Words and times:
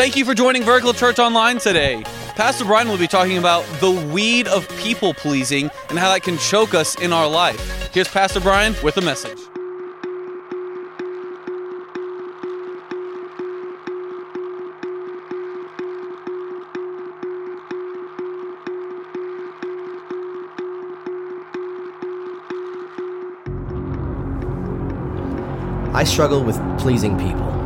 Thank 0.00 0.16
you 0.16 0.24
for 0.24 0.32
joining 0.32 0.62
Vertical 0.62 0.94
Church 0.94 1.18
Online 1.18 1.58
today. 1.58 2.02
Pastor 2.34 2.64
Brian 2.64 2.88
will 2.88 2.96
be 2.96 3.06
talking 3.06 3.36
about 3.36 3.66
the 3.80 3.90
weed 3.90 4.48
of 4.48 4.66
people 4.78 5.12
pleasing 5.12 5.70
and 5.90 5.98
how 5.98 6.10
that 6.10 6.22
can 6.22 6.38
choke 6.38 6.72
us 6.72 6.98
in 7.02 7.12
our 7.12 7.28
life. 7.28 7.90
Here's 7.92 8.08
Pastor 8.08 8.40
Brian 8.40 8.74
with 8.82 8.96
a 8.96 9.02
message. 9.02 9.38
I 25.94 26.04
struggle 26.04 26.42
with 26.42 26.56
pleasing 26.78 27.18
people. 27.18 27.59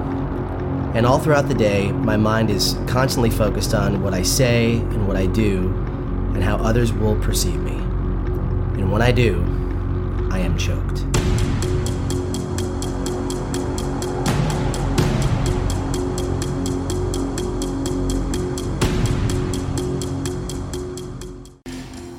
And 0.94 1.04
all 1.04 1.18
throughout 1.18 1.48
the 1.48 1.54
day, 1.54 1.90
my 1.90 2.16
mind 2.16 2.50
is 2.50 2.76
constantly 2.86 3.28
focused 3.28 3.74
on 3.74 4.00
what 4.00 4.14
I 4.14 4.22
say 4.22 4.76
and 4.76 5.08
what 5.08 5.16
I 5.16 5.26
do 5.26 5.66
and 6.34 6.42
how 6.42 6.56
others 6.58 6.92
will 6.92 7.16
perceive 7.16 7.60
me. 7.60 7.72
And 7.72 8.92
when 8.92 9.02
I 9.02 9.10
do, 9.10 9.42
I 10.30 10.38
am 10.38 10.56
choked. 10.56 11.00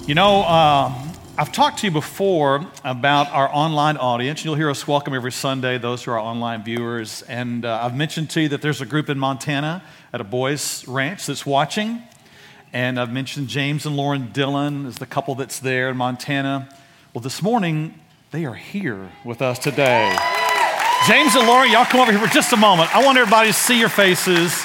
You 0.06 0.16
know, 0.16 0.44
uh, 0.44 1.05
I've 1.38 1.52
talked 1.52 1.80
to 1.80 1.88
you 1.88 1.92
before 1.92 2.66
about 2.86 3.30
our 3.34 3.54
online 3.54 3.98
audience. 3.98 4.46
You'll 4.46 4.56
hear 4.56 4.70
us 4.70 4.88
welcome 4.88 5.14
every 5.14 5.34
Sunday 5.34 5.78
those 5.78 6.02
who 6.02 6.12
are 6.12 6.18
our 6.18 6.24
online 6.24 6.64
viewers. 6.64 7.24
And 7.24 7.66
uh, 7.66 7.78
I've 7.84 7.94
mentioned 7.94 8.30
to 8.32 8.42
you 8.44 8.50
that 8.50 8.62
there's 8.62 8.80
a 8.80 8.86
group 8.86 9.10
in 9.10 9.20
Montana 9.20 9.84
at 10.14 10.22
a 10.22 10.24
boys' 10.24 10.88
ranch 10.88 11.26
that's 11.26 11.46
watching. 11.46 12.02
And 12.72 12.98
I've 12.98 13.12
mentioned 13.12 13.50
James 13.50 13.86
and 13.86 13.98
Lauren 13.98 14.32
Dillon 14.32 14.86
as 14.86 14.98
the 14.98 15.06
couple 15.06 15.36
that's 15.36 15.60
there 15.60 15.90
in 15.90 15.98
Montana. 15.98 16.70
Well, 17.14 17.22
this 17.22 17.42
morning, 17.42 18.00
they 18.32 18.46
are 18.46 18.54
here 18.54 19.12
with 19.26 19.42
us 19.42 19.60
today. 19.60 20.16
James 21.06 21.36
and 21.36 21.46
Lauren, 21.46 21.70
y'all 21.70 21.84
come 21.84 22.00
over 22.00 22.14
here 22.14 22.26
for 22.26 22.34
just 22.34 22.54
a 22.54 22.58
moment. 22.58 22.96
I 22.96 23.04
want 23.04 23.18
everybody 23.18 23.50
to 23.50 23.54
see 23.54 23.78
your 23.78 23.90
faces. 23.90 24.64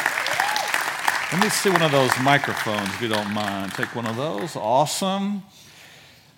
Let 1.32 1.42
me 1.42 1.48
see 1.48 1.70
one 1.70 1.82
of 1.82 1.90
those 1.90 2.12
microphones, 2.22 2.90
if 2.90 3.02
you 3.02 3.08
don't 3.08 3.32
mind. 3.32 3.72
Take 3.72 3.96
one 3.96 4.06
of 4.06 4.14
those. 4.14 4.54
Awesome. 4.54 5.42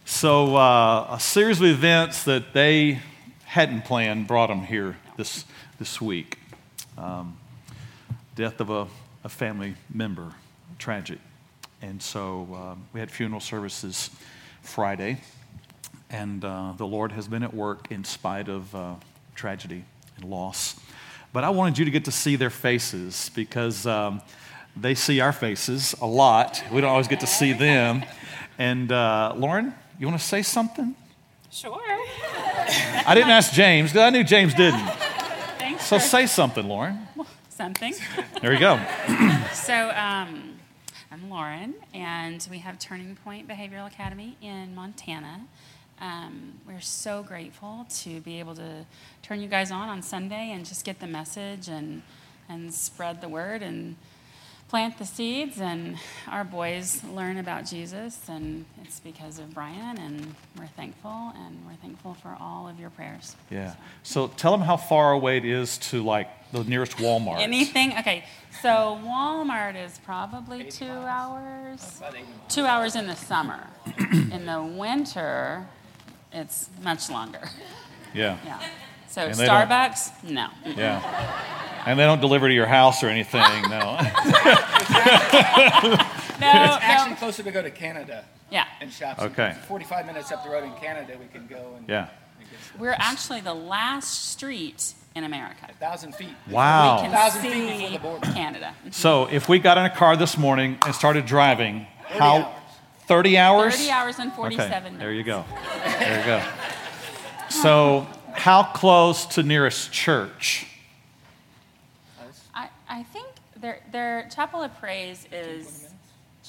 So, 0.04 0.56
uh, 0.56 1.06
a 1.10 1.20
series 1.20 1.60
of 1.60 1.66
events 1.66 2.24
that 2.24 2.52
they 2.52 2.98
hadn't 3.44 3.84
planned 3.84 4.26
brought 4.26 4.48
them 4.48 4.62
here 4.62 4.96
this, 5.16 5.44
this 5.78 6.00
week. 6.00 6.38
Um, 6.98 7.38
death 8.34 8.60
of 8.60 8.68
a, 8.68 8.88
a, 9.22 9.28
family 9.28 9.76
member, 9.94 10.32
tragic. 10.78 11.20
And 11.80 12.02
so, 12.02 12.48
uh, 12.52 12.74
we 12.92 12.98
had 12.98 13.12
funeral 13.12 13.40
services 13.40 14.10
Friday, 14.62 15.20
and 16.10 16.44
uh, 16.44 16.72
the 16.76 16.86
Lord 16.86 17.12
has 17.12 17.28
been 17.28 17.44
at 17.44 17.54
work 17.54 17.90
in 17.92 18.02
spite 18.02 18.48
of 18.48 18.74
uh, 18.74 18.94
tragedy 19.36 19.84
and 20.16 20.24
loss. 20.24 20.80
But 21.32 21.44
I 21.44 21.50
wanted 21.50 21.78
you 21.78 21.84
to 21.84 21.92
get 21.92 22.04
to 22.06 22.12
see 22.12 22.36
their 22.36 22.50
faces 22.50 23.30
because. 23.34 23.86
Um, 23.86 24.20
they 24.74 24.94
see 24.94 25.20
our 25.20 25.34
faces 25.34 25.94
a 26.00 26.06
lot. 26.06 26.64
We 26.72 26.80
don't 26.80 26.88
always 26.88 27.06
get 27.06 27.20
to 27.20 27.26
see 27.26 27.52
them. 27.52 28.06
And 28.58 28.90
uh, 28.90 29.34
Lauren, 29.36 29.74
you 30.02 30.08
want 30.08 30.20
to 30.20 30.26
say 30.26 30.42
something? 30.42 30.96
Sure. 31.48 31.80
I 33.06 33.12
didn't 33.14 33.30
ask 33.30 33.52
James 33.52 33.92
because 33.92 34.02
I 34.02 34.10
knew 34.10 34.24
James 34.24 34.52
didn't. 34.52 34.84
Thanks. 35.60 35.86
So 35.86 35.98
say 35.98 36.26
something, 36.26 36.66
Lauren. 36.66 37.06
Something. 37.48 37.94
There 38.40 38.52
you 38.52 38.58
go. 38.58 38.80
so 39.52 39.90
um, 39.90 40.58
I'm 41.12 41.30
Lauren, 41.30 41.74
and 41.94 42.44
we 42.50 42.58
have 42.58 42.80
Turning 42.80 43.14
Point 43.14 43.46
Behavioral 43.46 43.86
Academy 43.86 44.36
in 44.42 44.74
Montana. 44.74 45.42
Um, 46.00 46.54
we're 46.66 46.80
so 46.80 47.22
grateful 47.22 47.86
to 48.00 48.20
be 48.22 48.40
able 48.40 48.56
to 48.56 48.84
turn 49.22 49.40
you 49.40 49.46
guys 49.46 49.70
on 49.70 49.88
on 49.88 50.02
Sunday 50.02 50.50
and 50.50 50.66
just 50.66 50.84
get 50.84 50.98
the 50.98 51.06
message 51.06 51.68
and 51.68 52.02
and 52.48 52.74
spread 52.74 53.20
the 53.20 53.28
word 53.28 53.62
and 53.62 53.94
plant 54.72 54.96
the 54.96 55.04
seeds 55.04 55.60
and 55.60 55.98
our 56.28 56.44
boys 56.44 57.04
learn 57.04 57.36
about 57.36 57.66
Jesus 57.66 58.18
and 58.30 58.64
it's 58.82 59.00
because 59.00 59.38
of 59.38 59.52
Brian 59.52 59.98
and 59.98 60.34
we're 60.58 60.66
thankful 60.66 61.30
and 61.36 61.58
we're 61.66 61.74
thankful 61.74 62.14
for 62.14 62.34
all 62.40 62.66
of 62.66 62.80
your 62.80 62.88
prayers. 62.88 63.36
Yeah. 63.50 63.74
So, 64.02 64.28
so 64.28 64.32
tell 64.34 64.50
them 64.50 64.62
how 64.62 64.78
far 64.78 65.12
away 65.12 65.36
it 65.36 65.44
is 65.44 65.76
to 65.90 66.02
like 66.02 66.26
the 66.52 66.64
nearest 66.64 66.96
Walmart. 66.96 67.40
Anything? 67.40 67.92
Okay. 67.98 68.24
So 68.62 68.98
Walmart 69.04 69.76
is 69.76 69.98
probably 70.06 70.64
2 70.64 70.86
hours. 70.86 72.00
2 72.48 72.64
hours 72.64 72.96
in 72.96 73.06
the 73.06 73.16
summer. 73.16 73.66
in 74.10 74.46
the 74.46 74.62
winter 74.62 75.68
it's 76.32 76.70
much 76.82 77.10
longer. 77.10 77.46
Yeah. 78.14 78.38
Yeah. 78.46 78.58
So 79.12 79.28
Starbucks? 79.28 80.24
No. 80.24 80.48
Yeah. 80.64 81.82
And 81.84 81.98
they 81.98 82.04
don't 82.04 82.20
deliver 82.22 82.48
to 82.48 82.54
your 82.54 82.64
house 82.66 83.02
or 83.02 83.08
anything, 83.08 83.42
no. 83.68 83.68
no, 83.98 83.98
It's 83.98 84.04
actually 86.40 87.10
no. 87.10 87.16
closer 87.18 87.42
to 87.42 87.50
go 87.50 87.60
to 87.60 87.70
Canada 87.70 88.24
Yeah. 88.50 88.64
and 88.80 88.90
shop. 88.90 89.18
Okay. 89.20 89.54
45 89.68 90.06
minutes 90.06 90.32
up 90.32 90.42
the 90.44 90.50
road 90.50 90.64
in 90.64 90.72
Canada, 90.74 91.14
we 91.20 91.26
can 91.26 91.46
go 91.46 91.74
and 91.76 91.86
Yeah. 91.86 92.08
and 92.40 92.48
get 92.50 92.58
We're 92.80 92.96
actually 92.98 93.40
the 93.42 93.52
last 93.54 94.30
street 94.30 94.94
in 95.14 95.24
America. 95.24 95.66
a 95.68 95.74
thousand 95.74 96.14
feet. 96.14 96.34
Wow. 96.48 96.96
We 96.96 97.02
can 97.02 97.10
1,000 97.12 97.42
feet 97.42 97.52
see 97.52 97.68
before 97.68 97.90
the 97.90 97.98
border. 97.98 98.32
Canada. 98.32 98.74
So, 98.92 99.26
if 99.30 99.46
we 99.46 99.58
got 99.58 99.76
in 99.76 99.84
a 99.84 99.90
car 99.90 100.16
this 100.16 100.38
morning 100.38 100.78
and 100.86 100.94
started 100.94 101.26
driving, 101.26 101.86
30 102.08 102.18
how? 102.18 102.36
hours. 102.36 102.46
30 103.08 103.36
hours? 103.38 103.76
30 103.76 103.90
hours 103.90 104.18
and 104.20 104.32
47 104.32 104.72
Okay, 104.72 104.84
minutes. 104.84 104.98
there 105.00 105.12
you 105.12 105.22
go. 105.24 105.44
There 105.98 106.18
you 106.20 106.24
go. 106.24 106.42
So, 107.50 108.06
how 108.42 108.64
close 108.64 109.24
to 109.24 109.40
nearest 109.40 109.92
church? 109.92 110.66
I, 112.52 112.68
I 112.88 113.04
think 113.04 113.28
their, 113.56 113.78
their 113.92 114.28
Chapel 114.34 114.60
of 114.62 114.76
Praise 114.80 115.28
is 115.30 115.88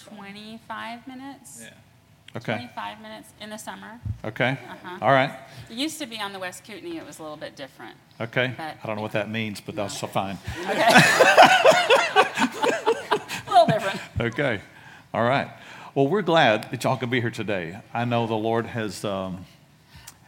25 0.04 1.06
minutes. 1.06 1.60
Yeah. 1.62 1.70
Okay. 2.36 2.54
25 2.56 3.00
minutes 3.00 3.30
in 3.40 3.52
the 3.52 3.58
summer. 3.58 4.00
Okay. 4.26 4.58
Uh-huh. 4.68 4.98
All 5.04 5.12
right. 5.12 5.38
It 5.70 5.78
used 5.78 6.00
to 6.00 6.08
be 6.08 6.20
on 6.20 6.34
the 6.34 6.40
West 6.40 6.66
Kootenai, 6.66 6.98
it 6.98 7.06
was 7.06 7.20
a 7.20 7.22
little 7.22 7.38
bit 7.38 7.56
different. 7.56 7.96
Okay. 8.20 8.56
But- 8.58 8.78
I 8.84 8.88
don't 8.88 8.96
know 8.96 9.04
what 9.04 9.12
that 9.12 9.30
means, 9.30 9.62
but 9.62 9.76
that's 9.76 9.96
so 9.96 10.08
fine. 10.08 10.40
Okay. 10.68 10.82
a 13.48 13.52
little 13.52 13.68
different. 13.68 14.00
Okay. 14.20 14.62
All 15.14 15.24
right. 15.24 15.52
Well, 15.94 16.08
we're 16.08 16.24
glad 16.24 16.72
that 16.72 16.84
y'all 16.84 16.98
can 16.98 17.12
be 17.12 17.22
here 17.22 17.30
today. 17.30 17.80
I 17.94 18.06
know 18.06 18.26
the 18.26 18.34
Lord 18.34 18.66
has. 18.66 19.06
Um, 19.06 19.46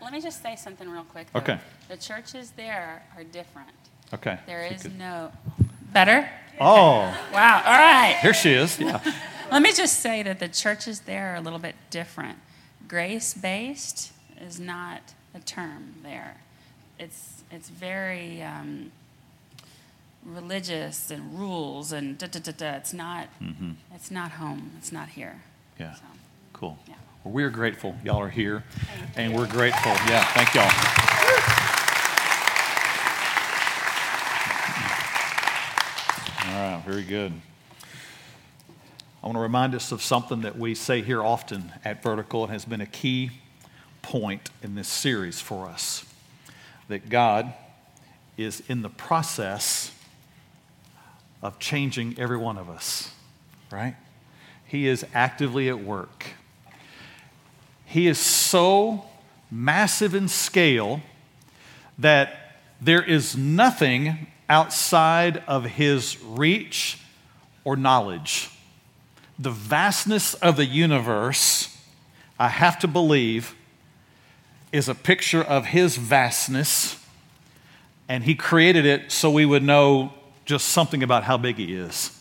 Let 0.05 0.13
me 0.13 0.21
just 0.21 0.41
say 0.41 0.55
something 0.55 0.87
real 0.87 1.03
quick. 1.03 1.27
though. 1.33 1.39
Okay. 1.39 1.59
The 1.89 1.97
churches 1.97 2.51
there 2.51 3.03
are 3.17 3.23
different. 3.25 3.71
okay. 4.13 4.37
There 4.45 4.65
you 4.67 4.75
is 4.75 4.83
could- 4.83 4.97
no. 4.97 5.31
Better? 5.91 6.29
Oh, 6.59 6.99
Wow. 7.33 7.63
All 7.65 7.77
right. 7.77 8.17
here 8.21 8.33
she 8.33 8.51
is. 8.53 8.79
Yeah. 8.79 9.01
Let 9.51 9.61
me 9.61 9.73
just 9.73 9.99
say 9.99 10.23
that 10.23 10.39
the 10.39 10.47
churches 10.47 11.01
there 11.01 11.33
are 11.33 11.35
a 11.35 11.41
little 11.41 11.59
bit 11.59 11.75
different. 11.89 12.37
Grace 12.87 13.33
based 13.33 14.11
is 14.39 14.59
not 14.59 15.01
a 15.33 15.39
term 15.39 15.95
there. 16.03 16.37
It's 16.99 17.43
it's 17.51 17.69
very 17.69 18.41
um, 18.43 18.91
religious 20.23 21.11
and 21.11 21.37
rules 21.39 21.91
and 21.91 22.17
da 22.17 22.27
da 22.27 22.39
da 22.39 22.51
da. 22.51 22.71
It's 22.77 22.93
not 22.93 23.27
Mm-hmm. 23.41 23.71
it's 23.95 24.11
not 24.11 24.31
home. 24.33 24.71
It's 24.77 24.91
not 24.91 25.09
here. 25.09 25.41
Yeah. 25.79 25.95
So, 25.95 26.01
Cool. 26.53 26.77
Yeah. 26.87 26.95
Well, 27.25 27.33
we're 27.33 27.49
grateful 27.49 27.95
y'all 28.03 28.21
are 28.21 28.29
here, 28.29 28.63
and 29.15 29.33
we're 29.33 29.47
grateful. 29.47 29.91
Yeah. 30.07 30.23
Thank 30.35 30.53
y'all. 30.53 30.65
All 36.53 36.71
right. 36.71 36.83
Very 36.85 37.01
good. 37.01 37.33
I 39.23 39.25
want 39.25 39.37
to 39.37 39.41
remind 39.41 39.73
us 39.73 39.91
of 39.91 40.03
something 40.03 40.41
that 40.41 40.55
we 40.55 40.75
say 40.75 41.01
here 41.01 41.23
often 41.23 41.71
at 41.83 42.03
Vertical. 42.03 42.43
It 42.43 42.51
has 42.51 42.63
been 42.63 42.79
a 42.79 42.85
key 42.85 43.31
point 44.03 44.51
in 44.61 44.75
this 44.75 44.87
series 44.87 45.41
for 45.41 45.65
us 45.67 46.05
that 46.89 47.09
God 47.09 47.51
is 48.37 48.61
in 48.67 48.83
the 48.83 48.89
process 48.89 49.91
of 51.41 51.57
changing 51.57 52.19
every 52.19 52.37
one 52.37 52.59
of 52.59 52.69
us, 52.69 53.11
right? 53.71 53.95
He 54.63 54.87
is 54.87 55.03
actively 55.11 55.69
at 55.69 55.83
work. 55.83 56.35
He 57.95 58.07
is 58.07 58.19
so 58.19 59.05
massive 59.49 60.13
in 60.13 60.27
scale 60.27 60.99
that 61.97 62.57
there 62.81 63.01
is 63.01 63.37
nothing 63.37 64.27
outside 64.49 65.41
of 65.47 65.63
his 65.63 66.21
reach 66.21 66.99
or 67.63 67.77
knowledge. 67.77 68.49
The 69.39 69.49
vastness 69.49 70.33
of 70.33 70.57
the 70.57 70.65
universe, 70.65 71.73
I 72.37 72.49
have 72.49 72.77
to 72.79 72.87
believe, 72.89 73.55
is 74.73 74.89
a 74.89 74.93
picture 74.93 75.41
of 75.41 75.67
his 75.67 75.95
vastness, 75.95 77.01
and 78.09 78.25
he 78.25 78.35
created 78.35 78.85
it 78.85 79.09
so 79.09 79.31
we 79.31 79.45
would 79.45 79.63
know 79.63 80.11
just 80.43 80.67
something 80.67 81.01
about 81.01 81.23
how 81.23 81.37
big 81.37 81.55
he 81.55 81.73
is. 81.73 82.11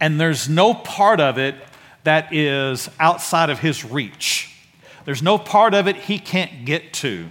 and 0.00 0.20
there's 0.20 0.48
no 0.48 0.74
part 0.74 1.20
of 1.20 1.38
it 1.38 1.54
that 2.02 2.34
is 2.34 2.90
outside 2.98 3.48
of 3.48 3.60
his 3.60 3.84
reach. 3.84 4.51
There's 5.04 5.22
no 5.22 5.38
part 5.38 5.74
of 5.74 5.88
it 5.88 5.96
he 5.96 6.18
can't 6.18 6.64
get 6.64 6.92
to. 6.94 7.28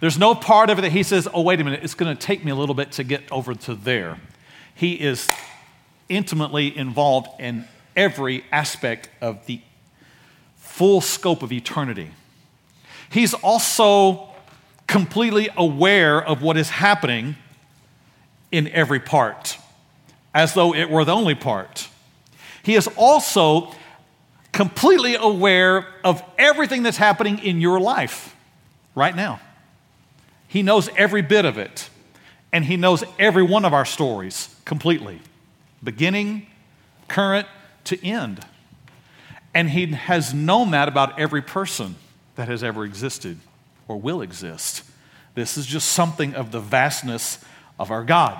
There's 0.00 0.18
no 0.18 0.34
part 0.34 0.70
of 0.70 0.78
it 0.78 0.82
that 0.82 0.92
he 0.92 1.02
says, 1.02 1.28
oh, 1.32 1.42
wait 1.42 1.60
a 1.60 1.64
minute, 1.64 1.80
it's 1.82 1.94
going 1.94 2.14
to 2.16 2.20
take 2.20 2.44
me 2.44 2.50
a 2.50 2.54
little 2.54 2.74
bit 2.74 2.92
to 2.92 3.04
get 3.04 3.30
over 3.30 3.54
to 3.54 3.74
there. 3.74 4.18
He 4.74 4.94
is 4.94 5.28
intimately 6.08 6.76
involved 6.76 7.28
in 7.38 7.66
every 7.94 8.44
aspect 8.50 9.10
of 9.20 9.44
the 9.46 9.60
full 10.56 11.02
scope 11.02 11.42
of 11.42 11.52
eternity. 11.52 12.10
He's 13.10 13.34
also 13.34 14.28
completely 14.86 15.50
aware 15.56 16.22
of 16.22 16.42
what 16.42 16.56
is 16.56 16.70
happening 16.70 17.36
in 18.50 18.68
every 18.68 19.00
part, 19.00 19.58
as 20.34 20.54
though 20.54 20.74
it 20.74 20.88
were 20.88 21.04
the 21.04 21.14
only 21.14 21.34
part. 21.34 21.88
He 22.62 22.74
is 22.74 22.88
also 22.96 23.74
completely 24.60 25.14
aware 25.14 25.86
of 26.04 26.22
everything 26.36 26.82
that's 26.82 26.98
happening 26.98 27.38
in 27.38 27.62
your 27.62 27.80
life 27.80 28.36
right 28.94 29.16
now. 29.16 29.40
He 30.48 30.60
knows 30.62 30.90
every 30.98 31.22
bit 31.22 31.46
of 31.46 31.56
it, 31.56 31.88
and 32.52 32.62
He 32.62 32.76
knows 32.76 33.02
every 33.18 33.42
one 33.42 33.64
of 33.64 33.72
our 33.72 33.86
stories 33.86 34.54
completely, 34.66 35.20
beginning, 35.82 36.46
current 37.08 37.48
to 37.84 38.06
end. 38.06 38.44
And 39.54 39.70
He 39.70 39.86
has 39.92 40.34
known 40.34 40.72
that 40.72 40.88
about 40.88 41.18
every 41.18 41.40
person 41.40 41.94
that 42.36 42.48
has 42.48 42.62
ever 42.62 42.84
existed 42.84 43.38
or 43.88 43.98
will 43.98 44.20
exist. 44.20 44.82
This 45.34 45.56
is 45.56 45.64
just 45.64 45.88
something 45.88 46.34
of 46.34 46.50
the 46.50 46.60
vastness 46.60 47.42
of 47.78 47.90
our 47.90 48.04
God. 48.04 48.36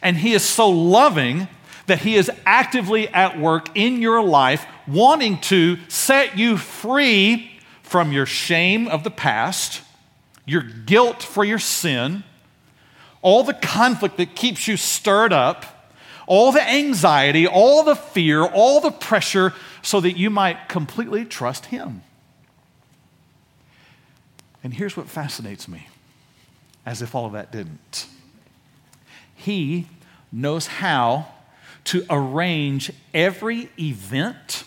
And 0.00 0.18
He 0.18 0.34
is 0.34 0.44
so 0.44 0.70
loving 0.70 1.48
that 1.86 2.02
He 2.02 2.14
is 2.14 2.30
actively 2.44 3.08
at 3.08 3.40
work 3.40 3.76
in 3.76 4.00
your 4.00 4.22
life, 4.22 4.64
wanting 4.86 5.40
to 5.42 5.78
set 5.88 6.38
you 6.38 6.56
free 6.56 7.50
from 7.82 8.12
your 8.12 8.26
shame 8.26 8.88
of 8.88 9.04
the 9.04 9.10
past, 9.10 9.82
your 10.44 10.62
guilt 10.62 11.22
for 11.22 11.44
your 11.44 11.58
sin, 11.58 12.24
all 13.22 13.42
the 13.42 13.54
conflict 13.54 14.16
that 14.16 14.34
keeps 14.34 14.68
you 14.68 14.76
stirred 14.76 15.32
up, 15.32 15.92
all 16.26 16.52
the 16.52 16.62
anxiety, 16.62 17.46
all 17.46 17.82
the 17.82 17.96
fear, 17.96 18.44
all 18.44 18.80
the 18.80 18.90
pressure, 18.90 19.52
so 19.82 20.00
that 20.00 20.16
you 20.16 20.30
might 20.30 20.68
completely 20.68 21.24
trust 21.24 21.66
Him. 21.66 22.02
And 24.64 24.74
here's 24.74 24.96
what 24.96 25.08
fascinates 25.08 25.68
me 25.68 25.86
as 26.84 27.02
if 27.02 27.14
all 27.14 27.26
of 27.26 27.32
that 27.32 27.52
didn't. 27.52 28.06
He 29.34 29.86
knows 30.32 30.66
how 30.66 31.28
to 31.84 32.04
arrange 32.10 32.90
every 33.14 33.68
event, 33.78 34.64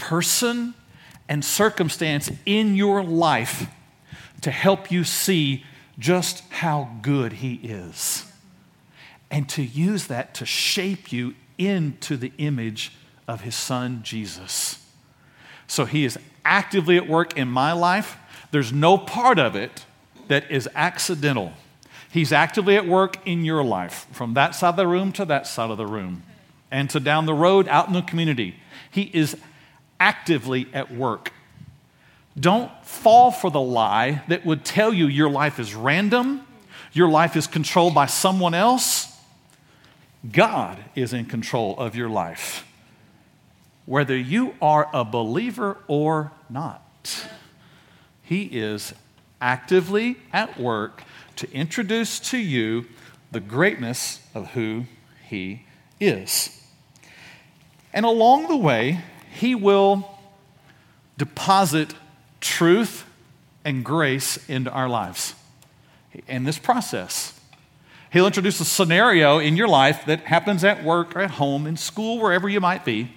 person, 0.00 0.74
and 1.28 1.44
circumstance 1.44 2.30
in 2.44 2.74
your 2.74 3.04
life 3.04 3.68
to 4.40 4.50
help 4.50 4.90
you 4.90 5.04
see 5.04 5.64
just 5.98 6.42
how 6.50 6.90
good 7.02 7.34
He 7.34 7.54
is. 7.54 8.24
And 9.30 9.48
to 9.50 9.62
use 9.62 10.08
that 10.08 10.34
to 10.34 10.46
shape 10.46 11.12
you 11.12 11.34
into 11.56 12.16
the 12.16 12.32
image 12.38 12.92
of 13.28 13.42
His 13.42 13.54
Son, 13.54 14.00
Jesus. 14.02 14.84
So 15.68 15.84
He 15.84 16.04
is 16.04 16.18
actively 16.44 16.96
at 16.96 17.06
work 17.06 17.36
in 17.36 17.46
my 17.46 17.72
life. 17.72 18.16
There's 18.50 18.72
no 18.72 18.98
part 18.98 19.38
of 19.38 19.54
it 19.54 19.84
that 20.26 20.50
is 20.50 20.68
accidental. 20.74 21.52
He's 22.10 22.32
actively 22.32 22.76
at 22.76 22.88
work 22.88 23.24
in 23.24 23.44
your 23.44 23.62
life, 23.62 24.08
from 24.10 24.34
that 24.34 24.56
side 24.56 24.70
of 24.70 24.76
the 24.76 24.88
room 24.88 25.12
to 25.12 25.24
that 25.26 25.46
side 25.46 25.70
of 25.70 25.76
the 25.76 25.86
room, 25.86 26.24
and 26.72 26.90
to 26.90 26.98
down 26.98 27.26
the 27.26 27.34
road 27.34 27.68
out 27.68 27.86
in 27.86 27.92
the 27.92 28.02
community. 28.02 28.56
He 28.90 29.02
is 29.14 29.36
actively 30.00 30.66
at 30.72 30.90
work. 30.92 31.32
Don't 32.38 32.70
fall 32.84 33.30
for 33.30 33.50
the 33.50 33.60
lie 33.60 34.22
that 34.28 34.46
would 34.46 34.64
tell 34.64 34.92
you 34.92 35.06
your 35.06 35.30
life 35.30 35.58
is 35.60 35.74
random, 35.74 36.46
your 36.92 37.08
life 37.08 37.36
is 37.36 37.46
controlled 37.46 37.94
by 37.94 38.06
someone 38.06 38.54
else. 38.54 39.06
God 40.30 40.78
is 40.94 41.12
in 41.12 41.26
control 41.26 41.78
of 41.78 41.94
your 41.94 42.08
life, 42.08 42.66
whether 43.86 44.16
you 44.16 44.54
are 44.60 44.88
a 44.92 45.04
believer 45.04 45.78
or 45.86 46.32
not. 46.48 47.26
He 48.22 48.44
is 48.44 48.92
actively 49.40 50.16
at 50.32 50.58
work 50.58 51.04
to 51.36 51.50
introduce 51.52 52.20
to 52.20 52.38
you 52.38 52.86
the 53.32 53.40
greatness 53.40 54.20
of 54.34 54.48
who 54.48 54.84
He 55.26 55.64
is. 55.98 56.62
And 57.92 58.04
along 58.04 58.48
the 58.48 58.56
way, 58.56 59.00
He 59.32 59.54
will 59.54 60.18
deposit 61.16 61.94
truth 62.40 63.04
and 63.64 63.84
grace 63.84 64.48
into 64.48 64.70
our 64.70 64.88
lives 64.88 65.34
in 66.26 66.44
this 66.44 66.58
process. 66.58 67.38
He'll 68.10 68.26
introduce 68.26 68.58
a 68.60 68.64
scenario 68.64 69.38
in 69.38 69.56
your 69.56 69.68
life 69.68 70.04
that 70.06 70.20
happens 70.20 70.64
at 70.64 70.82
work 70.82 71.14
or 71.14 71.20
at 71.20 71.32
home, 71.32 71.66
in 71.66 71.76
school, 71.76 72.18
wherever 72.18 72.48
you 72.48 72.60
might 72.60 72.84
be. 72.84 73.12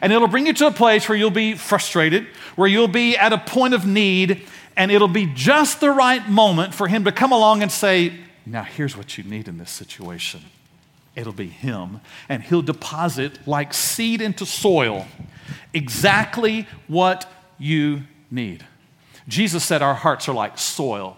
And 0.00 0.12
it'll 0.12 0.28
bring 0.28 0.46
you 0.46 0.54
to 0.54 0.68
a 0.68 0.70
place 0.70 1.08
where 1.08 1.18
you'll 1.18 1.30
be 1.30 1.54
frustrated, 1.54 2.26
where 2.56 2.68
you'll 2.68 2.88
be 2.88 3.16
at 3.16 3.32
a 3.32 3.38
point 3.38 3.74
of 3.74 3.84
need, 3.84 4.46
and 4.76 4.90
it'll 4.90 5.08
be 5.08 5.26
just 5.26 5.80
the 5.80 5.90
right 5.90 6.26
moment 6.28 6.74
for 6.74 6.88
him 6.88 7.04
to 7.04 7.12
come 7.12 7.32
along 7.32 7.62
and 7.62 7.70
say, 7.70 8.12
Now, 8.46 8.62
here's 8.62 8.96
what 8.96 9.18
you 9.18 9.24
need 9.24 9.48
in 9.48 9.58
this 9.58 9.70
situation. 9.70 10.40
It'll 11.14 11.32
be 11.32 11.48
him, 11.48 12.00
and 12.28 12.42
he'll 12.42 12.62
deposit 12.62 13.46
like 13.46 13.74
seed 13.74 14.22
into 14.22 14.46
soil 14.46 15.06
exactly 15.74 16.66
what 16.86 17.30
you 17.58 18.04
need. 18.30 18.64
Jesus 19.28 19.64
said 19.64 19.82
our 19.82 19.94
hearts 19.94 20.28
are 20.28 20.34
like 20.34 20.58
soil, 20.58 21.16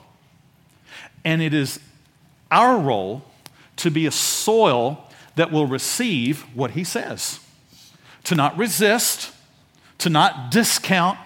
and 1.25 1.41
it 1.41 1.55
is 1.55 1.79
our 2.51 2.79
role 2.79 3.23
to 3.77 3.91
be 3.91 4.07
a 4.07 4.11
soil 4.11 5.09
that 5.37 5.51
will 5.51 5.67
receive 5.67 6.43
what 6.55 6.73
he 6.73 6.85
says, 6.85 7.41
to 8.25 8.35
not 8.35 8.57
resist, 8.57 9.33
to 9.99 10.11
not 10.11 10.51
discount, 10.51 11.19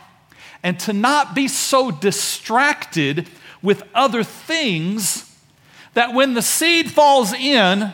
and 0.63 0.79
to 0.81 0.93
not 0.93 1.35
be 1.35 1.49
so 1.49 1.91
distracted 1.91 3.29
with 3.63 3.83
other 3.95 4.23
things 4.23 5.25
that 5.95 6.15
when 6.15 6.35
the 6.35 6.43
seed 6.43 6.91
falls 6.91 7.33
in 7.33 7.93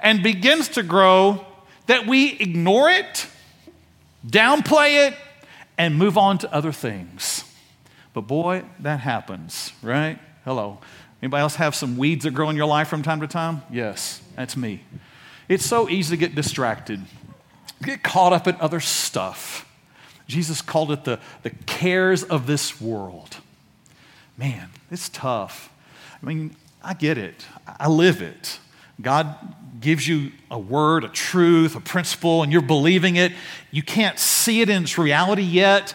and 0.00 0.22
begins 0.22 0.68
to 0.70 0.82
grow, 0.82 1.44
that 1.86 2.06
we 2.06 2.32
ignore 2.32 2.90
it, 2.90 3.26
downplay 4.26 5.08
it, 5.08 5.16
and 5.78 5.96
move 5.96 6.18
on 6.18 6.38
to 6.38 6.52
other 6.52 6.72
things. 6.72 7.44
But 8.12 8.22
boy, 8.22 8.64
that 8.80 9.00
happens, 9.00 9.72
right? 9.82 10.18
Hello. 10.44 10.78
Anybody 11.22 11.42
else 11.42 11.56
have 11.56 11.74
some 11.74 11.96
weeds 11.96 12.24
that 12.24 12.32
grow 12.32 12.50
in 12.50 12.56
your 12.56 12.66
life 12.66 12.88
from 12.88 13.02
time 13.02 13.20
to 13.20 13.26
time? 13.26 13.62
Yes, 13.70 14.22
that's 14.36 14.56
me. 14.56 14.82
It's 15.48 15.64
so 15.64 15.88
easy 15.88 16.16
to 16.16 16.20
get 16.20 16.34
distracted, 16.34 17.00
get 17.82 18.02
caught 18.02 18.32
up 18.32 18.46
in 18.46 18.56
other 18.60 18.80
stuff. 18.80 19.62
Jesus 20.26 20.60
called 20.60 20.90
it 20.90 21.04
the, 21.04 21.20
the 21.42 21.50
cares 21.50 22.24
of 22.24 22.46
this 22.46 22.80
world. 22.80 23.36
Man, 24.36 24.70
it's 24.90 25.08
tough. 25.08 25.72
I 26.22 26.26
mean, 26.26 26.56
I 26.82 26.94
get 26.94 27.16
it, 27.18 27.44
I 27.66 27.88
live 27.88 28.22
it. 28.22 28.58
God 29.00 29.36
gives 29.80 30.06
you 30.06 30.32
a 30.50 30.58
word, 30.58 31.04
a 31.04 31.08
truth, 31.08 31.76
a 31.76 31.80
principle, 31.80 32.42
and 32.42 32.52
you're 32.52 32.62
believing 32.62 33.16
it. 33.16 33.32
You 33.70 33.82
can't 33.82 34.18
see 34.18 34.60
it 34.60 34.68
in 34.68 34.84
its 34.84 34.98
reality 34.98 35.42
yet. 35.42 35.94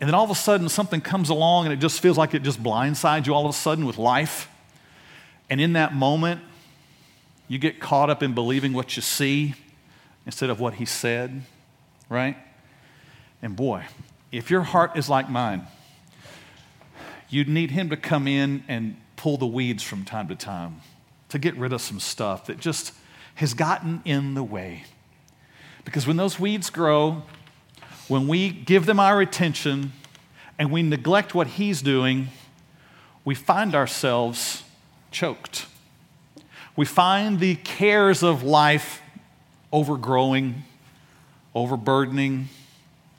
And 0.00 0.08
then 0.08 0.14
all 0.14 0.24
of 0.24 0.30
a 0.30 0.34
sudden, 0.34 0.68
something 0.68 1.00
comes 1.00 1.28
along 1.28 1.66
and 1.66 1.72
it 1.72 1.78
just 1.78 2.00
feels 2.00 2.18
like 2.18 2.34
it 2.34 2.42
just 2.42 2.62
blindsides 2.62 3.26
you 3.26 3.34
all 3.34 3.46
of 3.46 3.50
a 3.50 3.56
sudden 3.56 3.86
with 3.86 3.98
life. 3.98 4.48
And 5.48 5.60
in 5.60 5.74
that 5.74 5.94
moment, 5.94 6.40
you 7.48 7.58
get 7.58 7.80
caught 7.80 8.10
up 8.10 8.22
in 8.22 8.34
believing 8.34 8.72
what 8.72 8.96
you 8.96 9.02
see 9.02 9.54
instead 10.26 10.50
of 10.50 10.60
what 10.60 10.74
He 10.74 10.84
said, 10.84 11.42
right? 12.08 12.36
And 13.42 13.54
boy, 13.54 13.84
if 14.30 14.50
your 14.50 14.62
heart 14.62 14.96
is 14.96 15.08
like 15.08 15.28
mine, 15.28 15.66
you'd 17.28 17.48
need 17.48 17.70
Him 17.70 17.90
to 17.90 17.96
come 17.96 18.26
in 18.26 18.64
and 18.68 18.96
pull 19.16 19.36
the 19.36 19.46
weeds 19.46 19.82
from 19.82 20.04
time 20.04 20.28
to 20.28 20.34
time 20.34 20.80
to 21.28 21.38
get 21.38 21.56
rid 21.56 21.72
of 21.72 21.80
some 21.80 22.00
stuff 22.00 22.46
that 22.46 22.58
just 22.58 22.92
has 23.36 23.54
gotten 23.54 24.02
in 24.04 24.34
the 24.34 24.42
way. 24.42 24.84
Because 25.84 26.06
when 26.06 26.16
those 26.16 26.38
weeds 26.38 26.70
grow, 26.70 27.22
when 28.08 28.28
we 28.28 28.50
give 28.50 28.86
them 28.86 29.00
our 29.00 29.20
attention 29.20 29.92
and 30.58 30.70
we 30.70 30.82
neglect 30.82 31.34
what 31.34 31.46
He's 31.46 31.82
doing, 31.82 32.28
we 33.24 33.34
find 33.34 33.74
ourselves 33.74 34.64
choked. 35.10 35.66
We 36.76 36.86
find 36.86 37.38
the 37.40 37.56
cares 37.56 38.22
of 38.22 38.42
life 38.42 39.02
overgrowing, 39.72 40.62
overburdening, 41.54 42.48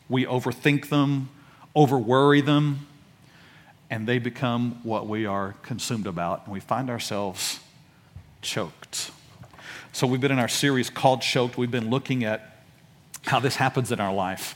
we 0.09 0.25
overthink 0.25 0.89
them, 0.89 1.29
overworry 1.75 2.41
them, 2.41 2.87
and 3.89 4.07
they 4.07 4.19
become 4.19 4.79
what 4.83 5.07
we 5.07 5.25
are 5.25 5.53
consumed 5.63 6.07
about, 6.07 6.43
and 6.45 6.53
we 6.53 6.59
find 6.59 6.89
ourselves 6.89 7.59
choked. 8.41 9.11
So, 9.95 10.07
we've 10.07 10.19
been 10.19 10.31
in 10.31 10.39
our 10.39 10.47
series 10.47 10.89
called 10.89 11.21
Choked. 11.21 11.55
We've 11.55 11.69
been 11.69 11.91
looking 11.91 12.23
at 12.23 12.57
how 13.25 13.39
this 13.39 13.55
happens 13.55 13.91
in 13.91 13.99
our 13.99 14.11
life. 14.11 14.55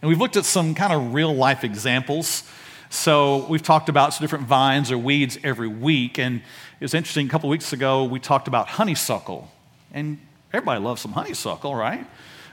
And 0.00 0.08
we've 0.08 0.20
looked 0.20 0.36
at 0.36 0.44
some 0.44 0.76
kind 0.76 0.92
of 0.92 1.12
real 1.12 1.34
life 1.34 1.64
examples. 1.64 2.44
So 2.88 3.46
we've 3.48 3.64
talked 3.64 3.88
about 3.88 4.14
some 4.14 4.22
different 4.22 4.46
vines 4.46 4.92
or 4.92 4.98
weeds 4.98 5.38
every 5.42 5.66
week. 5.66 6.20
And 6.20 6.36
it 6.36 6.84
was 6.84 6.94
interesting, 6.94 7.26
a 7.26 7.28
couple 7.28 7.48
weeks 7.48 7.72
ago, 7.72 8.04
we 8.04 8.20
talked 8.20 8.46
about 8.46 8.68
honeysuckle. 8.68 9.50
And 9.92 10.18
everybody 10.52 10.80
loves 10.80 11.02
some 11.02 11.12
honeysuckle, 11.12 11.74
right? 11.74 12.06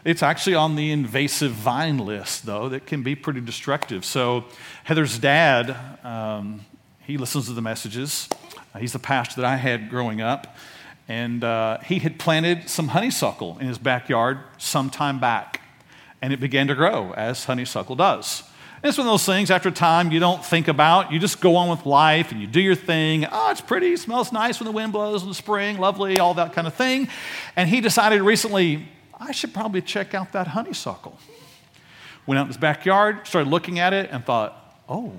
It's 0.04 0.24
actually 0.24 0.56
on 0.56 0.76
the 0.76 0.92
invasive 0.92 1.52
vine 1.52 2.00
list, 2.00 2.48
though, 2.48 2.68
that 2.70 2.88
can 2.88 3.04
be 3.04 3.14
pretty 3.14 3.42
destructive. 3.42 4.04
So 4.04 4.46
Heather's 4.86 5.20
dad, 5.20 5.78
um, 6.04 6.66
he 7.02 7.20
listens 7.20 7.46
to 7.46 7.54
the 7.54 7.62
messages. 7.62 8.28
He's 8.80 8.94
the 8.94 8.98
pastor 9.00 9.42
that 9.42 9.48
I 9.48 9.58
had 9.58 9.88
growing 9.88 10.20
up. 10.20 10.58
And 11.08 11.44
uh, 11.44 11.80
he 11.80 12.00
had 12.00 12.18
planted 12.18 12.70
some 12.70 12.90
honeysuckle 12.90 13.58
in 13.60 13.68
his 13.68 13.78
backyard 13.78 14.40
some 14.58 14.90
time 14.90 15.20
back. 15.20 15.62
And 16.22 16.32
it 16.32 16.40
began 16.40 16.68
to 16.68 16.76
grow, 16.76 17.12
as 17.14 17.46
honeysuckle 17.46 17.96
does. 17.98 18.44
And 18.82 18.90
it's 18.90 18.98
one 18.98 19.08
of 19.08 19.14
those 19.14 19.26
things 19.26 19.50
after 19.52 19.72
time 19.72 20.12
you 20.12 20.20
don't 20.20 20.44
think 20.44 20.68
about. 20.68 21.12
You 21.12 21.20
just 21.20 21.40
go 21.40 21.56
on 21.56 21.70
with 21.70 21.86
life 21.86 22.32
and 22.32 22.42
you 22.42 22.48
do 22.48 22.60
your 22.60 22.76
thing. 22.76 23.26
Oh, 23.32 23.52
it's 23.52 23.62
pretty, 23.62 23.96
smells 23.96 24.32
nice 24.32 24.60
when 24.60 24.66
the 24.66 24.72
wind 24.72 24.92
blows 24.92 25.24
in 25.24 25.30
the 25.30 25.36
spring, 25.36 25.78
lovely, 25.78 26.20
all 26.20 26.34
that 26.34 26.54
kind 26.54 26.68
of 26.68 26.74
thing. 26.74 27.08
And 27.56 27.70
he 27.70 27.80
decided 27.82 28.22
recently, 28.22 28.88
I 29.18 29.32
should 29.32 29.54
probably 29.54 29.82
check 29.82 30.14
out 30.14 30.34
that 30.34 30.48
honeysuckle. 30.48 31.18
Went 32.26 32.40
out 32.40 32.44
in 32.44 32.48
his 32.48 32.58
backyard, 32.58 33.26
started 33.28 33.50
looking 33.50 33.80
at 33.80 33.94
it, 33.94 34.10
and 34.12 34.26
thought, 34.26 34.78
oh, 34.90 35.14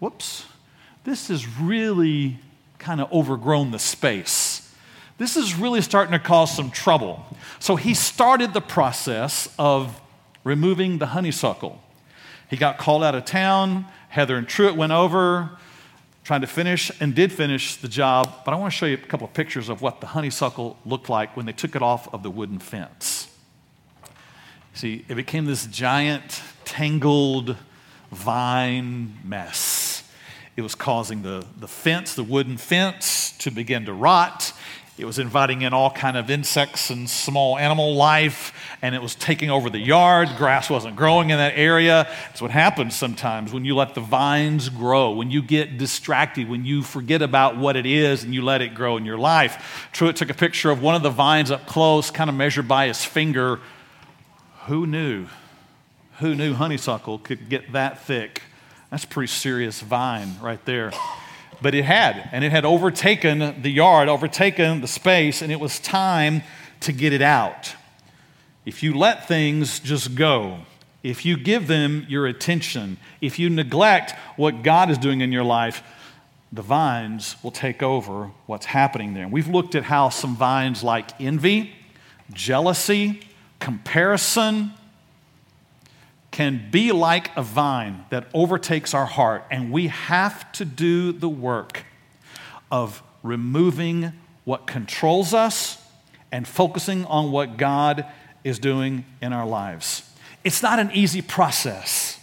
whoops, 0.00 0.44
this 1.04 1.30
is 1.30 1.46
really 1.58 2.38
kind 2.78 3.00
of 3.00 3.12
overgrown 3.12 3.70
the 3.70 3.78
space. 3.78 4.45
This 5.18 5.36
is 5.36 5.54
really 5.54 5.80
starting 5.80 6.12
to 6.12 6.18
cause 6.18 6.54
some 6.54 6.70
trouble. 6.70 7.24
So 7.58 7.76
he 7.76 7.94
started 7.94 8.52
the 8.52 8.60
process 8.60 9.52
of 9.58 10.00
removing 10.44 10.98
the 10.98 11.06
honeysuckle. 11.06 11.80
He 12.50 12.56
got 12.56 12.78
called 12.78 13.02
out 13.02 13.14
of 13.14 13.24
town. 13.24 13.86
Heather 14.08 14.36
and 14.36 14.46
Truett 14.46 14.76
went 14.76 14.92
over, 14.92 15.50
trying 16.22 16.42
to 16.42 16.46
finish, 16.46 16.90
and 17.00 17.14
did 17.14 17.32
finish 17.32 17.76
the 17.76 17.88
job. 17.88 18.44
But 18.44 18.52
I 18.52 18.56
want 18.56 18.72
to 18.72 18.76
show 18.76 18.86
you 18.86 18.94
a 18.94 18.98
couple 18.98 19.26
of 19.26 19.32
pictures 19.32 19.68
of 19.68 19.80
what 19.80 20.00
the 20.00 20.08
honeysuckle 20.08 20.76
looked 20.84 21.08
like 21.08 21.36
when 21.36 21.46
they 21.46 21.52
took 21.52 21.74
it 21.74 21.82
off 21.82 22.12
of 22.14 22.22
the 22.22 22.30
wooden 22.30 22.58
fence. 22.58 23.28
See, 24.74 25.06
it 25.08 25.14
became 25.14 25.46
this 25.46 25.66
giant, 25.66 26.42
tangled 26.66 27.56
vine 28.10 29.18
mess. 29.24 30.02
It 30.56 30.62
was 30.62 30.74
causing 30.74 31.22
the, 31.22 31.46
the 31.58 31.68
fence, 31.68 32.14
the 32.14 32.22
wooden 32.22 32.56
fence, 32.58 33.32
to 33.38 33.50
begin 33.50 33.86
to 33.86 33.92
rot. 33.92 34.52
It 34.98 35.04
was 35.04 35.18
inviting 35.18 35.60
in 35.60 35.74
all 35.74 35.90
kind 35.90 36.16
of 36.16 36.30
insects 36.30 36.88
and 36.88 37.08
small 37.08 37.58
animal 37.58 37.94
life, 37.94 38.54
and 38.80 38.94
it 38.94 39.02
was 39.02 39.14
taking 39.14 39.50
over 39.50 39.68
the 39.68 39.78
yard. 39.78 40.30
Grass 40.38 40.70
wasn't 40.70 40.96
growing 40.96 41.28
in 41.28 41.36
that 41.36 41.52
area. 41.54 42.08
That's 42.28 42.40
what 42.40 42.50
happens 42.50 42.96
sometimes 42.96 43.52
when 43.52 43.66
you 43.66 43.76
let 43.76 43.94
the 43.94 44.00
vines 44.00 44.70
grow, 44.70 45.10
when 45.10 45.30
you 45.30 45.42
get 45.42 45.76
distracted, 45.76 46.48
when 46.48 46.64
you 46.64 46.82
forget 46.82 47.20
about 47.20 47.58
what 47.58 47.76
it 47.76 47.84
is 47.84 48.24
and 48.24 48.34
you 48.34 48.40
let 48.40 48.62
it 48.62 48.74
grow 48.74 48.96
in 48.96 49.04
your 49.04 49.18
life. 49.18 49.90
Truett 49.92 50.16
took 50.16 50.30
a 50.30 50.34
picture 50.34 50.70
of 50.70 50.80
one 50.80 50.94
of 50.94 51.02
the 51.02 51.10
vines 51.10 51.50
up 51.50 51.66
close, 51.66 52.10
kind 52.10 52.30
of 52.30 52.36
measured 52.36 52.66
by 52.66 52.86
his 52.86 53.04
finger. 53.04 53.60
Who 54.64 54.86
knew? 54.86 55.26
Who 56.20 56.34
knew 56.34 56.54
honeysuckle 56.54 57.18
could 57.18 57.50
get 57.50 57.72
that 57.72 58.02
thick? 58.02 58.42
That's 58.90 59.04
a 59.04 59.08
pretty 59.08 59.28
serious 59.28 59.82
vine 59.82 60.36
right 60.40 60.64
there. 60.64 60.90
But 61.62 61.74
it 61.74 61.84
had, 61.84 62.28
and 62.32 62.44
it 62.44 62.52
had 62.52 62.64
overtaken 62.64 63.62
the 63.62 63.70
yard, 63.70 64.08
overtaken 64.08 64.80
the 64.80 64.86
space, 64.86 65.42
and 65.42 65.50
it 65.50 65.58
was 65.60 65.78
time 65.80 66.42
to 66.80 66.92
get 66.92 67.12
it 67.12 67.22
out. 67.22 67.74
If 68.64 68.82
you 68.82 68.94
let 68.94 69.26
things 69.28 69.80
just 69.80 70.14
go, 70.14 70.58
if 71.02 71.24
you 71.24 71.36
give 71.36 71.68
them 71.68 72.04
your 72.08 72.26
attention, 72.26 72.98
if 73.20 73.38
you 73.38 73.48
neglect 73.48 74.12
what 74.36 74.62
God 74.62 74.90
is 74.90 74.98
doing 74.98 75.20
in 75.20 75.32
your 75.32 75.44
life, 75.44 75.82
the 76.52 76.62
vines 76.62 77.36
will 77.42 77.50
take 77.50 77.82
over 77.82 78.30
what's 78.46 78.66
happening 78.66 79.14
there. 79.14 79.24
And 79.24 79.32
we've 79.32 79.48
looked 79.48 79.74
at 79.74 79.84
how 79.84 80.08
some 80.08 80.36
vines 80.36 80.82
like 80.82 81.20
envy, 81.20 81.72
jealousy, 82.32 83.20
comparison, 83.60 84.72
can 86.36 86.68
be 86.70 86.92
like 86.92 87.34
a 87.34 87.42
vine 87.42 88.04
that 88.10 88.26
overtakes 88.34 88.92
our 88.92 89.06
heart, 89.06 89.42
and 89.50 89.72
we 89.72 89.86
have 89.86 90.52
to 90.52 90.66
do 90.66 91.10
the 91.10 91.28
work 91.30 91.82
of 92.70 93.02
removing 93.22 94.12
what 94.44 94.66
controls 94.66 95.32
us 95.32 95.82
and 96.30 96.46
focusing 96.46 97.06
on 97.06 97.32
what 97.32 97.56
God 97.56 98.04
is 98.44 98.58
doing 98.58 99.06
in 99.22 99.32
our 99.32 99.46
lives. 99.46 100.02
It's 100.44 100.62
not 100.62 100.78
an 100.78 100.90
easy 100.92 101.22
process. 101.22 102.20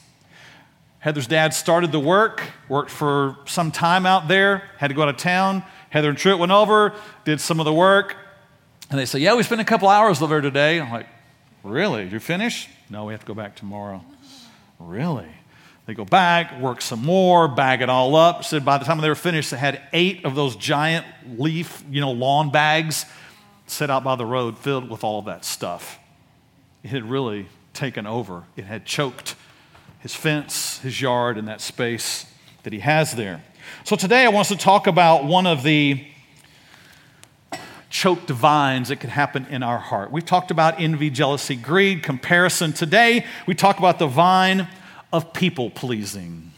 Heather's 0.99 1.25
dad 1.25 1.55
started 1.55 1.91
the 1.91 1.99
work, 1.99 2.43
worked 2.69 2.91
for 2.91 3.39
some 3.45 3.71
time 3.71 4.05
out 4.05 4.27
there, 4.27 4.69
had 4.77 4.89
to 4.89 4.93
go 4.93 5.01
out 5.01 5.09
of 5.09 5.17
town. 5.17 5.63
Heather 5.89 6.09
and 6.09 6.17
Truett 6.19 6.37
went 6.37 6.51
over, 6.51 6.93
did 7.25 7.41
some 7.41 7.59
of 7.59 7.65
the 7.65 7.73
work, 7.73 8.15
and 8.91 8.99
they 8.99 9.07
said, 9.07 9.21
Yeah, 9.21 9.33
we 9.33 9.41
spent 9.41 9.59
a 9.59 9.65
couple 9.65 9.87
hours 9.87 10.21
over 10.21 10.39
today. 10.39 10.79
I'm 10.79 10.91
like, 10.91 11.07
Really? 11.63 12.07
You 12.09 12.19
finished? 12.19 12.69
No, 12.93 13.05
we 13.05 13.13
have 13.13 13.21
to 13.21 13.25
go 13.25 13.33
back 13.33 13.55
tomorrow. 13.55 14.05
Really? 14.77 15.27
They 15.87 15.95
go 15.95 16.05
back, 16.05 16.61
work 16.61 16.79
some 16.79 17.03
more, 17.03 17.47
bag 17.47 17.81
it 17.81 17.89
all 17.89 18.15
up. 18.15 18.43
Said 18.43 18.63
by 18.63 18.77
the 18.77 18.85
time 18.85 19.01
they 19.01 19.09
were 19.09 19.15
finished, 19.15 19.49
they 19.49 19.57
had 19.57 19.81
eight 19.93 20.25
of 20.25 20.35
those 20.35 20.55
giant 20.55 21.03
leaf, 21.39 21.83
you 21.89 22.01
know, 22.01 22.11
lawn 22.11 22.51
bags 22.51 23.07
set 23.65 23.89
out 23.89 24.03
by 24.03 24.15
the 24.15 24.27
road 24.27 24.59
filled 24.59 24.91
with 24.91 25.03
all 25.03 25.23
that 25.23 25.43
stuff. 25.43 25.97
It 26.83 26.91
had 26.91 27.09
really 27.09 27.47
taken 27.73 28.05
over. 28.05 28.43
It 28.55 28.65
had 28.65 28.85
choked 28.85 29.33
his 29.97 30.13
fence, 30.13 30.77
his 30.77 31.01
yard, 31.01 31.39
and 31.39 31.47
that 31.47 31.61
space 31.61 32.27
that 32.61 32.73
he 32.73 32.79
has 32.79 33.13
there. 33.13 33.43
So 33.85 33.95
today 33.95 34.23
I 34.23 34.27
want 34.27 34.51
us 34.51 34.55
to 34.55 34.63
talk 34.63 34.85
about 34.85 35.25
one 35.25 35.47
of 35.47 35.63
the 35.63 36.05
choked 37.93 38.27
vines 38.27 38.89
that 38.89 38.95
could 38.95 39.11
happen 39.11 39.45
in 39.51 39.61
our 39.61 39.77
heart. 39.77 40.11
We've 40.11 40.25
talked 40.25 40.49
about 40.49 40.81
envy, 40.81 41.11
jealousy, 41.11 41.55
greed, 41.55 42.01
comparison. 42.01 42.73
Today, 42.73 43.23
we 43.45 43.53
talk 43.53 43.77
about 43.77 43.99
the 43.99 44.07
vine 44.07 44.67
of 45.13 45.31
people 45.31 45.69
pleasing. 45.69 46.51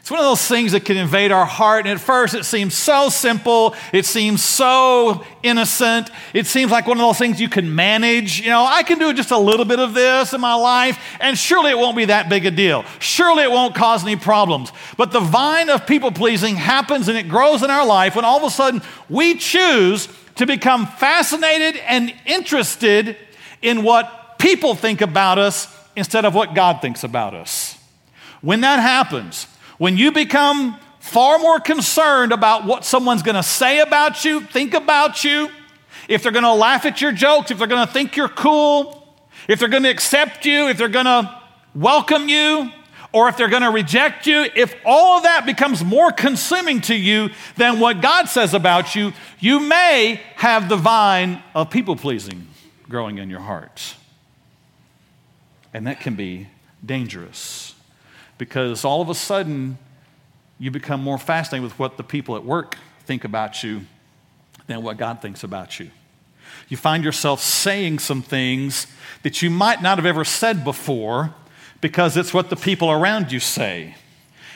It's 0.00 0.10
one 0.10 0.18
of 0.18 0.24
those 0.24 0.44
things 0.44 0.72
that 0.72 0.86
can 0.86 0.96
invade 0.96 1.30
our 1.30 1.44
heart, 1.44 1.86
and 1.86 1.90
at 1.90 2.00
first 2.00 2.34
it 2.34 2.44
seems 2.44 2.74
so 2.74 3.10
simple, 3.10 3.76
it 3.92 4.06
seems 4.06 4.42
so 4.42 5.22
innocent, 5.42 6.10
it 6.32 6.46
seems 6.46 6.72
like 6.72 6.86
one 6.86 6.96
of 6.96 7.02
those 7.02 7.18
things 7.18 7.38
you 7.38 7.50
can 7.50 7.72
manage. 7.72 8.40
You 8.40 8.48
know, 8.48 8.64
I 8.64 8.82
can 8.82 8.98
do 8.98 9.12
just 9.12 9.30
a 9.30 9.38
little 9.38 9.66
bit 9.66 9.78
of 9.78 9.92
this 9.92 10.32
in 10.32 10.40
my 10.40 10.54
life, 10.54 10.98
and 11.20 11.36
surely 11.36 11.70
it 11.70 11.78
won't 11.78 11.98
be 11.98 12.06
that 12.06 12.30
big 12.30 12.46
a 12.46 12.50
deal. 12.50 12.86
Surely 12.98 13.42
it 13.42 13.50
won't 13.50 13.74
cause 13.74 14.02
any 14.02 14.16
problems. 14.16 14.72
But 14.96 15.12
the 15.12 15.20
vine 15.20 15.68
of 15.68 15.86
people 15.86 16.10
pleasing 16.10 16.56
happens 16.56 17.08
and 17.08 17.18
it 17.18 17.28
grows 17.28 17.62
in 17.62 17.70
our 17.70 17.86
life 17.86 18.16
when 18.16 18.24
all 18.24 18.38
of 18.38 18.44
a 18.44 18.50
sudden 18.50 18.80
we 19.10 19.36
choose 19.36 20.08
to 20.36 20.46
become 20.46 20.86
fascinated 20.86 21.80
and 21.86 22.14
interested 22.26 23.16
in 23.60 23.82
what 23.82 24.38
people 24.38 24.74
think 24.74 25.00
about 25.00 25.38
us 25.38 25.68
instead 25.94 26.24
of 26.24 26.34
what 26.34 26.54
God 26.54 26.80
thinks 26.80 27.04
about 27.04 27.34
us. 27.34 27.78
When 28.40 28.62
that 28.62 28.80
happens, 28.80 29.46
when 29.78 29.96
you 29.96 30.10
become 30.10 30.78
far 31.00 31.38
more 31.38 31.60
concerned 31.60 32.32
about 32.32 32.64
what 32.64 32.84
someone's 32.84 33.22
to 33.36 33.42
say 33.42 33.80
about 33.80 34.24
you, 34.24 34.40
think 34.40 34.74
about 34.74 35.24
you, 35.24 35.48
if 36.08 36.22
they're 36.22 36.32
to 36.44 36.54
laugh 36.54 36.84
at 36.86 37.00
your 37.00 37.12
jokes, 37.12 37.50
if 37.50 37.58
they're 37.58 37.66
to 37.86 37.92
think 37.92 38.16
you're 38.16 38.28
cool, 38.28 39.16
if 39.48 39.58
they're 39.58 39.68
to 39.84 39.90
accept 39.90 40.44
you, 40.44 40.68
if 40.68 40.78
they're 40.78 40.88
to 41.06 41.40
welcome 41.74 42.28
you, 42.28 42.70
or 43.12 43.28
if 43.28 43.36
they're 43.36 43.48
going 43.48 43.62
to 43.62 43.70
reject 43.70 44.26
you, 44.26 44.46
if 44.56 44.74
all 44.84 45.18
of 45.18 45.24
that 45.24 45.44
becomes 45.44 45.84
more 45.84 46.10
consuming 46.10 46.80
to 46.82 46.94
you 46.94 47.30
than 47.56 47.78
what 47.78 48.00
God 48.00 48.28
says 48.28 48.54
about 48.54 48.94
you, 48.94 49.12
you 49.38 49.60
may 49.60 50.20
have 50.36 50.68
the 50.68 50.76
vine 50.76 51.42
of 51.54 51.70
people 51.70 51.96
pleasing 51.96 52.48
growing 52.88 53.18
in 53.18 53.28
your 53.28 53.40
heart. 53.40 53.96
And 55.74 55.86
that 55.86 56.00
can 56.00 56.14
be 56.14 56.48
dangerous 56.84 57.74
because 58.38 58.84
all 58.84 59.00
of 59.00 59.08
a 59.08 59.14
sudden 59.14 59.78
you 60.58 60.70
become 60.70 61.02
more 61.02 61.18
fascinated 61.18 61.64
with 61.64 61.78
what 61.78 61.96
the 61.96 62.04
people 62.04 62.36
at 62.36 62.44
work 62.44 62.76
think 63.04 63.24
about 63.24 63.62
you 63.62 63.82
than 64.66 64.82
what 64.82 64.96
God 64.96 65.20
thinks 65.20 65.42
about 65.44 65.80
you. 65.80 65.90
You 66.68 66.76
find 66.76 67.04
yourself 67.04 67.40
saying 67.40 67.98
some 67.98 68.22
things 68.22 68.86
that 69.22 69.42
you 69.42 69.50
might 69.50 69.82
not 69.82 69.98
have 69.98 70.06
ever 70.06 70.24
said 70.24 70.64
before 70.64 71.34
because 71.82 72.16
it's 72.16 72.32
what 72.32 72.48
the 72.48 72.56
people 72.56 72.90
around 72.90 73.30
you 73.30 73.40
say. 73.40 73.96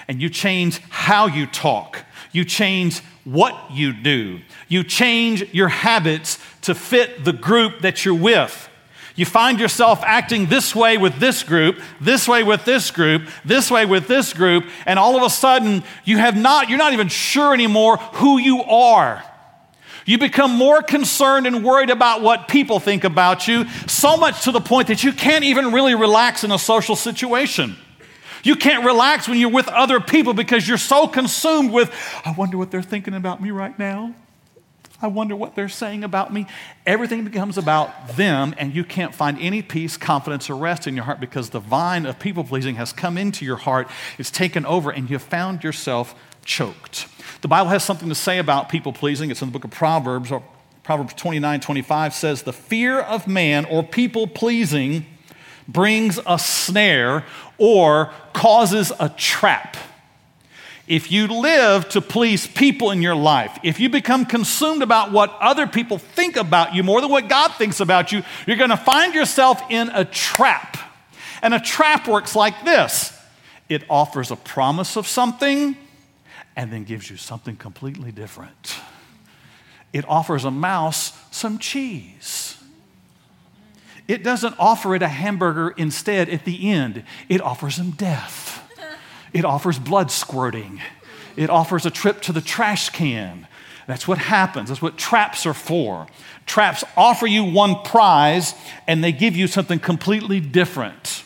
And 0.09 0.23
you 0.23 0.31
change 0.31 0.79
how 0.89 1.27
you 1.27 1.47
talk, 1.47 2.05
you 2.33 2.45
change 2.47 3.01
what 3.25 3.55
you 3.71 3.93
do, 3.93 4.41
you 4.69 4.85
change 4.85 5.53
your 5.53 5.69
habits 5.69 6.39
to 6.63 6.75
fit 6.75 7.25
the 7.25 7.33
group 7.35 7.81
that 7.81 8.05
you're 8.05 8.15
with. 8.15 8.71
You 9.17 9.25
find 9.25 9.59
yourself 9.59 10.03
acting 10.05 10.47
this 10.47 10.75
way 10.75 10.99
with 10.99 11.19
this 11.19 11.43
group, 11.43 11.81
this 12.01 12.29
way 12.29 12.43
with 12.43 12.65
this 12.65 12.91
group, 12.91 13.23
this 13.45 13.71
way 13.71 13.87
with 13.87 14.07
this 14.07 14.33
group, 14.33 14.65
and 14.85 14.99
all 14.99 15.17
of 15.17 15.23
a 15.23 15.31
sudden 15.31 15.83
you 16.05 16.19
have 16.19 16.37
not, 16.37 16.69
you're 16.69 16.79
not 16.79 16.93
even 16.93 17.09
sure 17.09 17.53
anymore 17.53 17.97
who 17.97 18.39
you 18.39 18.63
are. 18.63 19.25
You 20.07 20.19
become 20.19 20.53
more 20.53 20.83
concerned 20.83 21.47
and 21.47 21.65
worried 21.65 21.91
about 21.91 22.23
what 22.23 22.49
people 22.49 22.81
think 22.81 23.05
about 23.05 23.47
you, 23.47 23.69
so 23.87 24.17
much 24.17 24.45
to 24.45 24.53
the 24.53 24.61
point 24.61 24.89
that 24.89 25.05
you 25.05 25.13
can't 25.13 25.45
even 25.45 25.73
really 25.73 25.95
relax 25.95 26.45
in 26.45 26.53
a 26.53 26.59
social 26.59 26.97
situation. 26.97 27.77
You 28.45 28.55
can't 28.55 28.85
relax 28.85 29.29
when 29.29 29.39
you're 29.39 29.51
with 29.51 29.67
other 29.67 29.99
people 29.99 30.33
because 30.33 30.67
you're 30.69 30.79
so 30.79 31.09
consumed 31.09 31.73
with, 31.73 31.93
I 32.25 32.31
wonder 32.31 32.57
what 32.57 32.71
they're 32.71 32.83
thinking 32.83 33.15
about 33.15 33.43
me 33.43 33.51
right 33.51 33.77
now. 33.77 34.15
I 35.03 35.09
wonder 35.09 35.37
what 35.37 35.57
they're 35.57 35.69
saying 35.69 36.05
about 36.05 36.33
me. 36.33 36.47
Everything 36.87 37.25
becomes 37.25 37.59
about 37.59 38.11
them, 38.11 38.55
and 38.57 38.75
you 38.75 38.85
can't 38.85 39.15
find 39.15 39.39
any 39.41 39.61
peace, 39.61 39.97
confidence, 39.97 40.49
or 40.49 40.57
rest 40.57 40.87
in 40.87 40.95
your 40.95 41.05
heart 41.05 41.21
because 41.21 41.51
the 41.51 41.61
vine 41.61 42.07
of 42.07 42.19
people 42.19 42.45
pleasing 42.45 42.77
has 42.77 42.93
come 42.93 43.19
into 43.19 43.45
your 43.45 43.57
heart, 43.57 43.89
it's 44.17 44.31
taken 44.31 44.65
over, 44.65 44.91
and 44.91 45.11
you've 45.11 45.23
found 45.23 45.65
yourself 45.65 46.15
choked. 46.47 47.09
The 47.43 47.49
Bible 47.49 47.69
has 47.69 47.85
something 47.85 48.09
to 48.09 48.15
say 48.15 48.39
about 48.39 48.71
people 48.71 48.93
pleasing. 48.93 49.31
It's 49.31 49.43
in 49.43 49.49
the 49.49 49.53
book 49.53 49.65
of 49.65 49.71
Proverbs. 49.71 50.33
Proverbs 50.83 51.13
29 51.15 51.61
25 51.61 52.15
says, 52.15 52.43
The 52.43 52.53
fear 52.53 53.01
of 53.01 53.29
man 53.29 53.67
or 53.67 53.83
people 53.83 54.27
pleasing 54.27 55.05
brings 55.69 56.19
a 56.27 56.39
snare 56.39 57.25
or 57.59 58.13
causes 58.33 58.93
a 58.99 59.09
trap. 59.11 59.77
If 60.87 61.11
you 61.11 61.27
live 61.27 61.89
to 61.91 62.01
please 62.01 62.47
people 62.47 62.93
in 62.93 63.03
your 63.03 63.17
life, 63.17 63.59
if 63.65 63.81
you 63.81 63.89
become 63.89 64.25
consumed 64.25 64.83
about 64.83 65.11
what 65.11 65.37
other 65.41 65.67
people 65.67 65.99
think 65.99 66.37
about 66.37 66.77
you 66.77 66.85
more 66.85 67.01
than 67.01 67.11
what 67.11 67.29
God 67.29 67.53
thinks 67.55 67.81
about 67.81 68.13
you, 68.13 68.23
you're 68.47 68.57
going 68.57 68.71
to 68.71 68.77
find 68.77 69.13
yourself 69.13 69.61
in 69.69 69.89
a 69.89 70.05
trap. 70.05 70.77
And 71.43 71.53
a 71.53 71.61
trap 71.61 72.07
works 72.07 72.37
like 72.37 72.65
this 72.65 73.13
it 73.69 73.83
offers 73.91 74.31
a 74.31 74.37
promise 74.37 74.97
of 74.97 75.09
something 75.09 75.77
and 76.57 76.73
then 76.73 76.85
gives 76.85 77.11
you 77.11 77.17
something 77.17 77.57
completely 77.57 78.11
different. 78.11 78.77
It 79.93 80.05
offers 80.09 80.45
a 80.45 80.51
mouse 80.51 81.13
some 81.31 81.59
cheese 81.59 82.57
it 84.09 84.23
doesn't 84.23 84.55
offer 84.59 84.95
it 84.95 85.03
a 85.03 85.09
hamburger 85.09 85.71
instead 85.77 86.29
at 86.29 86.45
the 86.45 86.71
end, 86.71 87.05
it 87.29 87.41
offers 87.41 87.79
him 87.79 87.91
death. 87.93 88.63
It 89.33 89.45
offers 89.45 89.79
blood 89.79 90.11
squirting. 90.11 90.81
It 91.35 91.51
offers 91.51 91.85
a 91.85 91.91
trip 91.91 92.23
to 92.23 92.33
the 92.33 92.41
trash 92.41 92.91
can. 92.91 93.47
That's 93.87 94.09
what 94.09 94.19
happens. 94.19 94.69
That's 94.69 94.81
what 94.81 94.97
traps 94.97 95.45
are 95.45 95.55
for. 95.55 96.07
Traps 96.47 96.85
offer 96.97 97.27
you 97.27 97.45
one 97.45 97.83
prize 97.83 98.55
and 98.87 99.03
they 99.03 99.13
give 99.13 99.37
you 99.37 99.47
something 99.47 99.79
completely 99.79 100.41
different. 100.41 101.25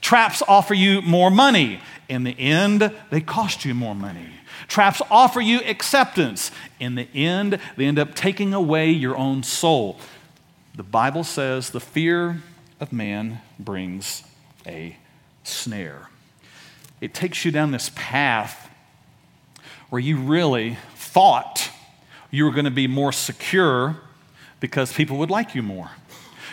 Traps 0.00 0.42
offer 0.48 0.74
you 0.74 1.02
more 1.02 1.30
money. 1.30 1.80
In 2.08 2.24
the 2.24 2.38
end, 2.38 2.92
they 3.10 3.20
cost 3.20 3.64
you 3.64 3.74
more 3.74 3.94
money. 3.94 4.30
Traps 4.68 5.02
offer 5.10 5.40
you 5.40 5.60
acceptance. 5.60 6.50
In 6.80 6.94
the 6.94 7.08
end, 7.14 7.58
they 7.76 7.86
end 7.86 7.98
up 7.98 8.14
taking 8.14 8.54
away 8.54 8.90
your 8.90 9.16
own 9.16 9.42
soul. 9.42 9.98
The 10.74 10.82
Bible 10.82 11.24
says 11.24 11.70
the 11.70 11.80
fear 11.80 12.42
of 12.80 12.92
man 12.92 13.40
brings 13.58 14.22
a 14.66 14.96
snare. 15.44 16.08
It 17.00 17.14
takes 17.14 17.44
you 17.44 17.50
down 17.50 17.72
this 17.72 17.90
path 17.94 18.70
where 19.90 20.00
you 20.00 20.16
really 20.16 20.78
thought 20.94 21.70
you 22.30 22.44
were 22.44 22.50
going 22.52 22.64
to 22.64 22.70
be 22.70 22.86
more 22.86 23.12
secure 23.12 23.96
because 24.60 24.92
people 24.92 25.18
would 25.18 25.30
like 25.30 25.54
you 25.54 25.62
more. 25.62 25.90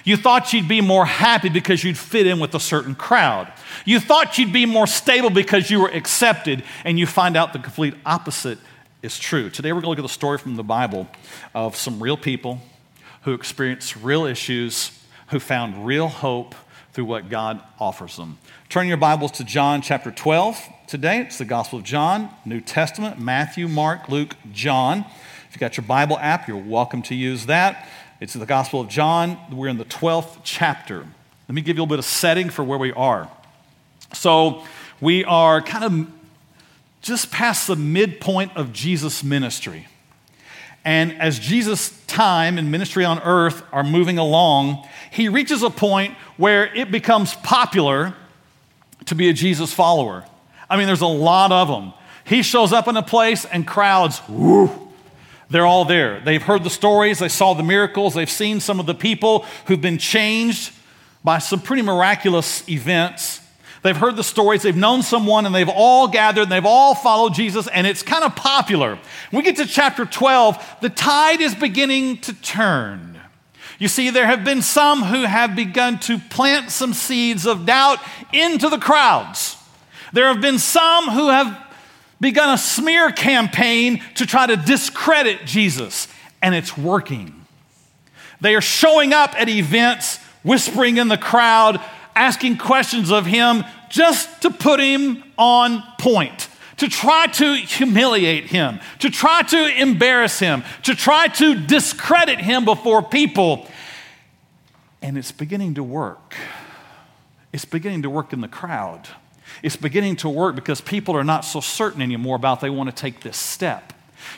You 0.04 0.18
thought 0.18 0.54
you'd 0.54 0.68
be 0.68 0.82
more 0.82 1.06
happy 1.06 1.50
because 1.50 1.84
you'd 1.84 1.98
fit 1.98 2.26
in 2.26 2.40
with 2.40 2.56
a 2.56 2.60
certain 2.60 2.96
crowd. 2.96 3.52
You 3.86 4.00
thought 4.00 4.38
you'd 4.38 4.54
be 4.54 4.66
more 4.66 4.88
stable 4.88 5.30
because 5.30 5.70
you 5.70 5.82
were 5.82 5.90
accepted, 5.90 6.64
and 6.84 6.98
you 6.98 7.06
find 7.06 7.36
out 7.36 7.54
the 7.54 7.60
complete 7.60 7.96
opposite 8.06 8.60
is 9.02 9.18
true. 9.18 9.50
Today, 9.50 9.72
we're 9.72 9.82
going 9.82 9.84
to 9.84 9.90
look 9.90 10.00
at 10.00 10.04
the 10.04 10.10
story 10.10 10.38
from 10.38 10.56
the 10.56 10.64
Bible 10.64 11.08
of 11.54 11.76
some 11.76 12.02
real 12.02 12.18
people 12.18 12.60
who 13.24 13.34
experienced 13.34 13.96
real 13.98 14.26
issues, 14.26 14.92
who 15.28 15.40
found 15.40 15.86
real 15.86 16.08
hope 16.08 16.56
through 16.94 17.06
what 17.06 17.30
God 17.30 17.62
offers 17.80 18.18
them. 18.18 18.38
Turn 18.68 18.88
your 18.88 18.98
Bibles 18.98 19.32
to 19.34 19.44
John 19.44 19.82
chapter 19.82 20.12
12 20.12 20.68
today. 20.88 21.22
It's 21.22 21.38
the 21.38 21.46
Gospel 21.46 21.80
of 21.80 21.86
John, 21.86 22.30
New 22.46 22.62
Testament, 22.62 23.20
Matthew, 23.20 23.68
Mark, 23.68 24.10
Luke, 24.10 24.36
John. 24.52 25.00
If 25.00 25.50
you've 25.52 25.60
got 25.60 25.78
your 25.78 25.86
Bible 25.86 26.18
app, 26.20 26.48
you're 26.48 26.58
welcome 26.58 27.02
to 27.04 27.16
use 27.16 27.46
that. 27.46 27.88
It's 28.20 28.34
the 28.34 28.46
Gospel 28.46 28.82
of 28.82 28.90
John. 28.90 29.38
We're 29.50 29.70
in 29.70 29.78
the 29.78 29.86
12th 29.86 30.40
chapter. 30.44 30.98
Let 31.48 31.56
me 31.56 31.62
give 31.62 31.78
you 31.78 31.84
a 31.84 31.84
little 31.84 31.96
bit 31.96 32.00
of 32.00 32.06
setting 32.06 32.50
for 32.50 32.66
where 32.66 32.78
we 32.78 32.92
are. 32.92 33.32
So, 34.12 34.66
we 35.00 35.24
are 35.24 35.62
kind 35.62 35.86
of 35.86 36.12
just 37.02 37.32
past 37.32 37.68
the 37.68 37.78
midpoint 37.78 38.58
of 38.58 38.74
Jesus' 38.74 39.24
ministry. 39.24 39.88
And 40.84 41.14
as 41.14 41.40
Jesus' 41.40 41.98
time 42.08 42.58
and 42.58 42.70
ministry 42.70 43.06
on 43.06 43.20
earth 43.20 43.64
are 43.72 43.86
moving 43.86 44.18
along, 44.18 44.86
he 45.12 45.30
reaches 45.30 45.64
a 45.64 45.70
point 45.70 46.14
where 46.36 46.66
it 46.76 46.92
becomes 46.92 47.36
popular 47.36 48.14
to 49.06 49.16
be 49.16 49.30
a 49.30 49.34
Jesus 49.34 49.74
follower. 49.74 50.26
I 50.70 50.76
mean, 50.76 50.88
there's 50.88 51.00
a 51.00 51.08
lot 51.08 51.54
of 51.54 51.70
them. 51.70 51.94
He 52.26 52.44
shows 52.44 52.74
up 52.74 52.90
in 52.90 52.98
a 52.98 53.04
place 53.04 53.46
and 53.46 53.66
crowds, 53.66 54.22
they're 55.50 55.66
all 55.66 55.86
there. 55.86 56.20
They've 56.20 56.42
heard 56.42 56.64
the 56.64 56.70
stories, 56.70 57.20
they 57.20 57.30
saw 57.30 57.54
the 57.54 57.64
miracles, 57.64 58.14
they've 58.14 58.30
seen 58.30 58.60
some 58.60 58.80
of 58.80 58.86
the 58.86 58.94
people 58.94 59.46
who've 59.66 59.82
been 59.82 59.98
changed 59.98 60.72
by 61.24 61.40
some 61.40 61.60
pretty 61.60 61.82
miraculous 61.82 62.68
events. 62.70 63.42
They've 63.82 63.98
heard 63.98 64.16
the 64.16 64.24
stories, 64.24 64.62
they've 64.62 64.76
known 64.76 65.04
someone, 65.04 65.46
and 65.46 65.56
they've 65.56 65.70
all 65.70 66.08
gathered 66.08 66.44
and 66.44 66.52
they've 66.52 66.66
all 66.66 66.94
followed 66.94 67.34
Jesus, 67.34 67.68
and 67.68 67.88
it's 67.88 68.04
kind 68.04 68.24
of 68.24 68.36
popular. 68.36 69.00
When 69.32 69.40
we 69.40 69.44
get 69.44 69.56
to 69.56 69.66
chapter 69.66 70.06
12, 70.06 70.78
the 70.82 70.90
tide 70.90 71.42
is 71.42 71.56
beginning 71.56 72.18
to 72.20 72.34
turn. 72.34 73.20
You 73.80 73.88
see, 73.88 74.10
there 74.10 74.26
have 74.26 74.44
been 74.44 74.62
some 74.62 75.04
who 75.04 75.24
have 75.24 75.56
begun 75.56 76.00
to 76.02 76.20
plant 76.20 76.70
some 76.70 76.94
seeds 76.94 77.48
of 77.48 77.66
doubt 77.66 78.00
into 78.34 78.68
the 78.68 78.78
crowds. 78.78 79.56
There 80.12 80.28
have 80.28 80.42
been 80.42 80.60
some 80.60 81.06
who 81.06 81.30
have 81.30 81.69
begun 82.20 82.54
a 82.54 82.58
smear 82.58 83.12
campaign 83.12 84.02
to 84.16 84.26
try 84.26 84.48
to 84.48 84.56
discredit 84.56 85.46
Jesus, 85.46 86.08
and 86.42 86.54
it's 86.54 86.78
working. 86.78 87.46
They 88.42 88.56
are 88.56 88.62
showing 88.62 89.14
up 89.14 89.40
at 89.40 89.50
events, 89.50 90.18
whispering 90.44 90.98
in 90.98 91.08
the 91.08 91.18
crowd, 91.18 91.82
asking 92.16 92.58
questions 92.58 93.12
of 93.12 93.26
him 93.26 93.64
just 93.90 94.42
to 94.44 94.52
put 94.52 94.80
him 94.80 95.24
on 95.38 95.84
point, 96.00 96.48
to 96.78 96.88
try 96.88 97.28
to 97.28 97.56
humiliate 97.56 98.46
him, 98.46 98.80
to 99.00 99.10
try 99.10 99.42
to 99.42 99.82
embarrass 99.82 100.40
him, 100.40 100.64
to 100.84 100.96
try 100.96 101.28
to 101.28 101.56
discredit 101.56 102.40
him 102.40 102.66
before 102.66 103.02
people. 103.02 103.68
And 105.02 105.18
it's 105.18 105.32
beginning 105.32 105.76
to 105.76 105.84
work. 105.84 106.36
It's 107.52 107.66
beginning 107.66 108.04
to 108.04 108.10
work 108.10 108.32
in 108.32 108.42
the 108.42 108.48
crowd. 108.48 109.08
It's 109.64 109.76
beginning 109.76 110.18
to 110.18 110.30
work 110.30 110.56
because 110.56 110.82
people 110.82 111.16
are 111.16 111.24
not 111.24 111.46
so 111.46 111.60
certain 111.60 112.02
anymore 112.02 112.36
about 112.36 112.62
they 112.62 112.70
want 112.70 112.90
to 112.90 112.96
take 112.96 113.22
this 113.22 113.38
step. 113.38 113.94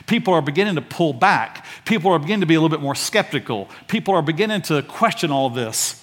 People 0.06 0.32
are 0.34 0.42
beginning 0.42 0.76
to 0.76 0.82
pull 0.82 1.12
back. 1.12 1.66
People 1.84 2.12
are 2.12 2.18
beginning 2.18 2.40
to 2.40 2.46
be 2.46 2.54
a 2.54 2.60
little 2.60 2.74
bit 2.74 2.82
more 2.82 2.94
skeptical. 2.94 3.68
People 3.88 4.14
are 4.14 4.22
beginning 4.22 4.62
to 4.62 4.82
question 4.82 5.30
all 5.30 5.50
this 5.50 6.02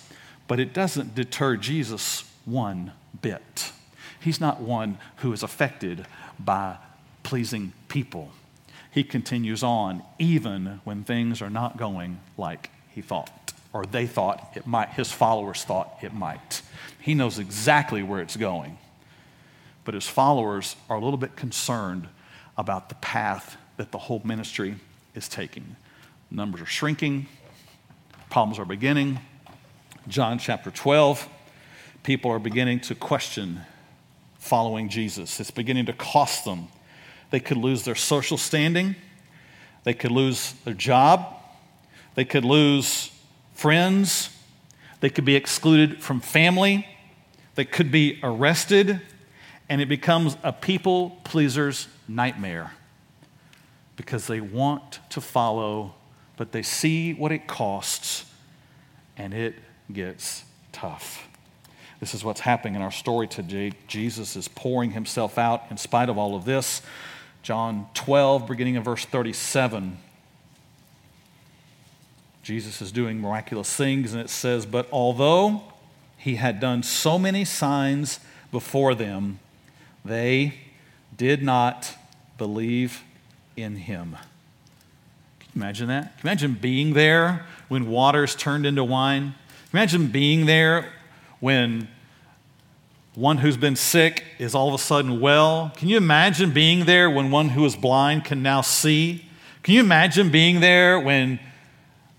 but 0.50 0.60
it 0.60 0.74
doesn't 0.74 1.14
deter 1.14 1.56
Jesus 1.56 2.26
one 2.44 2.92
bit. 3.22 3.72
He's 4.20 4.42
not 4.42 4.60
one 4.60 4.98
who 5.18 5.32
is 5.32 5.44
affected 5.44 6.08
by 6.40 6.78
pleasing 7.22 7.72
people. 7.88 8.32
He 8.92 9.04
continues 9.04 9.62
on 9.62 10.02
even 10.18 10.82
when 10.84 11.04
things 11.04 11.44
are 11.44 11.52
not 11.52 11.78
going 11.78 12.20
like 12.36 12.72
he 12.90 13.02
thought, 13.02 13.54
or 13.72 13.86
they 13.86 14.08
thought 14.08 14.54
it 14.56 14.66
might, 14.66 14.90
his 14.90 15.12
followers 15.12 15.64
thought 15.64 16.00
it 16.02 16.16
might. 16.16 16.64
He 17.00 17.14
knows 17.14 17.38
exactly 17.38 18.02
where 18.02 18.20
it's 18.20 18.36
going. 18.36 18.80
But 19.90 19.96
his 19.96 20.08
followers 20.08 20.76
are 20.88 20.98
a 20.98 21.04
little 21.04 21.18
bit 21.18 21.36
concerned 21.36 22.10
about 22.60 22.90
the 22.90 22.96
path 22.96 23.58
that 23.78 23.92
the 23.92 23.98
whole 23.98 24.22
ministry 24.24 24.76
is 25.16 25.28
taking. 25.28 25.78
Numbers 26.30 26.62
are 26.62 26.68
shrinking, 26.68 27.26
problems 28.30 28.60
are 28.60 28.66
beginning, 28.66 29.18
John 30.08 30.38
chapter 30.38 30.70
12, 30.70 31.28
people 32.04 32.30
are 32.30 32.38
beginning 32.38 32.82
to 32.82 32.94
question 32.94 33.62
following 34.38 34.90
Jesus. 34.90 35.40
It's 35.40 35.50
beginning 35.50 35.88
to 35.88 35.94
cost 35.94 36.46
them. 36.46 36.68
They 37.32 37.40
could 37.40 37.58
lose 37.58 37.84
their 37.84 37.96
social 37.96 38.38
standing, 38.38 38.96
they 39.86 39.96
could 39.96 40.12
lose 40.12 40.54
their 40.66 40.76
job, 40.76 41.34
they 42.14 42.26
could 42.26 42.46
lose 42.46 43.10
friends, 43.56 44.30
they 45.00 45.10
could 45.10 45.26
be 45.26 45.36
excluded 45.36 46.04
from 46.04 46.22
family, 46.22 46.88
they 47.56 47.66
could 47.66 47.92
be 47.92 48.20
arrested, 48.22 49.02
and 49.70 49.80
it 49.82 49.88
becomes 49.88 50.36
a 50.44 50.52
people 50.52 51.12
pleaser's 51.24 51.88
nightmare 52.08 52.72
because 53.96 54.28
they 54.28 54.42
want 54.42 55.00
to 55.10 55.22
follow, 55.22 55.94
but 56.38 56.52
they 56.52 56.64
see 56.64 57.14
what 57.14 57.32
it 57.32 57.48
costs, 57.48 58.26
and 59.16 59.34
it 59.34 59.56
gets 59.92 60.44
tough. 60.72 61.28
This 62.00 62.14
is 62.14 62.24
what's 62.24 62.40
happening 62.40 62.76
in 62.76 62.82
our 62.82 62.92
story 62.92 63.28
today. 63.28 63.74
Jesus 63.88 64.36
is 64.36 64.48
pouring 64.48 64.92
himself 64.92 65.38
out 65.38 65.64
in 65.70 65.78
spite 65.78 66.10
of 66.10 66.18
all 66.18 66.36
of 66.36 66.46
this. 66.46 66.82
John 67.44 67.88
12, 67.94 68.48
beginning 68.48 68.76
in 68.76 68.84
verse 68.84 69.06
37. 69.06 69.98
Jesus 72.42 72.82
is 72.82 72.92
doing 72.92 73.20
miraculous 73.20 73.76
things, 73.76 74.14
and 74.14 74.22
it 74.22 74.30
says, 74.30 74.66
But 74.66 74.88
although 74.92 75.62
he 76.18 76.36
had 76.36 76.60
done 76.60 76.84
so 76.84 77.20
many 77.20 77.44
signs 77.46 78.20
before 78.52 78.96
them, 78.96 79.40
they 80.10 80.56
did 81.16 81.42
not 81.42 81.96
believe 82.38 83.04
in 83.56 83.76
him. 83.76 84.18
Can 85.40 85.50
you 85.54 85.62
imagine 85.62 85.88
that. 85.88 86.18
Can 86.18 86.28
you 86.28 86.32
imagine 86.32 86.54
being 86.56 86.94
there 86.94 87.46
when 87.70 87.88
waters 87.88 88.36
turned 88.36 88.66
into 88.66 88.84
wine. 88.84 89.36
Can 89.72 89.78
you 89.78 89.80
imagine 89.80 90.08
being 90.08 90.46
there 90.46 90.90
when 91.40 91.88
one 93.16 93.38
who's 93.38 93.58
been 93.58 93.76
sick 93.76 94.24
is 94.38 94.56
all 94.56 94.70
of 94.70 94.74
a 94.74 94.78
sudden 94.78 95.20
well. 95.20 95.74
Can 95.76 95.90
you 95.90 95.98
imagine 95.98 96.52
being 96.52 96.86
there 96.86 97.10
when 97.10 97.32
one 97.32 97.50
who 97.50 97.66
is 97.66 97.76
blind 97.76 98.24
can 98.24 98.42
now 98.42 98.62
see? 98.62 99.26
Can 99.64 99.74
you 99.74 99.82
imagine 99.82 100.30
being 100.30 100.60
there 100.60 101.00
when 101.00 101.40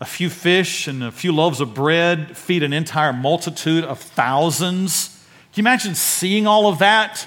a 0.00 0.05
few 0.05 0.29
fish 0.29 0.87
and 0.87 1.03
a 1.03 1.11
few 1.11 1.33
loaves 1.33 1.61
of 1.61 1.74
bread 1.74 2.37
feed 2.37 2.62
an 2.62 2.72
entire 2.72 3.12
multitude 3.12 3.85
of 3.85 3.98
thousands? 3.98 5.09
Can 5.53 5.64
you 5.64 5.68
imagine 5.68 5.94
seeing 5.94 6.46
all 6.46 6.66
of 6.66 6.81
that 6.81 7.26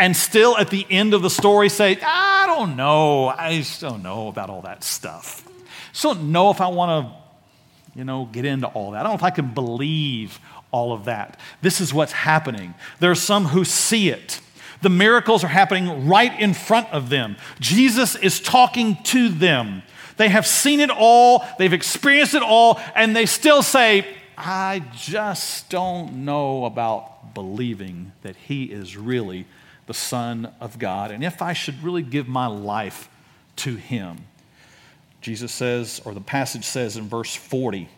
and 0.00 0.16
still 0.16 0.56
at 0.56 0.70
the 0.70 0.86
end 0.90 1.12
of 1.12 1.20
the 1.20 1.30
story 1.30 1.68
say, 1.68 1.98
I 2.02 2.46
don't 2.46 2.74
know, 2.74 3.28
I 3.28 3.58
just 3.58 3.82
don't 3.82 4.02
know 4.02 4.28
about 4.28 4.48
all 4.48 4.62
that 4.62 4.82
stuff. 4.82 5.46
I 5.46 6.02
don't 6.02 6.32
know 6.32 6.50
if 6.50 6.62
I 6.62 6.68
want 6.68 7.06
to, 7.06 7.98
you 7.98 8.04
know, 8.04 8.24
get 8.24 8.46
into 8.46 8.66
all 8.66 8.92
that. 8.92 9.00
I 9.00 9.02
don't 9.02 9.12
know 9.12 9.16
if 9.16 9.22
I 9.22 9.30
can 9.30 9.52
believe 9.52 10.40
all 10.70 10.94
of 10.94 11.04
that. 11.04 11.38
This 11.60 11.82
is 11.82 11.92
what's 11.92 12.12
happening. 12.12 12.74
There 12.98 13.10
are 13.10 13.16
some 13.16 13.44
who 13.46 13.64
see 13.64 14.08
it. 14.08 14.40
The 14.80 14.88
miracles 14.88 15.44
are 15.44 15.48
happening 15.48 16.08
right 16.08 16.40
in 16.40 16.54
front 16.54 16.88
of 16.88 17.10
them. 17.10 17.36
Jesus 17.60 18.16
is 18.16 18.40
talking 18.40 18.96
to 19.04 19.28
them. 19.28 19.82
They 20.16 20.30
have 20.30 20.46
seen 20.46 20.80
it 20.80 20.90
all, 20.90 21.44
they've 21.58 21.72
experienced 21.72 22.34
it 22.34 22.42
all, 22.42 22.80
and 22.94 23.14
they 23.14 23.26
still 23.26 23.62
say, 23.62 24.06
I 24.38 24.82
just 24.96 25.68
don't 25.68 26.24
know 26.24 26.64
about 26.64 27.34
believing 27.34 28.12
that 28.22 28.36
He 28.36 28.64
is 28.64 28.96
really 28.96 29.44
the 29.90 29.94
Son 29.94 30.52
of 30.60 30.78
God 30.78 31.10
and 31.10 31.24
if 31.24 31.42
I 31.42 31.52
should 31.52 31.82
really 31.82 32.04
give 32.04 32.28
my 32.28 32.46
life 32.46 33.08
to 33.56 33.74
Him. 33.74 34.18
Jesus 35.20 35.50
says, 35.50 36.00
or 36.04 36.14
the 36.14 36.20
passage 36.20 36.64
says 36.64 36.96
in 36.96 37.08
verse 37.08 37.34
40, 37.34 37.88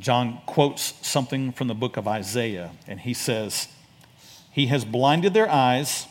John 0.00 0.40
quotes 0.46 0.94
something 1.06 1.52
from 1.52 1.68
the 1.68 1.74
book 1.76 1.96
of 1.96 2.08
Isaiah, 2.08 2.72
and 2.88 2.98
he 2.98 3.14
says, 3.14 3.68
He 4.50 4.66
has 4.66 4.84
blinded 4.84 5.34
their 5.34 5.48
eyes, 5.48 6.08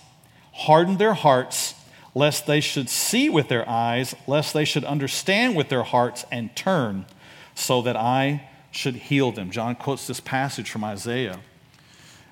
hardened 0.54 0.98
their 0.98 1.14
hearts, 1.14 1.76
lest 2.16 2.48
they 2.48 2.62
should 2.62 2.88
see 2.88 3.30
with 3.30 3.50
their 3.50 3.68
eyes, 3.68 4.16
lest 4.26 4.54
they 4.54 4.64
should 4.64 4.86
understand 4.86 5.58
with 5.58 5.68
their 5.68 5.84
hearts 5.84 6.24
and 6.32 6.56
turn, 6.56 7.08
so 7.56 7.82
that 7.82 7.98
I 7.98 8.48
should 8.72 8.96
heal 8.96 9.34
them. 9.34 9.52
John 9.52 9.76
quotes 9.76 10.08
this 10.08 10.22
passage 10.22 10.72
from 10.72 10.86
Isaiah, 10.86 11.42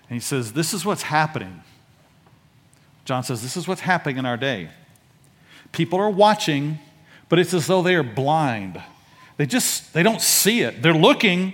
and 0.09 0.15
he 0.15 0.19
says, 0.19 0.53
This 0.53 0.73
is 0.73 0.85
what's 0.85 1.03
happening. 1.03 1.61
John 3.05 3.23
says, 3.23 3.41
This 3.41 3.57
is 3.57 3.67
what's 3.67 3.81
happening 3.81 4.17
in 4.17 4.25
our 4.25 4.37
day. 4.37 4.69
People 5.71 5.99
are 5.99 6.09
watching, 6.09 6.79
but 7.29 7.39
it's 7.39 7.53
as 7.53 7.67
though 7.67 7.81
they 7.81 7.95
are 7.95 8.03
blind. 8.03 8.81
They 9.37 9.45
just 9.45 9.93
they 9.93 10.03
don't 10.03 10.21
see 10.21 10.61
it. 10.61 10.81
They're 10.81 10.93
looking, 10.93 11.53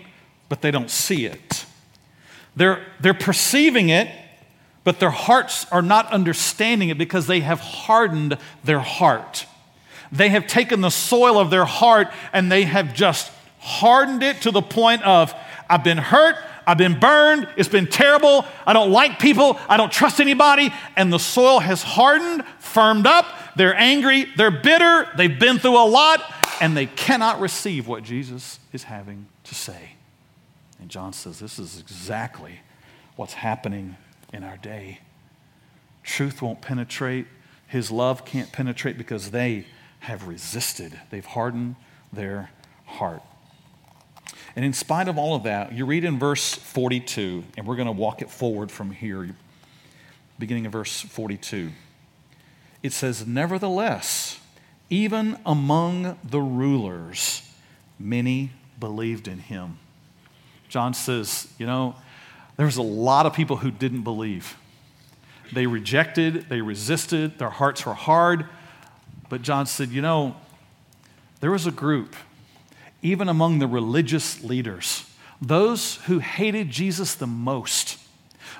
but 0.49 0.61
they 0.61 0.71
don't 0.71 0.89
see 0.89 1.25
it. 1.25 1.65
They're, 2.55 2.85
they're 2.99 3.13
perceiving 3.13 3.89
it, 3.89 4.09
but 4.83 4.99
their 4.99 5.09
hearts 5.09 5.65
are 5.71 5.81
not 5.81 6.11
understanding 6.11 6.89
it 6.89 6.97
because 6.97 7.27
they 7.27 7.39
have 7.39 7.59
hardened 7.59 8.37
their 8.63 8.79
heart. 8.79 9.45
They 10.11 10.29
have 10.29 10.45
taken 10.45 10.81
the 10.81 10.91
soil 10.91 11.39
of 11.39 11.49
their 11.49 11.65
heart 11.65 12.09
and 12.31 12.51
they 12.51 12.63
have 12.63 12.93
just 12.93 13.31
hardened 13.59 14.21
it 14.21 14.41
to 14.41 14.51
the 14.51 14.61
point 14.61 15.01
of, 15.03 15.33
I've 15.69 15.83
been 15.83 15.97
hurt, 15.97 16.35
I've 16.65 16.77
been 16.77 16.99
burned, 16.99 17.47
it's 17.57 17.69
been 17.69 17.87
terrible, 17.87 18.45
I 18.65 18.73
don't 18.73 18.91
like 18.91 19.19
people, 19.19 19.59
I 19.67 19.77
don't 19.77 19.91
trust 19.91 20.19
anybody, 20.19 20.73
and 20.95 21.11
the 21.11 21.19
soil 21.19 21.59
has 21.59 21.83
hardened, 21.83 22.43
firmed 22.59 23.07
up, 23.07 23.25
they're 23.55 23.75
angry, 23.75 24.25
they're 24.37 24.51
bitter, 24.51 25.09
they've 25.17 25.39
been 25.39 25.59
through 25.59 25.77
a 25.77 25.85
lot, 25.85 26.21
and 26.61 26.75
they 26.75 26.85
cannot 26.85 27.39
receive 27.39 27.87
what 27.87 28.03
Jesus 28.03 28.59
is 28.71 28.83
having 28.83 29.27
to 29.45 29.55
say. 29.55 29.93
And 30.79 30.89
John 30.89 31.13
says 31.13 31.39
this 31.39 31.59
is 31.59 31.79
exactly 31.79 32.59
what's 33.15 33.33
happening 33.33 33.95
in 34.31 34.43
our 34.43 34.57
day. 34.57 34.99
Truth 36.03 36.41
won't 36.41 36.61
penetrate, 36.61 37.27
His 37.67 37.91
love 37.91 38.25
can't 38.25 38.51
penetrate 38.51 38.97
because 38.97 39.31
they 39.31 39.65
have 39.99 40.27
resisted, 40.27 40.99
they've 41.09 41.25
hardened 41.25 41.75
their 42.11 42.49
heart. 42.85 43.21
And 44.55 44.63
in 44.63 44.73
spite 44.73 45.07
of 45.07 45.17
all 45.17 45.35
of 45.35 45.43
that, 45.43 45.73
you 45.73 45.85
read 45.85 46.03
in 46.03 46.19
verse 46.19 46.53
42, 46.53 47.43
and 47.57 47.65
we're 47.65 47.75
going 47.75 47.87
to 47.87 47.91
walk 47.91 48.21
it 48.21 48.29
forward 48.29 48.71
from 48.71 48.91
here, 48.91 49.35
beginning 50.37 50.65
of 50.65 50.71
verse 50.71 51.01
42. 51.01 51.71
It 52.83 52.93
says, 52.93 53.25
Nevertheless, 53.25 54.39
even 54.89 55.39
among 55.45 56.19
the 56.23 56.39
rulers, 56.39 57.41
many 57.97 58.51
believed 58.79 59.27
in 59.27 59.39
him. 59.39 59.79
John 60.69 60.93
says, 60.93 61.47
you 61.57 61.65
know, 61.65 61.95
there 62.57 62.65
was 62.65 62.77
a 62.77 62.83
lot 62.83 63.25
of 63.25 63.33
people 63.33 63.57
who 63.57 63.71
didn't 63.71 64.03
believe. 64.03 64.57
They 65.51 65.67
rejected, 65.67 66.47
they 66.49 66.61
resisted, 66.61 67.39
their 67.39 67.49
hearts 67.49 67.85
were 67.85 67.93
hard. 67.93 68.45
But 69.29 69.41
John 69.41 69.65
said, 69.65 69.89
you 69.89 70.01
know, 70.01 70.35
there 71.39 71.51
was 71.51 71.65
a 71.65 71.71
group, 71.71 72.15
even 73.03 73.29
among 73.29 73.59
the 73.59 73.67
religious 73.67 74.43
leaders, 74.43 75.05
those 75.39 75.97
who 76.05 76.19
hated 76.19 76.71
Jesus 76.71 77.13
the 77.13 77.27
most 77.27 77.97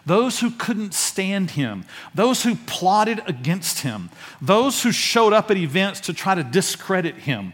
those 0.06 0.40
who 0.40 0.52
couldn't 0.52 0.94
stand 0.94 1.52
him, 1.52 1.86
those 2.14 2.44
who 2.44 2.56
plotted 2.56 3.22
against 3.26 3.80
him, 3.80 4.10
those 4.42 4.84
who 4.84 4.92
showed 4.92 5.34
up 5.34 5.50
at 5.50 5.58
events 5.58 6.02
to 6.02 6.14
try 6.14 6.36
to 6.36 6.44
discredit 6.44 7.16
him. 7.16 7.54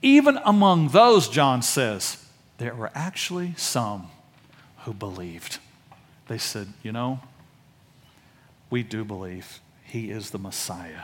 Even 0.00 0.38
among 0.44 0.88
those, 0.88 1.28
John 1.28 1.62
says, 1.62 2.24
there 2.58 2.74
were 2.74 2.90
actually 2.94 3.54
some 3.56 4.08
who 4.84 4.92
believed. 4.92 5.58
They 6.28 6.38
said, 6.38 6.68
You 6.82 6.92
know, 6.92 7.20
we 8.70 8.82
do 8.82 9.04
believe 9.04 9.60
he 9.84 10.10
is 10.10 10.30
the 10.30 10.38
Messiah. 10.38 11.02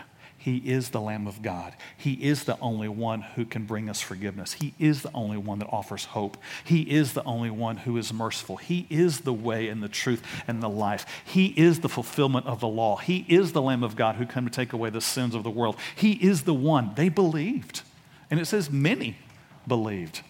He 0.49 0.57
is 0.65 0.89
the 0.89 1.01
Lamb 1.03 1.27
of 1.27 1.43
God. 1.43 1.75
He 1.99 2.15
is 2.15 2.45
the 2.45 2.59
only 2.61 2.89
one 2.89 3.21
who 3.21 3.45
can 3.45 3.67
bring 3.67 3.91
us 3.91 4.01
forgiveness. 4.01 4.55
He 4.55 4.73
is 4.79 5.03
the 5.03 5.11
only 5.13 5.37
one 5.37 5.59
that 5.59 5.69
offers 5.69 6.07
hope. 6.07 6.39
He 6.65 6.81
is 6.91 7.13
the 7.13 7.23
only 7.25 7.51
one 7.51 7.77
who 7.77 7.99
is 7.99 8.15
merciful. 8.15 8.57
He 8.57 8.87
is 8.89 9.21
the 9.21 9.33
way 9.35 9.69
and 9.69 9.83
the 9.83 9.91
truth 9.91 10.23
and 10.49 10.63
the 10.63 10.69
life. 10.71 11.05
He 11.23 11.49
is 11.49 11.81
the 11.81 11.89
fulfillment 11.91 12.47
of 12.47 12.61
the 12.61 12.67
law. 12.67 12.97
He 12.97 13.27
is 13.29 13.53
the 13.53 13.61
Lamb 13.61 13.83
of 13.83 13.95
God 13.95 14.15
who 14.15 14.25
came 14.25 14.47
to 14.47 14.51
take 14.51 14.73
away 14.73 14.89
the 14.89 15.03
sins 15.03 15.35
of 15.35 15.43
the 15.43 15.51
world. 15.51 15.77
He 15.95 16.13
is 16.13 16.45
the 16.45 16.55
one. 16.55 16.93
They 16.95 17.11
believed. 17.11 17.83
And 18.31 18.41
it 18.41 18.47
says 18.47 18.71
many 18.71 19.19
believed. 19.67 20.23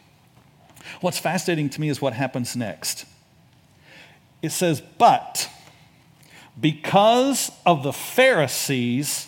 What's 1.00 1.20
fascinating 1.20 1.70
to 1.70 1.80
me 1.80 1.90
is 1.90 2.02
what 2.02 2.12
happens 2.12 2.56
next. 2.56 3.04
It 4.42 4.50
says, 4.50 4.82
but 4.98 5.48
because 6.60 7.52
of 7.64 7.84
the 7.84 7.92
Pharisees, 7.92 9.27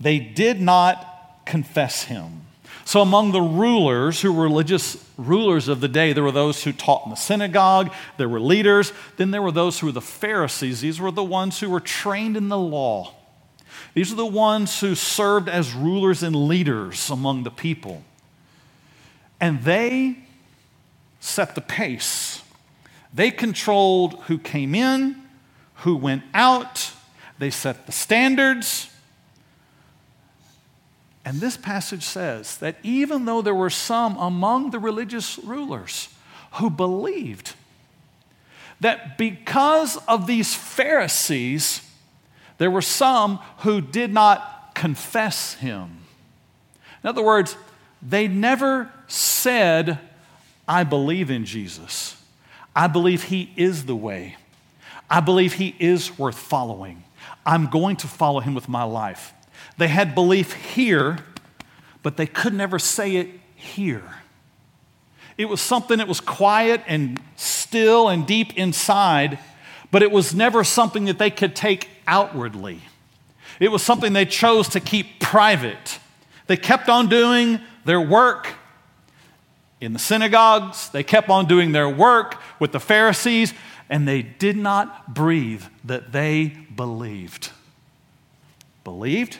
they 0.00 0.18
did 0.18 0.60
not 0.60 1.42
confess 1.44 2.04
him. 2.04 2.42
So, 2.84 3.00
among 3.00 3.32
the 3.32 3.40
rulers 3.40 4.20
who 4.20 4.32
were 4.32 4.44
religious 4.44 5.04
rulers 5.16 5.66
of 5.66 5.80
the 5.80 5.88
day, 5.88 6.12
there 6.12 6.22
were 6.22 6.30
those 6.30 6.62
who 6.62 6.72
taught 6.72 7.04
in 7.04 7.10
the 7.10 7.16
synagogue, 7.16 7.92
there 8.16 8.28
were 8.28 8.38
leaders, 8.38 8.92
then 9.16 9.32
there 9.32 9.42
were 9.42 9.50
those 9.50 9.80
who 9.80 9.86
were 9.86 9.92
the 9.92 10.00
Pharisees. 10.00 10.82
These 10.82 11.00
were 11.00 11.10
the 11.10 11.24
ones 11.24 11.58
who 11.58 11.68
were 11.68 11.80
trained 11.80 12.36
in 12.36 12.48
the 12.48 12.58
law. 12.58 13.12
These 13.94 14.12
are 14.12 14.16
the 14.16 14.24
ones 14.24 14.80
who 14.80 14.94
served 14.94 15.48
as 15.48 15.72
rulers 15.72 16.22
and 16.22 16.36
leaders 16.36 17.10
among 17.10 17.42
the 17.42 17.50
people. 17.50 18.04
And 19.40 19.64
they 19.64 20.18
set 21.18 21.54
the 21.54 21.60
pace. 21.60 22.42
They 23.12 23.30
controlled 23.30 24.20
who 24.26 24.38
came 24.38 24.74
in, 24.74 25.22
who 25.76 25.96
went 25.96 26.22
out, 26.34 26.92
they 27.38 27.50
set 27.50 27.86
the 27.86 27.92
standards. 27.92 28.90
And 31.26 31.40
this 31.40 31.56
passage 31.56 32.04
says 32.04 32.56
that 32.58 32.76
even 32.84 33.24
though 33.24 33.42
there 33.42 33.54
were 33.54 33.68
some 33.68 34.16
among 34.16 34.70
the 34.70 34.78
religious 34.78 35.38
rulers 35.40 36.08
who 36.52 36.70
believed 36.70 37.54
that 38.80 39.18
because 39.18 39.96
of 40.06 40.28
these 40.28 40.54
Pharisees, 40.54 41.82
there 42.58 42.70
were 42.70 42.80
some 42.80 43.38
who 43.58 43.80
did 43.80 44.12
not 44.12 44.70
confess 44.76 45.54
him. 45.54 45.98
In 47.02 47.08
other 47.08 47.24
words, 47.24 47.56
they 48.00 48.28
never 48.28 48.92
said, 49.08 49.98
I 50.68 50.84
believe 50.84 51.28
in 51.28 51.44
Jesus. 51.44 52.22
I 52.74 52.86
believe 52.86 53.24
he 53.24 53.50
is 53.56 53.86
the 53.86 53.96
way. 53.96 54.36
I 55.10 55.18
believe 55.18 55.54
he 55.54 55.74
is 55.80 56.16
worth 56.16 56.38
following. 56.38 57.02
I'm 57.44 57.66
going 57.66 57.96
to 57.96 58.06
follow 58.06 58.38
him 58.38 58.54
with 58.54 58.68
my 58.68 58.84
life. 58.84 59.32
They 59.78 59.88
had 59.88 60.14
belief 60.14 60.52
here, 60.52 61.18
but 62.02 62.16
they 62.16 62.26
could 62.26 62.54
never 62.54 62.78
say 62.78 63.16
it 63.16 63.28
here. 63.54 64.16
It 65.36 65.48
was 65.48 65.60
something 65.60 65.98
that 65.98 66.08
was 66.08 66.20
quiet 66.20 66.82
and 66.86 67.20
still 67.36 68.08
and 68.08 68.26
deep 68.26 68.56
inside, 68.56 69.38
but 69.90 70.02
it 70.02 70.10
was 70.10 70.34
never 70.34 70.64
something 70.64 71.04
that 71.06 71.18
they 71.18 71.30
could 71.30 71.54
take 71.54 71.88
outwardly. 72.06 72.80
It 73.60 73.70
was 73.70 73.82
something 73.82 74.12
they 74.12 74.24
chose 74.24 74.68
to 74.70 74.80
keep 74.80 75.20
private. 75.20 75.98
They 76.46 76.56
kept 76.56 76.88
on 76.88 77.08
doing 77.08 77.60
their 77.84 78.00
work 78.00 78.48
in 79.80 79.92
the 79.92 79.98
synagogues, 79.98 80.88
they 80.88 81.02
kept 81.02 81.28
on 81.28 81.46
doing 81.46 81.72
their 81.72 81.88
work 81.88 82.40
with 82.58 82.72
the 82.72 82.80
Pharisees, 82.80 83.52
and 83.90 84.08
they 84.08 84.22
did 84.22 84.56
not 84.56 85.12
breathe 85.14 85.62
that 85.84 86.12
they 86.12 86.48
believed. 86.74 87.50
Believed, 88.84 89.38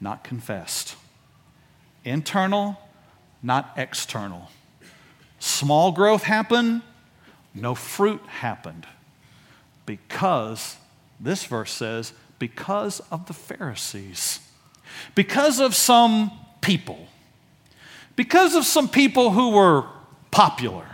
not 0.00 0.24
confessed. 0.24 0.96
Internal, 2.04 2.78
not 3.42 3.72
external. 3.76 4.50
Small 5.38 5.92
growth 5.92 6.22
happened, 6.22 6.82
no 7.54 7.74
fruit 7.74 8.20
happened. 8.26 8.86
Because, 9.84 10.76
this 11.20 11.44
verse 11.44 11.72
says, 11.72 12.12
because 12.38 13.00
of 13.10 13.26
the 13.26 13.32
Pharisees, 13.32 14.40
because 15.14 15.60
of 15.60 15.74
some 15.74 16.32
people, 16.60 17.06
because 18.14 18.54
of 18.54 18.64
some 18.64 18.88
people 18.88 19.30
who 19.30 19.50
were 19.50 19.84
popular, 20.30 20.86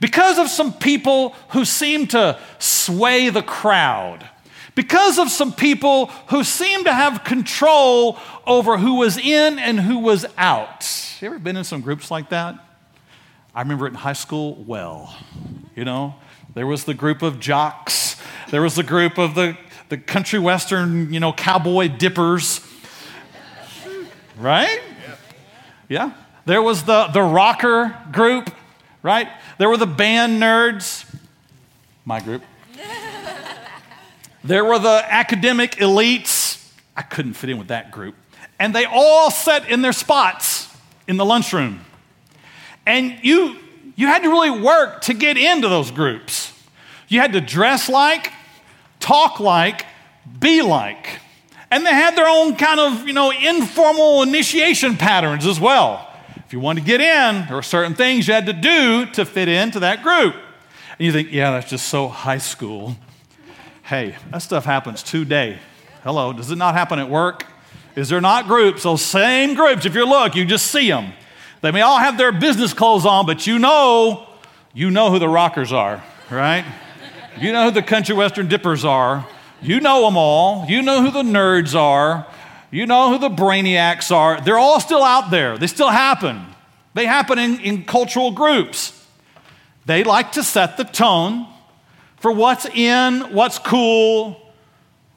because 0.00 0.38
of 0.38 0.48
some 0.48 0.72
people 0.72 1.30
who 1.50 1.64
seemed 1.64 2.10
to 2.10 2.38
sway 2.58 3.28
the 3.28 3.42
crowd, 3.42 4.28
because 4.74 5.18
of 5.18 5.30
some 5.30 5.52
people 5.52 6.06
who 6.28 6.44
seemed 6.44 6.86
to 6.86 6.92
have 6.92 7.24
control 7.24 8.18
over 8.46 8.78
who 8.78 8.94
was 8.94 9.18
in 9.18 9.58
and 9.58 9.80
who 9.80 9.98
was 9.98 10.26
out. 10.36 10.88
You 11.20 11.28
ever 11.28 11.38
been 11.38 11.56
in 11.56 11.64
some 11.64 11.80
groups 11.80 12.10
like 12.10 12.30
that? 12.30 12.56
I 13.54 13.60
remember 13.60 13.86
it 13.86 13.90
in 13.90 13.94
high 13.96 14.14
school 14.14 14.54
well. 14.66 15.14
You 15.76 15.84
know, 15.84 16.14
there 16.54 16.66
was 16.66 16.84
the 16.84 16.94
group 16.94 17.22
of 17.22 17.38
jocks, 17.38 18.16
there 18.50 18.62
was 18.62 18.74
the 18.74 18.82
group 18.82 19.18
of 19.18 19.34
the, 19.34 19.56
the 19.88 19.98
country 19.98 20.38
western, 20.38 21.12
you 21.12 21.20
know, 21.20 21.32
cowboy 21.32 21.88
dippers. 21.88 22.60
Right? 24.38 24.80
Yeah. 25.88 26.12
There 26.44 26.62
was 26.62 26.84
the, 26.84 27.06
the 27.08 27.22
rocker 27.22 27.96
group, 28.10 28.50
right? 29.02 29.28
There 29.58 29.68
were 29.68 29.76
the 29.76 29.86
band 29.86 30.42
nerds, 30.42 31.04
my 32.04 32.20
group. 32.20 32.42
There 34.44 34.64
were 34.64 34.78
the 34.78 35.04
academic 35.08 35.72
elites. 35.72 36.70
I 36.96 37.02
couldn't 37.02 37.34
fit 37.34 37.50
in 37.50 37.58
with 37.58 37.68
that 37.68 37.90
group. 37.90 38.14
And 38.58 38.74
they 38.74 38.84
all 38.84 39.30
sat 39.30 39.68
in 39.68 39.82
their 39.82 39.92
spots 39.92 40.68
in 41.08 41.16
the 41.16 41.24
lunchroom. 41.24 41.80
And 42.86 43.18
you, 43.22 43.56
you 43.96 44.06
had 44.06 44.22
to 44.22 44.28
really 44.28 44.50
work 44.50 45.02
to 45.02 45.14
get 45.14 45.36
into 45.36 45.68
those 45.68 45.90
groups. 45.90 46.52
You 47.08 47.20
had 47.20 47.32
to 47.34 47.40
dress 47.40 47.88
like, 47.88 48.32
talk 49.00 49.40
like, 49.40 49.86
be 50.38 50.62
like. 50.62 51.20
And 51.70 51.86
they 51.86 51.90
had 51.90 52.16
their 52.16 52.28
own 52.28 52.56
kind 52.56 52.80
of, 52.80 53.06
you 53.06 53.14
know, 53.14 53.30
informal 53.30 54.22
initiation 54.22 54.96
patterns 54.96 55.46
as 55.46 55.58
well. 55.58 56.08
If 56.46 56.52
you 56.52 56.60
wanted 56.60 56.80
to 56.82 56.86
get 56.86 57.00
in, 57.00 57.46
there 57.46 57.56
were 57.56 57.62
certain 57.62 57.94
things 57.94 58.28
you 58.28 58.34
had 58.34 58.46
to 58.46 58.52
do 58.52 59.06
to 59.12 59.24
fit 59.24 59.48
into 59.48 59.80
that 59.80 60.02
group. 60.02 60.34
And 60.98 61.06
you 61.06 61.12
think, 61.12 61.32
yeah, 61.32 61.52
that's 61.52 61.70
just 61.70 61.88
so 61.88 62.08
high 62.08 62.38
school. 62.38 62.96
Hey, 63.92 64.14
that 64.30 64.38
stuff 64.38 64.64
happens 64.64 65.02
today. 65.02 65.58
Hello, 66.02 66.32
does 66.32 66.50
it 66.50 66.56
not 66.56 66.72
happen 66.72 66.98
at 66.98 67.10
work? 67.10 67.44
Is 67.94 68.08
there 68.08 68.22
not 68.22 68.46
groups? 68.46 68.84
Those 68.84 69.02
same 69.02 69.52
groups, 69.54 69.84
if 69.84 69.94
you 69.94 70.06
look, 70.06 70.34
you 70.34 70.46
just 70.46 70.68
see 70.68 70.88
them. 70.88 71.12
They 71.60 71.72
may 71.72 71.82
all 71.82 71.98
have 71.98 72.16
their 72.16 72.32
business 72.32 72.72
clothes 72.72 73.04
on, 73.04 73.26
but 73.26 73.46
you 73.46 73.58
know, 73.58 74.26
you 74.72 74.90
know 74.90 75.10
who 75.10 75.18
the 75.18 75.28
rockers 75.28 75.74
are, 75.74 76.02
right? 76.30 76.64
You 77.38 77.52
know 77.52 77.66
who 77.66 77.70
the 77.70 77.82
country 77.82 78.14
western 78.14 78.48
dippers 78.48 78.82
are. 78.82 79.28
You 79.60 79.78
know 79.78 80.06
them 80.06 80.16
all. 80.16 80.64
You 80.70 80.80
know 80.80 81.02
who 81.02 81.10
the 81.10 81.22
nerds 81.22 81.78
are. 81.78 82.26
You 82.70 82.86
know 82.86 83.10
who 83.10 83.18
the 83.18 83.28
brainiacs 83.28 84.10
are. 84.10 84.40
They're 84.40 84.58
all 84.58 84.80
still 84.80 85.04
out 85.04 85.30
there. 85.30 85.58
They 85.58 85.66
still 85.66 85.90
happen. 85.90 86.46
They 86.94 87.04
happen 87.04 87.38
in, 87.38 87.60
in 87.60 87.84
cultural 87.84 88.30
groups. 88.30 89.06
They 89.84 90.02
like 90.02 90.32
to 90.32 90.42
set 90.42 90.78
the 90.78 90.84
tone 90.84 91.51
for 92.22 92.30
what's 92.30 92.66
in, 92.66 93.34
what's 93.34 93.58
cool, 93.58 94.40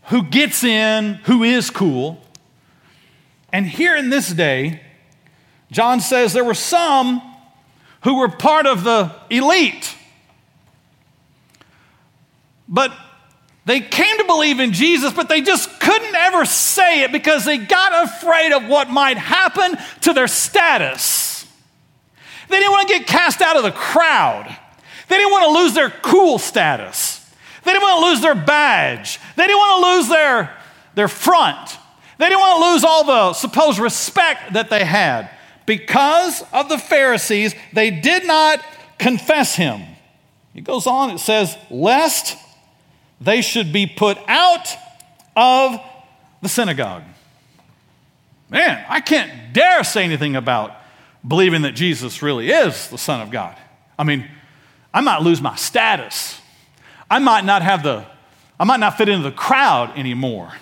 who 0.06 0.24
gets 0.24 0.64
in, 0.64 1.14
who 1.26 1.44
is 1.44 1.70
cool. 1.70 2.20
And 3.54 3.68
here 3.68 3.96
in 3.96 4.10
this 4.10 4.34
day, 4.34 4.82
John 5.72 6.02
says 6.02 6.34
there 6.34 6.44
were 6.44 6.56
some 6.56 7.22
who 8.04 8.18
were 8.18 8.28
part 8.28 8.66
of 8.66 8.84
the 8.84 9.12
elite. 9.30 9.96
But 12.68 12.92
they 13.66 13.82
came 13.82 14.18
to 14.18 14.24
believe 14.24 14.60
in 14.60 14.74
Jesus, 14.74 15.14
but 15.14 15.30
they 15.30 15.42
just 15.42 15.80
couldn't 15.80 16.16
ever 16.16 16.44
say 16.44 17.04
it 17.04 17.12
because 17.12 17.46
they 17.46 17.60
got 17.60 18.06
afraid 18.06 18.52
of 18.52 18.68
what 18.68 18.90
might 18.90 19.20
happen 19.20 19.78
to 20.02 20.14
their 20.14 20.28
status. 20.28 21.46
They 22.50 22.58
didn't 22.58 22.72
want 22.72 22.88
to 22.88 22.98
get 22.98 23.06
cast 23.06 23.42
out 23.42 23.58
of 23.58 23.64
the 23.64 23.72
crowd. 23.72 24.58
They 25.08 25.18
didn't 25.18 25.32
want 25.32 25.46
to 25.46 25.62
lose 25.62 25.74
their 25.74 25.90
cool 25.90 26.40
status. 26.40 27.22
They 27.64 27.72
didn't 27.72 27.84
want 27.84 28.04
to 28.04 28.10
lose 28.10 28.22
their 28.22 28.36
badge. 28.36 29.20
They 29.36 29.48
didn't 29.48 29.58
want 29.58 29.84
to 29.84 29.92
lose 29.92 30.08
their, 30.10 30.58
their 30.94 31.08
front. 31.08 31.78
They 32.18 32.28
didn't 32.30 32.40
want 32.40 32.64
to 32.64 32.72
lose 32.72 32.84
all 32.84 33.04
the 33.04 33.34
supposed 33.34 33.80
respect 33.80 34.54
that 34.54 34.70
they 34.70 34.86
had. 34.86 35.30
Because 35.66 36.44
of 36.54 36.70
the 36.70 36.78
Pharisees, 36.78 37.56
they 37.74 37.90
did 37.90 38.26
not 38.26 38.64
confess 39.00 39.56
him. 39.56 39.82
It 40.54 40.64
goes 40.64 40.88
on, 40.88 41.10
it 41.10 41.20
says, 41.20 41.58
lest 41.70 42.38
they 43.20 43.42
should 43.42 43.74
be 43.74 43.88
put 43.88 44.18
out 44.28 44.68
of 45.36 45.80
the 46.42 46.50
synagogue. 46.50 47.04
Man, 48.50 48.86
I 48.88 49.02
can't 49.02 49.54
dare 49.54 49.84
say 49.84 50.04
anything 50.04 50.36
about 50.36 50.76
believing 51.28 51.64
that 51.64 51.74
Jesus 51.74 52.22
really 52.22 52.52
is 52.52 52.90
the 52.90 52.98
Son 52.98 53.22
of 53.22 53.32
God. 53.32 53.58
I 53.98 54.04
mean, 54.04 54.30
I 54.96 55.02
might 55.02 55.22
lose 55.22 55.42
my 55.42 55.58
status. 55.58 56.40
I 57.12 57.20
might 57.20 57.44
not 57.44 57.62
have 57.62 57.84
the, 57.84 58.06
I 58.58 58.64
might 58.64 58.80
not 58.80 58.98
fit 58.98 59.10
into 59.10 59.24
the 59.30 59.36
crowd 59.36 59.92
anymore. 59.98 60.54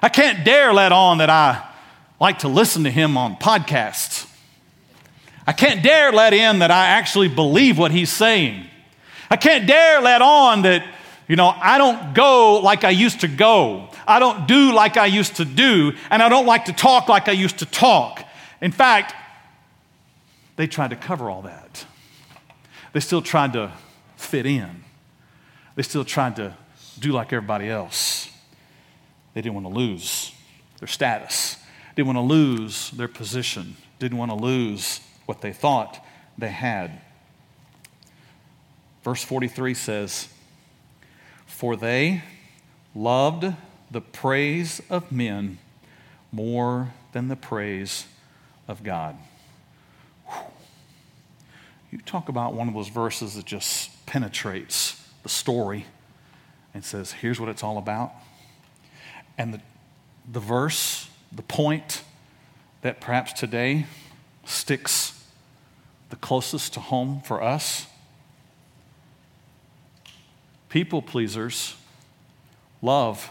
I 0.00 0.08
can't 0.08 0.44
dare 0.44 0.72
let 0.72 0.92
on 0.92 1.18
that 1.18 1.28
I 1.28 1.68
like 2.20 2.38
to 2.40 2.48
listen 2.48 2.84
to 2.84 2.90
him 2.90 3.16
on 3.16 3.34
podcasts. 3.34 4.30
I 5.44 5.52
can't 5.52 5.82
dare 5.82 6.12
let 6.12 6.32
in 6.32 6.60
that 6.60 6.70
I 6.70 6.86
actually 6.86 7.26
believe 7.26 7.78
what 7.78 7.90
he's 7.90 8.10
saying. 8.12 8.64
I 9.28 9.36
can't 9.36 9.66
dare 9.66 10.00
let 10.02 10.22
on 10.22 10.62
that, 10.62 10.86
you 11.26 11.34
know, 11.34 11.48
I 11.48 11.78
don't 11.78 12.14
go 12.14 12.60
like 12.60 12.84
I 12.84 12.90
used 12.90 13.22
to 13.22 13.28
go. 13.28 13.88
I 14.06 14.20
don't 14.20 14.46
do 14.46 14.72
like 14.72 14.96
I 14.96 15.06
used 15.06 15.36
to 15.36 15.44
do. 15.44 15.94
And 16.10 16.22
I 16.22 16.28
don't 16.28 16.46
like 16.46 16.66
to 16.66 16.72
talk 16.72 17.08
like 17.08 17.26
I 17.26 17.32
used 17.32 17.58
to 17.58 17.66
talk. 17.66 18.24
In 18.60 18.70
fact, 18.70 19.16
they 20.54 20.68
tried 20.68 20.90
to 20.90 20.96
cover 20.96 21.28
all 21.28 21.42
that. 21.42 21.67
They 22.98 23.02
still 23.02 23.22
tried 23.22 23.52
to 23.52 23.70
fit 24.16 24.44
in. 24.44 24.82
They 25.76 25.84
still 25.84 26.04
tried 26.04 26.34
to 26.34 26.56
do 26.98 27.12
like 27.12 27.32
everybody 27.32 27.70
else. 27.70 28.28
They 29.34 29.40
didn't 29.40 29.54
want 29.54 29.68
to 29.68 29.72
lose 29.72 30.32
their 30.80 30.88
status, 30.88 31.58
didn't 31.94 32.12
want 32.12 32.16
to 32.16 32.34
lose 32.34 32.90
their 32.90 33.06
position, 33.06 33.76
didn't 34.00 34.18
want 34.18 34.32
to 34.32 34.34
lose 34.34 35.00
what 35.26 35.42
they 35.42 35.52
thought 35.52 36.04
they 36.36 36.48
had. 36.48 37.00
Verse 39.04 39.22
43 39.22 39.74
says, 39.74 40.26
For 41.46 41.76
they 41.76 42.24
loved 42.96 43.54
the 43.92 44.00
praise 44.00 44.82
of 44.90 45.12
men 45.12 45.58
more 46.32 46.94
than 47.12 47.28
the 47.28 47.36
praise 47.36 48.06
of 48.66 48.82
God. 48.82 49.14
You 51.90 51.98
talk 51.98 52.28
about 52.28 52.54
one 52.54 52.68
of 52.68 52.74
those 52.74 52.88
verses 52.88 53.34
that 53.34 53.46
just 53.46 54.04
penetrates 54.06 55.02
the 55.22 55.28
story 55.28 55.86
and 56.74 56.84
says, 56.84 57.12
here's 57.12 57.40
what 57.40 57.48
it's 57.48 57.64
all 57.64 57.78
about. 57.78 58.12
And 59.38 59.54
the, 59.54 59.60
the 60.30 60.40
verse, 60.40 61.08
the 61.32 61.42
point 61.42 62.02
that 62.82 63.00
perhaps 63.00 63.32
today 63.32 63.86
sticks 64.44 65.24
the 66.10 66.16
closest 66.16 66.74
to 66.74 66.80
home 66.80 67.22
for 67.24 67.42
us? 67.42 67.86
People 70.68 71.00
pleasers 71.00 71.74
love 72.82 73.30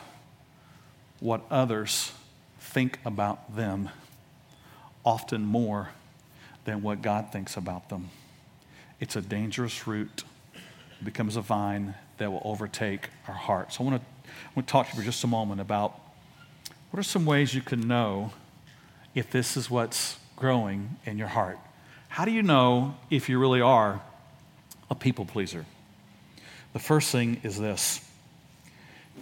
what 1.19 1.41
others 1.49 2.11
think 2.59 2.99
about 3.05 3.55
them 3.55 3.89
often 5.05 5.45
more 5.45 5.89
than 6.65 6.81
what 6.81 7.01
God 7.01 7.31
thinks 7.31 7.55
about 7.55 7.89
them. 7.89 8.09
It's 8.99 9.15
a 9.15 9.21
dangerous 9.21 9.87
root. 9.87 10.23
It 10.55 11.05
becomes 11.05 11.35
a 11.35 11.41
vine 11.41 11.95
that 12.17 12.31
will 12.31 12.41
overtake 12.43 13.09
our 13.27 13.35
hearts. 13.35 13.77
So 13.77 13.83
I 13.83 13.87
want 13.87 14.01
to, 14.01 14.29
I 14.29 14.49
want 14.55 14.67
to 14.67 14.71
talk 14.71 14.87
to 14.87 14.93
you 14.93 15.01
for 15.01 15.05
just 15.05 15.23
a 15.23 15.27
moment 15.27 15.61
about 15.61 15.99
what 16.89 16.99
are 16.99 17.03
some 17.03 17.25
ways 17.25 17.53
you 17.53 17.61
can 17.61 17.87
know 17.87 18.31
if 19.13 19.29
this 19.29 19.57
is 19.57 19.69
what's 19.69 20.17
growing 20.35 20.97
in 21.05 21.17
your 21.17 21.27
heart. 21.27 21.59
How 22.09 22.25
do 22.25 22.31
you 22.31 22.41
know 22.41 22.95
if 23.09 23.29
you 23.29 23.39
really 23.39 23.61
are 23.61 24.01
a 24.89 24.95
people 24.95 25.25
pleaser? 25.25 25.65
The 26.73 26.79
first 26.79 27.11
thing 27.11 27.39
is 27.43 27.59
this 27.59 28.03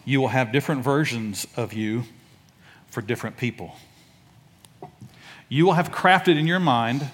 you 0.06 0.22
will 0.22 0.28
have 0.28 0.52
different 0.52 0.84
versions 0.84 1.48
of 1.58 1.74
you 1.74 2.04
for 2.88 3.02
different 3.02 3.38
people. 3.38 3.76
You 5.50 5.66
will 5.66 5.74
have 5.74 5.92
crafted 5.92 6.38
in 6.38 6.48
your 6.48 6.60
mind 6.60 7.10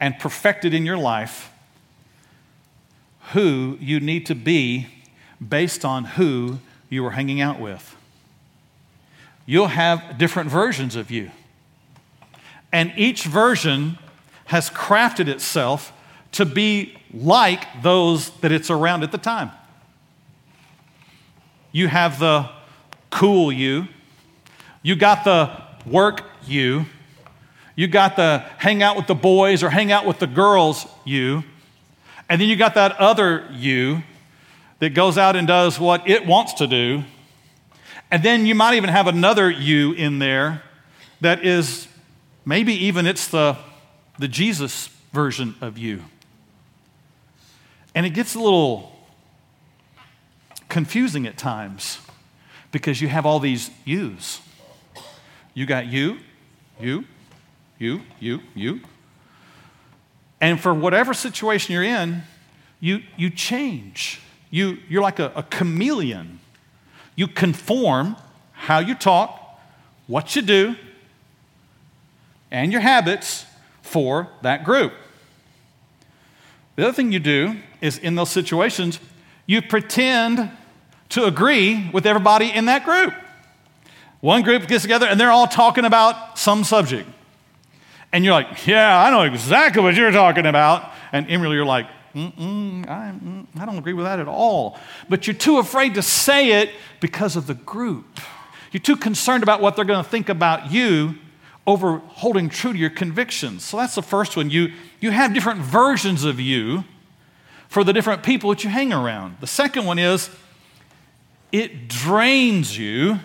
and 0.00 0.18
perfected 0.18 0.74
in 0.74 0.84
your 0.84 0.96
life 0.96 1.49
who 3.32 3.76
you 3.80 4.00
need 4.00 4.26
to 4.26 4.34
be 4.34 4.86
based 5.46 5.84
on 5.84 6.04
who 6.04 6.58
you 6.88 7.04
are 7.06 7.12
hanging 7.12 7.40
out 7.40 7.60
with. 7.60 7.96
You'll 9.46 9.68
have 9.68 10.18
different 10.18 10.50
versions 10.50 10.96
of 10.96 11.10
you. 11.10 11.30
And 12.72 12.92
each 12.96 13.24
version 13.24 13.98
has 14.46 14.70
crafted 14.70 15.28
itself 15.28 15.92
to 16.32 16.44
be 16.44 16.96
like 17.12 17.82
those 17.82 18.30
that 18.40 18.52
it's 18.52 18.70
around 18.70 19.02
at 19.02 19.12
the 19.12 19.18
time. 19.18 19.50
You 21.72 21.88
have 21.88 22.18
the 22.18 22.48
cool 23.10 23.52
you, 23.52 23.88
you 24.82 24.96
got 24.96 25.24
the 25.24 25.50
work 25.86 26.22
you, 26.44 26.86
you 27.76 27.86
got 27.86 28.16
the 28.16 28.44
hang 28.58 28.82
out 28.82 28.96
with 28.96 29.06
the 29.06 29.14
boys 29.14 29.62
or 29.62 29.70
hang 29.70 29.92
out 29.92 30.06
with 30.06 30.18
the 30.18 30.26
girls 30.26 30.86
you, 31.04 31.44
and 32.30 32.40
then 32.40 32.48
you 32.48 32.54
got 32.54 32.74
that 32.74 32.96
other 32.98 33.44
you 33.50 34.04
that 34.78 34.90
goes 34.90 35.18
out 35.18 35.34
and 35.34 35.48
does 35.48 35.80
what 35.80 36.08
it 36.08 36.24
wants 36.24 36.54
to 36.54 36.68
do. 36.68 37.02
And 38.08 38.22
then 38.22 38.46
you 38.46 38.54
might 38.54 38.74
even 38.74 38.88
have 38.88 39.08
another 39.08 39.50
you 39.50 39.92
in 39.92 40.20
there 40.20 40.62
that 41.20 41.44
is 41.44 41.88
maybe 42.44 42.72
even 42.72 43.04
it's 43.04 43.26
the, 43.26 43.58
the 44.18 44.28
Jesus 44.28 44.88
version 45.12 45.56
of 45.60 45.76
you. 45.76 46.04
And 47.96 48.06
it 48.06 48.10
gets 48.10 48.36
a 48.36 48.38
little 48.38 48.92
confusing 50.68 51.26
at 51.26 51.36
times 51.36 51.98
because 52.70 53.00
you 53.00 53.08
have 53.08 53.26
all 53.26 53.40
these 53.40 53.72
yous. 53.84 54.40
You 55.52 55.66
got 55.66 55.86
you, 55.86 56.18
you, 56.78 57.04
you, 57.76 58.02
you, 58.20 58.40
you. 58.54 58.80
And 60.40 60.60
for 60.60 60.72
whatever 60.72 61.12
situation 61.12 61.74
you're 61.74 61.84
in, 61.84 62.22
you, 62.80 63.02
you 63.16 63.30
change. 63.30 64.20
You, 64.50 64.78
you're 64.88 65.02
like 65.02 65.18
a, 65.18 65.32
a 65.36 65.42
chameleon. 65.42 66.40
You 67.14 67.28
conform 67.28 68.16
how 68.52 68.78
you 68.78 68.94
talk, 68.94 69.60
what 70.06 70.34
you 70.34 70.42
do, 70.42 70.76
and 72.50 72.72
your 72.72 72.80
habits 72.80 73.44
for 73.82 74.28
that 74.42 74.64
group. 74.64 74.92
The 76.76 76.84
other 76.84 76.92
thing 76.94 77.12
you 77.12 77.20
do 77.20 77.56
is 77.80 77.98
in 77.98 78.14
those 78.14 78.30
situations, 78.30 78.98
you 79.46 79.60
pretend 79.60 80.50
to 81.10 81.24
agree 81.24 81.90
with 81.92 82.06
everybody 82.06 82.50
in 82.50 82.66
that 82.66 82.84
group. 82.84 83.12
One 84.20 84.42
group 84.42 84.66
gets 84.66 84.82
together 84.82 85.06
and 85.06 85.18
they're 85.18 85.30
all 85.30 85.46
talking 85.46 85.84
about 85.84 86.38
some 86.38 86.64
subject. 86.64 87.08
And 88.12 88.24
you're 88.24 88.34
like, 88.34 88.66
yeah, 88.66 89.02
I 89.02 89.10
know 89.10 89.22
exactly 89.22 89.82
what 89.82 89.94
you're 89.94 90.10
talking 90.10 90.46
about. 90.46 90.90
And 91.12 91.28
inwardly 91.28 91.56
you're 91.56 91.64
like, 91.64 91.86
Mm-mm, 92.14 92.88
I, 92.88 93.12
mm, 93.12 93.46
I 93.56 93.64
don't 93.64 93.78
agree 93.78 93.92
with 93.92 94.04
that 94.04 94.18
at 94.18 94.26
all. 94.26 94.78
But 95.08 95.26
you're 95.26 95.34
too 95.34 95.58
afraid 95.58 95.94
to 95.94 96.02
say 96.02 96.60
it 96.60 96.70
because 96.98 97.36
of 97.36 97.46
the 97.46 97.54
group. 97.54 98.18
You're 98.72 98.80
too 98.80 98.96
concerned 98.96 99.42
about 99.42 99.60
what 99.60 99.76
they're 99.76 99.84
going 99.84 100.02
to 100.02 100.10
think 100.10 100.28
about 100.28 100.72
you 100.72 101.14
over 101.66 101.98
holding 101.98 102.48
true 102.48 102.72
to 102.72 102.78
your 102.78 102.90
convictions. 102.90 103.64
So 103.64 103.76
that's 103.76 103.94
the 103.94 104.02
first 104.02 104.36
one. 104.36 104.50
You, 104.50 104.72
you 105.00 105.10
have 105.10 105.34
different 105.34 105.60
versions 105.60 106.24
of 106.24 106.40
you 106.40 106.84
for 107.68 107.84
the 107.84 107.92
different 107.92 108.24
people 108.24 108.50
that 108.50 108.64
you 108.64 108.70
hang 108.70 108.92
around. 108.92 109.36
The 109.40 109.46
second 109.46 109.84
one 109.84 109.98
is 109.98 110.30
it 111.52 111.86
drains 111.86 112.76
you 112.76 113.20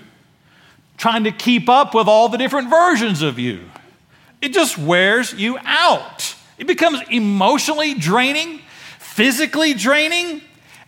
trying 0.98 1.24
to 1.24 1.32
keep 1.32 1.70
up 1.70 1.96
with 1.96 2.08
all 2.08 2.30
the 2.30 2.38
different 2.38 2.70
versions 2.70 3.22
of 3.22 3.40
you. 3.40 3.62
It 4.46 4.54
just 4.54 4.78
wears 4.78 5.34
you 5.34 5.58
out. 5.64 6.36
It 6.58 6.68
becomes 6.68 7.02
emotionally 7.10 7.94
draining 7.96 8.62
physically 9.16 9.74
draining. 9.74 10.42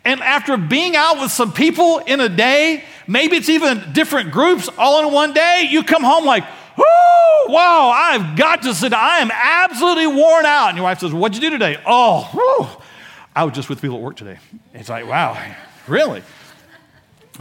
And 0.03 0.19
after 0.21 0.57
being 0.57 0.97
out 0.97 1.17
with 1.21 1.31
some 1.31 1.53
people 1.53 1.99
in 1.99 2.19
a 2.19 2.27
day, 2.27 2.83
maybe 3.07 3.37
it's 3.37 3.47
even 3.47 3.93
different 3.93 4.31
groups 4.31 4.69
all 4.77 5.07
in 5.07 5.13
one 5.13 5.33
day, 5.33 5.65
you 5.69 5.81
come 5.83 6.03
home 6.03 6.25
like, 6.25 6.43
Whoo, 6.77 7.53
wow, 7.53 7.89
I've 7.89 8.37
got 8.37 8.61
to 8.63 8.75
sit. 8.75 8.93
I 8.93 9.19
am 9.19 9.31
absolutely 9.31 10.07
worn 10.07 10.45
out. 10.45 10.69
And 10.69 10.77
your 10.77 10.83
wife 10.83 10.99
says, 10.99 11.13
What'd 11.13 11.41
you 11.41 11.41
do 11.41 11.49
today? 11.49 11.81
Oh, 11.85 12.29
whew, 12.33 12.83
I 13.33 13.45
was 13.45 13.53
just 13.53 13.69
with 13.69 13.81
people 13.81 13.95
at 13.95 14.03
work 14.03 14.17
today. 14.17 14.39
It's 14.73 14.89
like, 14.89 15.07
Wow, 15.07 15.41
really? 15.87 16.21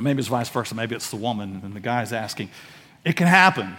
Maybe 0.01 0.21
it's 0.21 0.29
vice 0.29 0.49
versa. 0.49 0.77
Maybe 0.77 0.95
it's 0.95 1.11
the 1.11 1.17
woman 1.17 1.63
and 1.65 1.75
the 1.75 1.81
guy's 1.81 2.13
asking. 2.13 2.51
It 3.05 3.17
can 3.17 3.27
happen. 3.27 3.77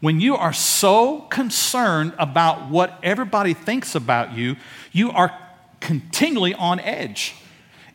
When 0.00 0.20
you 0.20 0.34
are 0.36 0.52
so 0.52 1.22
concerned 1.30 2.14
about 2.18 2.70
what 2.70 2.98
everybody 3.02 3.52
thinks 3.52 3.94
about 3.94 4.32
you, 4.32 4.56
you 4.92 5.10
are 5.10 5.36
continually 5.80 6.54
on 6.54 6.80
edge, 6.80 7.34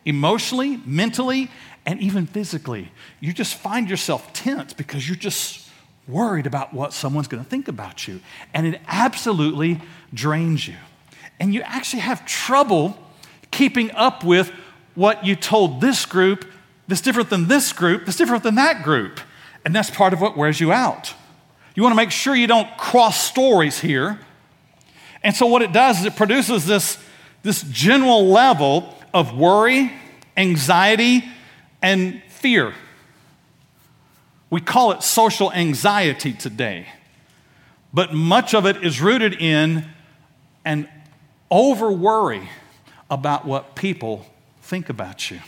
emotionally, 0.04 0.80
mentally, 0.84 1.50
and 1.84 2.00
even 2.00 2.26
physically. 2.26 2.92
You 3.20 3.32
just 3.32 3.54
find 3.54 3.90
yourself 3.90 4.32
tense 4.32 4.72
because 4.72 5.08
you're 5.08 5.16
just 5.16 5.68
worried 6.06 6.46
about 6.46 6.72
what 6.72 6.92
someone's 6.92 7.28
going 7.28 7.42
to 7.42 7.48
think 7.48 7.66
about 7.66 8.06
you. 8.06 8.20
And 8.54 8.66
it 8.66 8.80
absolutely 8.86 9.80
drains 10.14 10.66
you. 10.68 10.76
And 11.40 11.52
you 11.52 11.62
actually 11.62 12.00
have 12.00 12.24
trouble 12.24 12.96
keeping 13.50 13.90
up 13.92 14.24
with 14.24 14.50
what 14.94 15.26
you 15.26 15.34
told 15.34 15.80
this 15.80 16.06
group 16.06 16.44
that's 16.88 17.00
different 17.00 17.30
than 17.30 17.48
this 17.48 17.72
group, 17.72 18.06
that's 18.06 18.16
different 18.16 18.44
than 18.44 18.54
that 18.54 18.82
group. 18.84 19.20
And 19.64 19.74
that's 19.74 19.90
part 19.90 20.12
of 20.12 20.20
what 20.20 20.36
wears 20.36 20.60
you 20.60 20.72
out. 20.72 21.14
You 21.76 21.82
want 21.82 21.92
to 21.92 21.96
make 21.96 22.10
sure 22.10 22.34
you 22.34 22.46
don't 22.46 22.74
cross 22.78 23.22
stories 23.22 23.78
here. 23.78 24.18
And 25.22 25.36
so, 25.36 25.46
what 25.46 25.60
it 25.60 25.72
does 25.72 26.00
is 26.00 26.06
it 26.06 26.16
produces 26.16 26.64
this 26.66 26.98
this 27.42 27.62
general 27.62 28.26
level 28.26 28.92
of 29.14 29.36
worry, 29.36 29.92
anxiety, 30.36 31.24
and 31.82 32.22
fear. 32.28 32.74
We 34.48 34.60
call 34.60 34.92
it 34.92 35.02
social 35.02 35.52
anxiety 35.52 36.32
today, 36.32 36.88
but 37.92 38.14
much 38.14 38.54
of 38.54 38.64
it 38.64 38.82
is 38.82 39.00
rooted 39.00 39.34
in 39.34 39.86
an 40.64 40.88
over 41.50 41.92
worry 41.92 42.48
about 43.10 43.44
what 43.44 43.76
people 43.76 44.26
think 44.62 44.88
about 44.88 45.30
you. 45.30 45.40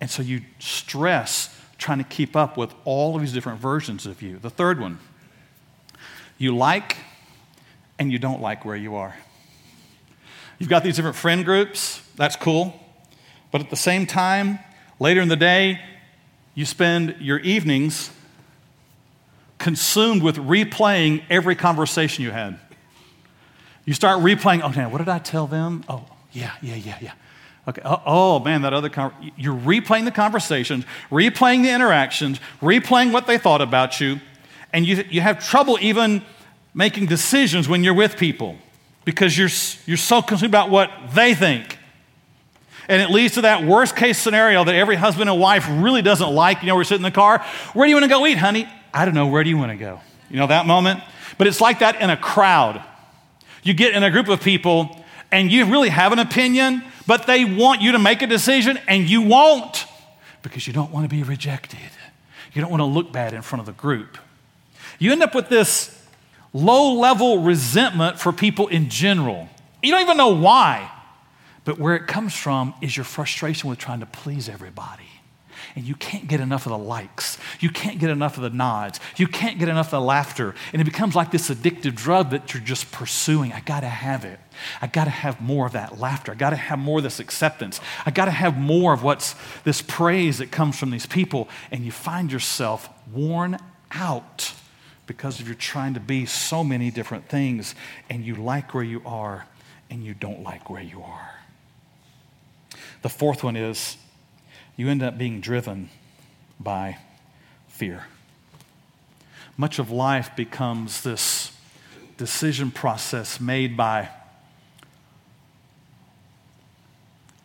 And 0.00 0.10
so 0.10 0.22
you 0.22 0.42
stress 0.58 1.51
trying 1.82 1.98
to 1.98 2.04
keep 2.04 2.34
up 2.36 2.56
with 2.56 2.74
all 2.84 3.14
of 3.14 3.20
these 3.20 3.32
different 3.32 3.60
versions 3.60 4.06
of 4.06 4.22
you. 4.22 4.38
The 4.38 4.50
third 4.50 4.80
one, 4.80 4.98
you 6.38 6.56
like 6.56 6.96
and 7.98 8.10
you 8.10 8.18
don't 8.18 8.40
like 8.40 8.64
where 8.64 8.76
you 8.76 8.94
are. 8.96 9.14
You've 10.58 10.68
got 10.68 10.84
these 10.84 10.96
different 10.96 11.16
friend 11.16 11.44
groups, 11.44 12.00
that's 12.16 12.36
cool. 12.36 12.78
But 13.50 13.60
at 13.60 13.70
the 13.70 13.76
same 13.76 14.06
time, 14.06 14.58
later 14.98 15.20
in 15.20 15.28
the 15.28 15.36
day, 15.36 15.80
you 16.54 16.64
spend 16.64 17.16
your 17.20 17.38
evenings 17.40 18.10
consumed 19.58 20.22
with 20.22 20.36
replaying 20.36 21.22
every 21.30 21.54
conversation 21.54 22.24
you 22.24 22.30
had. 22.30 22.58
You 23.84 23.94
start 23.94 24.20
replaying, 24.20 24.62
oh 24.62 24.68
man, 24.70 24.90
what 24.90 24.98
did 24.98 25.08
I 25.08 25.18
tell 25.18 25.46
them? 25.46 25.84
Oh, 25.88 26.04
yeah, 26.32 26.52
yeah, 26.62 26.76
yeah, 26.76 26.98
yeah. 27.00 27.12
Okay. 27.68 27.82
Oh, 27.84 28.02
oh 28.04 28.38
man, 28.40 28.62
that 28.62 28.72
other 28.72 28.88
con- 28.88 29.14
you're 29.36 29.56
replaying 29.56 30.04
the 30.04 30.10
conversations, 30.10 30.84
replaying 31.10 31.62
the 31.62 31.70
interactions, 31.70 32.40
replaying 32.60 33.12
what 33.12 33.26
they 33.26 33.38
thought 33.38 33.60
about 33.60 34.00
you, 34.00 34.20
and 34.72 34.86
you, 34.86 35.04
you 35.10 35.20
have 35.20 35.44
trouble 35.46 35.78
even 35.80 36.22
making 36.74 37.06
decisions 37.06 37.68
when 37.68 37.84
you're 37.84 37.94
with 37.94 38.16
people 38.16 38.56
because 39.04 39.36
you're, 39.36 39.50
you're 39.86 39.96
so 39.96 40.22
concerned 40.22 40.50
about 40.50 40.70
what 40.70 40.90
they 41.14 41.34
think. 41.34 41.78
And 42.88 43.00
it 43.00 43.10
leads 43.10 43.34
to 43.34 43.42
that 43.42 43.64
worst 43.64 43.94
case 43.94 44.18
scenario 44.18 44.64
that 44.64 44.74
every 44.74 44.96
husband 44.96 45.30
and 45.30 45.38
wife 45.38 45.66
really 45.70 46.02
doesn't 46.02 46.30
like. 46.30 46.62
You 46.62 46.68
know, 46.68 46.76
we're 46.76 46.84
sitting 46.84 47.04
in 47.04 47.10
the 47.10 47.14
car. 47.14 47.44
Where 47.74 47.86
do 47.86 47.90
you 47.90 47.96
want 47.96 48.04
to 48.04 48.10
go 48.10 48.26
eat, 48.26 48.38
honey? 48.38 48.68
I 48.92 49.04
don't 49.04 49.14
know. 49.14 49.28
Where 49.28 49.44
do 49.44 49.50
you 49.50 49.56
want 49.56 49.70
to 49.70 49.76
go? 49.76 50.00
You 50.28 50.38
know, 50.38 50.48
that 50.48 50.66
moment? 50.66 51.00
But 51.38 51.46
it's 51.46 51.60
like 51.60 51.78
that 51.78 52.00
in 52.00 52.10
a 52.10 52.16
crowd. 52.16 52.82
You 53.62 53.74
get 53.74 53.94
in 53.94 54.02
a 54.02 54.10
group 54.10 54.28
of 54.28 54.42
people 54.42 55.04
and 55.30 55.50
you 55.50 55.64
really 55.66 55.88
have 55.88 56.12
an 56.12 56.18
opinion, 56.18 56.82
but 57.06 57.26
they 57.26 57.44
want 57.44 57.80
you 57.80 57.92
to 57.92 57.98
make 57.98 58.22
a 58.22 58.26
decision 58.26 58.78
and 58.88 59.08
you 59.08 59.22
won't 59.22 59.86
because 60.42 60.66
you 60.66 60.72
don't 60.72 60.90
want 60.90 61.08
to 61.08 61.14
be 61.14 61.22
rejected. 61.22 61.78
You 62.52 62.60
don't 62.60 62.70
want 62.70 62.80
to 62.80 62.84
look 62.86 63.12
bad 63.12 63.32
in 63.32 63.42
front 63.42 63.60
of 63.60 63.66
the 63.66 63.72
group. 63.72 64.18
You 64.98 65.12
end 65.12 65.22
up 65.22 65.34
with 65.34 65.48
this 65.48 65.98
low 66.52 66.92
level 66.94 67.38
resentment 67.38 68.18
for 68.20 68.32
people 68.32 68.68
in 68.68 68.90
general. 68.90 69.48
You 69.82 69.90
don't 69.90 70.02
even 70.02 70.16
know 70.16 70.34
why, 70.34 70.90
but 71.64 71.78
where 71.78 71.96
it 71.96 72.06
comes 72.06 72.34
from 72.34 72.74
is 72.82 72.96
your 72.96 73.04
frustration 73.04 73.70
with 73.70 73.78
trying 73.78 74.00
to 74.00 74.06
please 74.06 74.48
everybody. 74.48 75.08
and 75.74 75.84
you 75.84 75.94
can't 75.94 76.28
get 76.28 76.40
enough 76.40 76.66
of 76.66 76.70
the 76.70 76.78
likes. 76.78 77.38
You 77.60 77.70
can't 77.70 77.98
get 77.98 78.10
enough 78.10 78.36
of 78.36 78.42
the 78.42 78.50
nods. 78.50 79.00
You 79.16 79.26
can't 79.26 79.58
get 79.58 79.68
enough 79.68 79.86
of 79.86 79.92
the 79.92 80.00
laughter. 80.00 80.54
And 80.72 80.82
it 80.82 80.84
becomes 80.84 81.14
like 81.14 81.30
this 81.30 81.48
addictive 81.50 81.94
drug 81.94 82.30
that 82.30 82.52
you're 82.52 82.62
just 82.62 82.90
pursuing. 82.92 83.52
I 83.52 83.60
got 83.60 83.80
to 83.80 83.88
have 83.88 84.24
it. 84.24 84.38
I 84.80 84.86
got 84.86 85.04
to 85.04 85.10
have 85.10 85.40
more 85.40 85.66
of 85.66 85.72
that 85.72 85.98
laughter. 85.98 86.32
I 86.32 86.34
got 86.34 86.50
to 86.50 86.56
have 86.56 86.78
more 86.78 86.98
of 86.98 87.04
this 87.04 87.20
acceptance. 87.20 87.80
I 88.04 88.10
got 88.10 88.26
to 88.26 88.30
have 88.30 88.56
more 88.56 88.92
of 88.92 89.02
what's 89.02 89.34
this 89.64 89.82
praise 89.82 90.38
that 90.38 90.50
comes 90.50 90.78
from 90.78 90.90
these 90.90 91.06
people. 91.06 91.48
And 91.70 91.84
you 91.84 91.92
find 91.92 92.30
yourself 92.32 92.88
worn 93.12 93.58
out 93.90 94.52
because 95.06 95.40
of 95.40 95.46
you're 95.46 95.54
trying 95.54 95.94
to 95.94 96.00
be 96.00 96.26
so 96.26 96.64
many 96.64 96.90
different 96.90 97.28
things 97.28 97.74
and 98.08 98.24
you 98.24 98.34
like 98.34 98.74
where 98.74 98.84
you 98.84 99.02
are 99.04 99.46
and 99.90 100.04
you 100.04 100.14
don't 100.14 100.42
like 100.42 100.70
where 100.70 100.82
you 100.82 101.02
are. 101.02 101.30
The 103.02 103.08
fourth 103.08 103.42
one 103.42 103.56
is 103.56 103.96
you 104.76 104.88
end 104.88 105.02
up 105.02 105.18
being 105.18 105.40
driven 105.40 105.90
by 106.58 106.98
fear. 107.68 108.06
Much 109.56 109.78
of 109.78 109.90
life 109.90 110.34
becomes 110.34 111.02
this 111.02 111.52
decision 112.16 112.70
process 112.70 113.40
made 113.40 113.76
by 113.76 114.08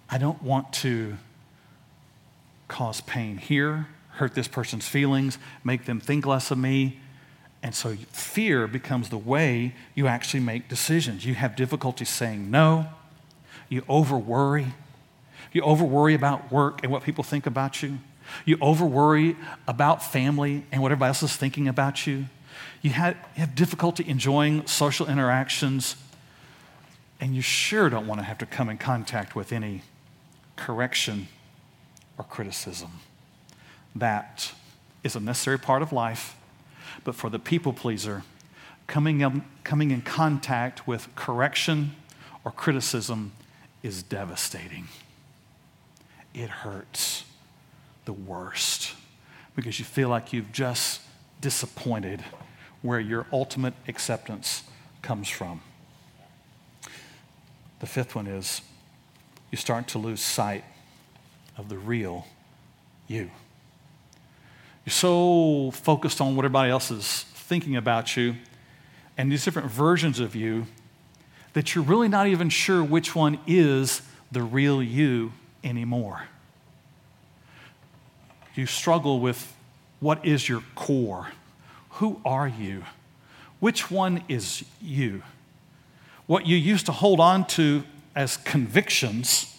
I 0.09 0.17
don't 0.17 0.41
want 0.41 0.71
to 0.73 1.17
cause 2.67 3.01
pain 3.01 3.37
here, 3.37 3.87
hurt 4.11 4.33
this 4.35 4.47
person's 4.47 4.87
feelings, 4.87 5.37
make 5.63 5.85
them 5.85 5.99
think 5.99 6.25
less 6.25 6.51
of 6.51 6.57
me. 6.57 6.99
And 7.63 7.73
so 7.73 7.95
fear 8.11 8.67
becomes 8.67 9.09
the 9.09 9.17
way 9.17 9.73
you 9.95 10.07
actually 10.07 10.39
make 10.41 10.69
decisions. 10.69 11.25
You 11.25 11.33
have 11.35 11.55
difficulty 11.55 12.05
saying 12.05 12.49
no, 12.49 12.87
you 13.69 13.83
over 13.89 14.17
worry, 14.17 14.67
you 15.51 15.61
over 15.61 15.83
worry 15.83 16.13
about 16.13 16.51
work 16.51 16.83
and 16.83 16.91
what 16.91 17.03
people 17.03 17.23
think 17.23 17.45
about 17.45 17.81
you. 17.81 17.99
You 18.45 18.57
over 18.61 18.85
worry 18.85 19.35
about 19.67 20.03
family 20.03 20.65
and 20.71 20.81
what 20.81 20.91
everybody 20.91 21.09
else 21.09 21.23
is 21.23 21.35
thinking 21.35 21.67
about 21.67 22.05
you. 22.05 22.25
You 22.81 22.91
have, 22.91 23.15
you 23.35 23.41
have 23.41 23.55
difficulty 23.55 24.07
enjoying 24.07 24.67
social 24.67 25.07
interactions, 25.07 25.95
and 27.19 27.35
you 27.35 27.41
sure 27.41 27.89
don't 27.89 28.07
want 28.07 28.19
to 28.19 28.25
have 28.25 28.37
to 28.39 28.45
come 28.45 28.69
in 28.69 28.77
contact 28.77 29.35
with 29.35 29.51
any 29.51 29.81
correction 30.57 31.29
or 32.17 32.25
criticism. 32.25 32.91
That 33.95 34.51
is 35.03 35.15
a 35.15 35.21
necessary 35.21 35.57
part 35.57 35.81
of 35.81 35.93
life, 35.93 36.35
but 37.05 37.15
for 37.15 37.29
the 37.29 37.39
people 37.39 37.71
pleaser, 37.71 38.23
coming 38.85 39.21
in, 39.21 39.43
coming 39.63 39.91
in 39.91 40.01
contact 40.01 40.85
with 40.85 41.07
correction 41.15 41.95
or 42.43 42.51
criticism 42.51 43.31
is 43.81 44.03
devastating 44.03 44.89
it 46.37 46.49
hurts 46.49 47.23
the 48.05 48.13
worst 48.13 48.93
because 49.55 49.79
you 49.79 49.85
feel 49.85 50.07
like 50.07 50.31
you've 50.31 50.51
just 50.51 51.01
disappointed 51.41 52.23
where 52.83 52.99
your 52.99 53.25
ultimate 53.33 53.73
acceptance 53.87 54.63
comes 55.01 55.27
from. 55.27 55.61
The 57.79 57.87
fifth 57.87 58.15
one 58.15 58.27
is 58.27 58.61
you 59.51 59.57
start 59.57 59.87
to 59.89 59.97
lose 59.97 60.21
sight 60.21 60.63
of 61.57 61.69
the 61.69 61.77
real 61.77 62.25
you. 63.07 63.29
You're 64.85 64.93
so 64.93 65.71
focused 65.71 66.21
on 66.21 66.35
what 66.35 66.45
everybody 66.45 66.71
else 66.71 66.91
is 66.91 67.23
thinking 67.33 67.75
about 67.75 68.15
you 68.15 68.35
and 69.17 69.31
these 69.31 69.43
different 69.43 69.69
versions 69.69 70.19
of 70.19 70.35
you 70.35 70.65
that 71.53 71.73
you're 71.73 71.83
really 71.83 72.07
not 72.07 72.27
even 72.27 72.49
sure 72.49 72.83
which 72.83 73.15
one 73.15 73.39
is 73.47 74.01
the 74.31 74.43
real 74.43 74.81
you 74.83 75.31
anymore. 75.63 76.23
You 78.55 78.65
struggle 78.65 79.19
with 79.19 79.53
what 79.99 80.25
is 80.25 80.47
your 80.47 80.61
core? 80.75 81.29
Who 81.91 82.21
are 82.23 82.47
you? 82.47 82.83
Which 83.59 83.89
one 83.89 84.23
is 84.27 84.63
you? 84.81 85.23
What 86.27 86.45
you 86.45 86.57
used 86.57 86.85
to 86.87 86.91
hold 86.91 87.19
on 87.19 87.47
to 87.47 87.83
as 88.17 88.35
convictions, 88.35 89.55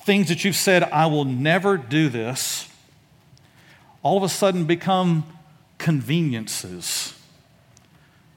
things 0.00 0.26
that 0.26 0.44
you've 0.44 0.56
said, 0.56 0.82
I 0.82 1.06
will 1.06 1.24
never 1.24 1.76
do 1.76 2.08
this, 2.08 2.68
all 4.02 4.16
of 4.16 4.24
a 4.24 4.28
sudden 4.28 4.64
become 4.64 5.24
conveniences. 5.78 7.14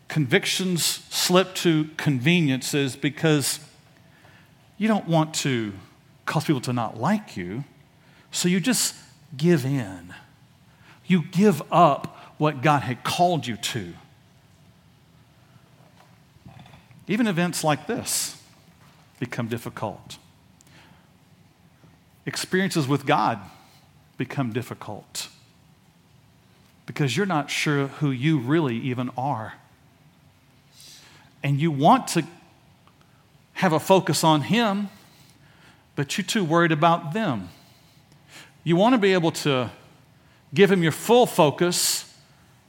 Convictions 0.07 0.83
slip 1.09 1.55
to 1.55 1.89
conveniences 1.97 2.95
because 2.95 3.59
you 4.77 4.87
don't 4.87 5.07
want 5.07 5.33
to 5.33 5.73
cause 6.27 6.45
people 6.45 6.61
to 6.61 6.71
not 6.71 6.99
like 6.99 7.35
you. 7.35 7.63
So 8.31 8.47
you 8.47 8.59
just 8.59 8.93
give 9.35 9.65
in. 9.65 10.13
You 11.07 11.23
give 11.31 11.63
up 11.71 12.15
what 12.37 12.61
God 12.61 12.83
had 12.83 13.03
called 13.03 13.47
you 13.47 13.57
to. 13.57 13.93
Even 17.07 17.25
events 17.25 17.63
like 17.63 17.87
this 17.87 18.36
become 19.19 19.47
difficult. 19.47 20.17
Experiences 22.25 22.87
with 22.87 23.05
God 23.05 23.39
become 24.17 24.51
difficult 24.51 25.29
because 26.85 27.15
you're 27.15 27.25
not 27.25 27.51
sure 27.51 27.87
who 27.87 28.11
you 28.11 28.39
really 28.39 28.77
even 28.77 29.11
are. 29.17 29.53
And 31.43 31.59
you 31.59 31.69
want 31.69 32.07
to 32.09 32.23
have 33.53 33.73
a 33.73 33.79
focus 33.79 34.23
on 34.23 34.41
Him, 34.41 34.89
but 35.95 36.17
you're 36.17 36.25
too 36.25 36.43
worried 36.43 36.71
about 36.71 37.13
them. 37.13 37.49
You 38.63 38.75
want 38.75 38.93
to 38.93 38.99
be 38.99 39.13
able 39.13 39.31
to 39.31 39.69
give 40.53 40.71
Him 40.71 40.81
your 40.81 40.91
full 40.91 41.25
focus, 41.25 42.13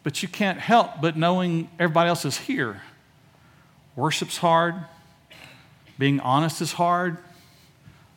but 0.03 0.23
you 0.23 0.29
can't 0.29 0.59
help 0.59 1.01
but 1.01 1.17
knowing 1.17 1.71
everybody 1.79 2.09
else 2.09 2.25
is 2.25 2.37
here. 2.37 2.83
Worship's 3.97 4.39
hard, 4.39 4.75
being 5.99 6.21
honest 6.21 6.61
is 6.61 6.73
hard, 6.73 7.19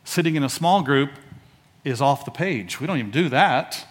sitting 0.04 0.36
in 0.36 0.42
a 0.42 0.48
small 0.48 0.82
group 0.82 1.10
is 1.84 2.00
off 2.00 2.24
the 2.24 2.30
page. 2.30 2.80
We 2.80 2.86
don't 2.86 2.98
even 2.98 3.10
do 3.10 3.28
that 3.28 3.86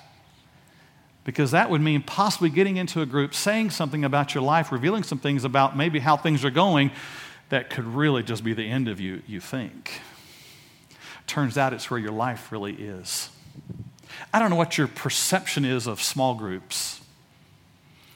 because 1.24 1.52
that 1.52 1.70
would 1.70 1.82
mean 1.82 2.02
possibly 2.02 2.50
getting 2.50 2.78
into 2.78 3.02
a 3.02 3.06
group, 3.06 3.34
saying 3.34 3.70
something 3.70 4.04
about 4.04 4.34
your 4.34 4.44
life, 4.44 4.72
revealing 4.72 5.04
some 5.04 5.20
things 5.20 5.44
about 5.44 5.78
maybe 5.78 6.00
how 6.00 6.18
things 6.18 6.44
are 6.44 6.50
going 6.50 6.92
that 7.50 7.70
could 7.70 7.86
really 7.86 8.24
just 8.24 8.44
be 8.44 8.54
the 8.54 8.64
end 8.64 8.88
of 8.88 9.00
you, 9.00 9.22
you 9.28 9.40
think. 9.40 10.02
Turns 11.28 11.58
out 11.58 11.74
it's 11.74 11.92
where 11.92 12.00
your 12.00 12.12
life 12.12 12.52
really 12.52 12.74
is. 12.74 13.30
I 14.34 14.40
don't 14.40 14.50
know 14.50 14.56
what 14.56 14.78
your 14.78 14.88
perception 14.88 15.66
is 15.66 15.86
of 15.86 16.02
small 16.02 16.34
groups. 16.36 17.02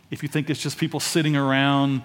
If 0.10 0.24
you 0.24 0.30
think 0.30 0.50
it's 0.50 0.62
just 0.62 0.78
people 0.78 1.00
sitting 1.00 1.36
around, 1.36 2.02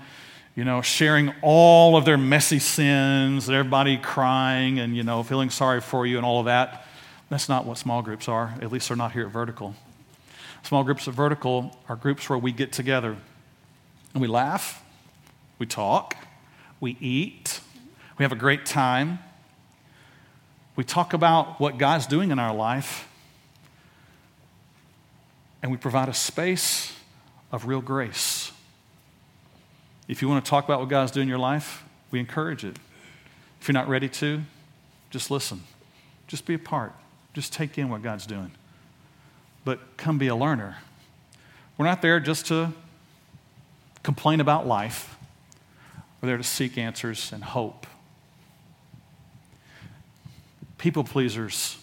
you 0.54 0.64
know, 0.64 0.82
sharing 0.82 1.32
all 1.42 1.96
of 1.96 2.04
their 2.04 2.18
messy 2.18 2.58
sins, 2.58 3.48
everybody 3.48 3.96
crying 3.96 4.78
and, 4.78 4.96
you 4.96 5.02
know, 5.02 5.22
feeling 5.22 5.50
sorry 5.50 5.80
for 5.80 6.06
you 6.06 6.16
and 6.16 6.26
all 6.26 6.40
of 6.40 6.46
that, 6.46 6.86
that's 7.28 7.48
not 7.48 7.64
what 7.64 7.78
small 7.78 8.02
groups 8.02 8.28
are. 8.28 8.54
At 8.60 8.72
least 8.72 8.88
they're 8.88 8.96
not 8.96 9.12
here 9.12 9.26
at 9.26 9.32
Vertical. 9.32 9.74
Small 10.62 10.84
groups 10.84 11.06
at 11.08 11.14
Vertical 11.14 11.76
are 11.88 11.96
groups 11.96 12.28
where 12.28 12.38
we 12.38 12.52
get 12.52 12.72
together 12.72 13.16
and 14.12 14.20
we 14.20 14.28
laugh, 14.28 14.82
we 15.58 15.66
talk, 15.66 16.16
we 16.80 16.96
eat, 17.00 17.60
we 18.18 18.24
have 18.24 18.32
a 18.32 18.36
great 18.36 18.66
time. 18.66 19.20
We 20.76 20.84
talk 20.84 21.12
about 21.12 21.60
what 21.60 21.78
God's 21.78 22.06
doing 22.06 22.30
in 22.30 22.38
our 22.38 22.54
life, 22.54 23.08
and 25.62 25.70
we 25.70 25.76
provide 25.76 26.08
a 26.08 26.14
space 26.14 26.96
of 27.52 27.66
real 27.66 27.80
grace. 27.80 28.49
If 30.10 30.22
you 30.22 30.28
want 30.28 30.44
to 30.44 30.48
talk 30.48 30.64
about 30.64 30.80
what 30.80 30.88
God's 30.88 31.12
doing 31.12 31.24
in 31.24 31.28
your 31.28 31.38
life, 31.38 31.84
we 32.10 32.18
encourage 32.18 32.64
it. 32.64 32.76
If 33.60 33.68
you're 33.68 33.74
not 33.74 33.88
ready 33.88 34.08
to, 34.08 34.42
just 35.10 35.30
listen. 35.30 35.62
Just 36.26 36.46
be 36.46 36.54
a 36.54 36.58
part. 36.58 36.92
Just 37.32 37.52
take 37.52 37.78
in 37.78 37.88
what 37.88 38.02
God's 38.02 38.26
doing. 38.26 38.50
But 39.64 39.96
come 39.96 40.18
be 40.18 40.26
a 40.26 40.34
learner. 40.34 40.78
We're 41.78 41.86
not 41.86 42.02
there 42.02 42.18
just 42.18 42.46
to 42.46 42.72
complain 44.02 44.40
about 44.40 44.66
life, 44.66 45.16
we're 46.20 46.28
there 46.28 46.38
to 46.38 46.42
seek 46.42 46.76
answers 46.76 47.32
and 47.32 47.44
hope 47.44 47.86
people 50.80 51.04
pleasers 51.04 51.76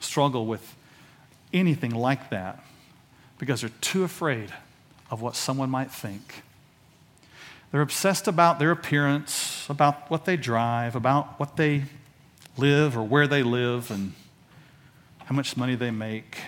struggle 0.00 0.44
with 0.44 0.74
anything 1.52 1.92
like 1.92 2.30
that 2.30 2.64
because 3.38 3.60
they're 3.60 3.70
too 3.80 4.02
afraid 4.02 4.52
of 5.08 5.22
what 5.22 5.36
someone 5.36 5.70
might 5.70 5.90
think. 5.90 6.42
They're 7.74 7.82
obsessed 7.82 8.28
about 8.28 8.60
their 8.60 8.70
appearance, 8.70 9.66
about 9.68 10.08
what 10.08 10.26
they 10.26 10.36
drive, 10.36 10.94
about 10.94 11.40
what 11.40 11.56
they 11.56 11.86
live 12.56 12.96
or 12.96 13.02
where 13.02 13.26
they 13.26 13.42
live, 13.42 13.90
and 13.90 14.12
how 15.24 15.34
much 15.34 15.56
money 15.56 15.74
they 15.74 15.90
make. 15.90 16.38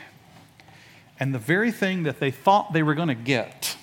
And 1.19 1.35
the 1.35 1.41
very 1.41 1.73
thing 1.73 2.05
that 2.05 2.21
they 2.21 2.31
thought 2.31 2.73
they 2.73 2.85
were 2.85 2.95
going 2.95 3.09
to 3.09 3.15
get 3.17 3.77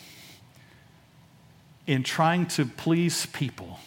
in 1.85 2.01
trying 2.01 2.45
to 2.45 2.65
please 2.65 3.25
people 3.25 3.77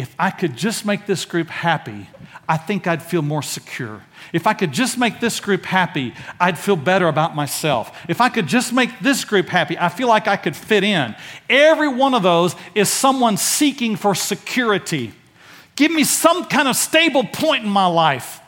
if 0.00 0.14
I 0.18 0.30
could 0.30 0.56
just 0.56 0.86
make 0.86 1.04
this 1.04 1.26
group 1.26 1.48
happy, 1.48 2.08
I 2.48 2.56
think 2.56 2.86
I'd 2.86 3.02
feel 3.02 3.20
more 3.20 3.42
secure. 3.42 4.02
If 4.32 4.46
I 4.46 4.54
could 4.54 4.72
just 4.72 4.96
make 4.96 5.20
this 5.20 5.40
group 5.40 5.66
happy, 5.66 6.14
I'd 6.40 6.58
feel 6.58 6.76
better 6.76 7.06
about 7.06 7.36
myself. 7.36 7.94
If 8.08 8.22
I 8.22 8.30
could 8.30 8.46
just 8.46 8.72
make 8.72 8.98
this 9.00 9.26
group 9.26 9.48
happy, 9.48 9.76
I 9.78 9.90
feel 9.90 10.08
like 10.08 10.26
I 10.26 10.36
could 10.36 10.56
fit 10.56 10.84
in. 10.84 11.14
Every 11.50 11.88
one 11.88 12.14
of 12.14 12.22
those 12.22 12.56
is 12.74 12.88
someone 12.88 13.36
seeking 13.36 13.94
for 13.94 14.14
security. 14.14 15.12
Give 15.76 15.92
me 15.92 16.04
some 16.04 16.46
kind 16.46 16.66
of 16.66 16.76
stable 16.76 17.24
point 17.24 17.64
in 17.64 17.70
my 17.70 17.86
life. 17.86 18.40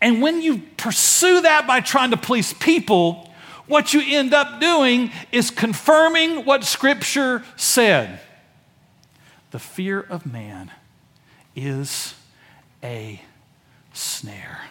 And 0.00 0.22
when 0.22 0.40
you 0.40 0.62
pursue 0.78 1.42
that 1.42 1.66
by 1.66 1.80
trying 1.80 2.12
to 2.12 2.16
please 2.16 2.54
people, 2.54 3.30
what 3.66 3.92
you 3.92 4.02
end 4.02 4.32
up 4.32 4.62
doing 4.62 5.10
is 5.30 5.50
confirming 5.50 6.46
what 6.46 6.64
Scripture 6.64 7.44
said. 7.56 8.18
The 9.50 9.58
fear 9.58 10.00
of 10.00 10.26
man 10.26 10.70
is 11.56 12.14
a 12.82 13.20
snare, 13.92 14.62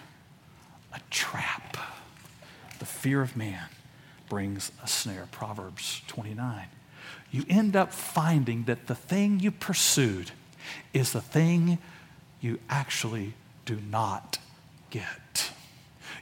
a 0.93 0.99
trap. 1.09 1.77
The 2.79 2.85
fear 2.85 3.21
of 3.21 3.35
man 3.35 3.67
brings 4.29 4.71
a 4.83 4.87
snare. 4.87 5.27
Proverbs 5.31 6.01
29. 6.07 6.67
You 7.31 7.45
end 7.49 7.75
up 7.75 7.93
finding 7.93 8.63
that 8.63 8.87
the 8.87 8.95
thing 8.95 9.39
you 9.39 9.51
pursued 9.51 10.31
is 10.93 11.11
the 11.11 11.21
thing 11.21 11.77
you 12.39 12.59
actually 12.69 13.33
do 13.65 13.79
not 13.89 14.39
get. 14.89 15.51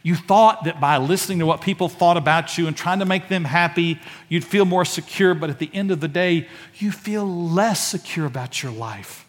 You 0.07 0.15
thought 0.15 0.63
that 0.63 0.79
by 0.79 0.99
listening 0.99 1.39
to 1.39 1.45
what 1.45 1.59
people 1.59 1.89
thought 1.89 2.15
about 2.15 2.57
you 2.57 2.65
and 2.67 2.77
trying 2.77 2.99
to 2.99 3.05
make 3.05 3.27
them 3.27 3.43
happy, 3.43 3.99
you'd 4.29 4.45
feel 4.45 4.63
more 4.63 4.85
secure, 4.85 5.33
but 5.33 5.49
at 5.49 5.59
the 5.59 5.69
end 5.73 5.91
of 5.91 5.99
the 5.99 6.07
day, 6.07 6.47
you 6.75 6.93
feel 6.93 7.25
less 7.25 7.85
secure 7.85 8.25
about 8.25 8.63
your 8.63 8.71
life. 8.71 9.25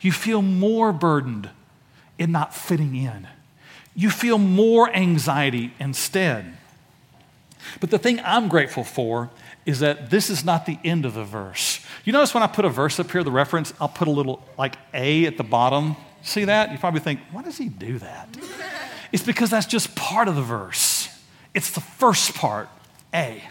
You 0.00 0.12
feel 0.12 0.40
more 0.40 0.94
burdened 0.94 1.50
in 2.18 2.32
not 2.32 2.54
fitting 2.54 2.96
in. 2.96 3.28
You 3.94 4.08
feel 4.08 4.38
more 4.38 4.90
anxiety 4.96 5.74
instead. 5.78 6.56
But 7.78 7.90
the 7.90 7.98
thing 7.98 8.18
I'm 8.24 8.48
grateful 8.48 8.84
for 8.84 9.28
is 9.66 9.80
that 9.80 10.08
this 10.08 10.30
is 10.30 10.42
not 10.42 10.64
the 10.64 10.78
end 10.84 11.04
of 11.04 11.12
the 11.12 11.24
verse. 11.24 11.84
You 12.06 12.14
notice 12.14 12.32
when 12.32 12.42
I 12.42 12.46
put 12.46 12.64
a 12.64 12.70
verse 12.70 12.98
up 12.98 13.10
here, 13.10 13.22
the 13.22 13.30
reference, 13.30 13.74
I'll 13.78 13.88
put 13.88 14.08
a 14.08 14.10
little 14.10 14.42
like 14.56 14.76
A 14.94 15.26
at 15.26 15.36
the 15.36 15.44
bottom. 15.44 15.96
See 16.22 16.46
that? 16.46 16.72
You 16.72 16.78
probably 16.78 17.00
think, 17.00 17.20
why 17.30 17.42
does 17.42 17.58
he 17.58 17.68
do 17.68 17.98
that? 17.98 18.34
It's 19.12 19.22
because 19.22 19.50
that's 19.50 19.66
just 19.66 19.94
part 19.94 20.28
of 20.28 20.36
the 20.36 20.42
verse. 20.42 21.08
It's 21.54 21.70
the 21.70 21.80
first 21.80 22.34
part, 22.34 22.68
A. 23.14 23.42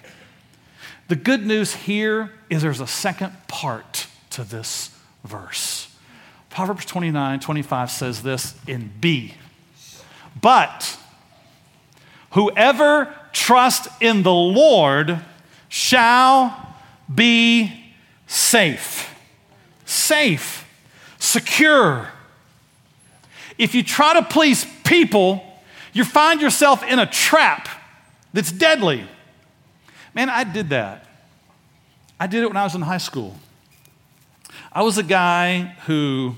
The 1.07 1.15
good 1.15 1.45
news 1.45 1.73
here 1.73 2.31
is 2.49 2.61
there's 2.61 2.81
a 2.81 2.87
second 2.87 3.33
part 3.47 4.07
to 4.31 4.43
this 4.43 4.95
verse. 5.23 5.93
Proverbs 6.49 6.85
29 6.85 7.39
25 7.39 7.91
says 7.91 8.23
this 8.23 8.55
in 8.67 8.91
B. 8.99 9.35
But 10.39 10.97
whoever 12.31 13.13
trusts 13.31 13.87
in 14.01 14.23
the 14.23 14.33
Lord 14.33 15.19
shall 15.69 16.75
be 17.13 17.93
safe. 18.27 19.13
Safe, 19.85 20.67
secure. 21.19 22.09
If 23.57 23.73
you 23.73 23.83
try 23.83 24.13
to 24.13 24.23
please 24.23 24.65
people, 24.83 25.43
you 25.97 26.03
find 26.03 26.39
yourself 26.39 26.83
in 26.83 26.99
a 26.99 27.07
trap 27.07 27.67
that's 28.31 28.51
deadly. 28.51 29.03
Man, 30.13 30.29
I 30.29 30.43
did 30.43 30.69
that. 30.69 31.07
I 32.19 32.27
did 32.27 32.43
it 32.43 32.47
when 32.47 32.57
I 32.57 32.63
was 32.63 32.75
in 32.75 32.81
high 32.81 32.99
school. 32.99 33.35
I 34.71 34.83
was 34.83 34.99
a 34.99 35.03
guy 35.03 35.75
who 35.87 36.35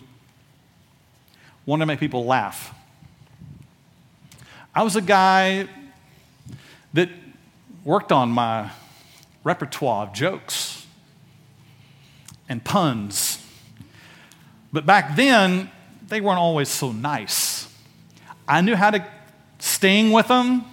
wanted 1.65 1.81
to 1.81 1.85
make 1.87 1.99
people 1.99 2.23
laugh. 2.23 2.73
I 4.73 4.83
was 4.83 4.95
a 4.95 5.01
guy 5.01 5.67
that 6.93 7.09
worked 7.83 8.13
on 8.13 8.29
my 8.31 8.71
repertoire 9.43 10.07
of 10.07 10.13
jokes 10.13 10.87
and 12.47 12.63
puns. 12.63 13.45
But 14.71 14.85
back 14.85 15.17
then, 15.17 15.69
they 16.07 16.21
weren't 16.21 16.39
always 16.39 16.69
so 16.69 16.93
nice. 16.93 17.67
I 18.47 18.61
knew 18.61 18.75
how 18.75 18.91
to 18.91 19.05
sting 19.59 20.11
with 20.11 20.27
them, 20.27 20.65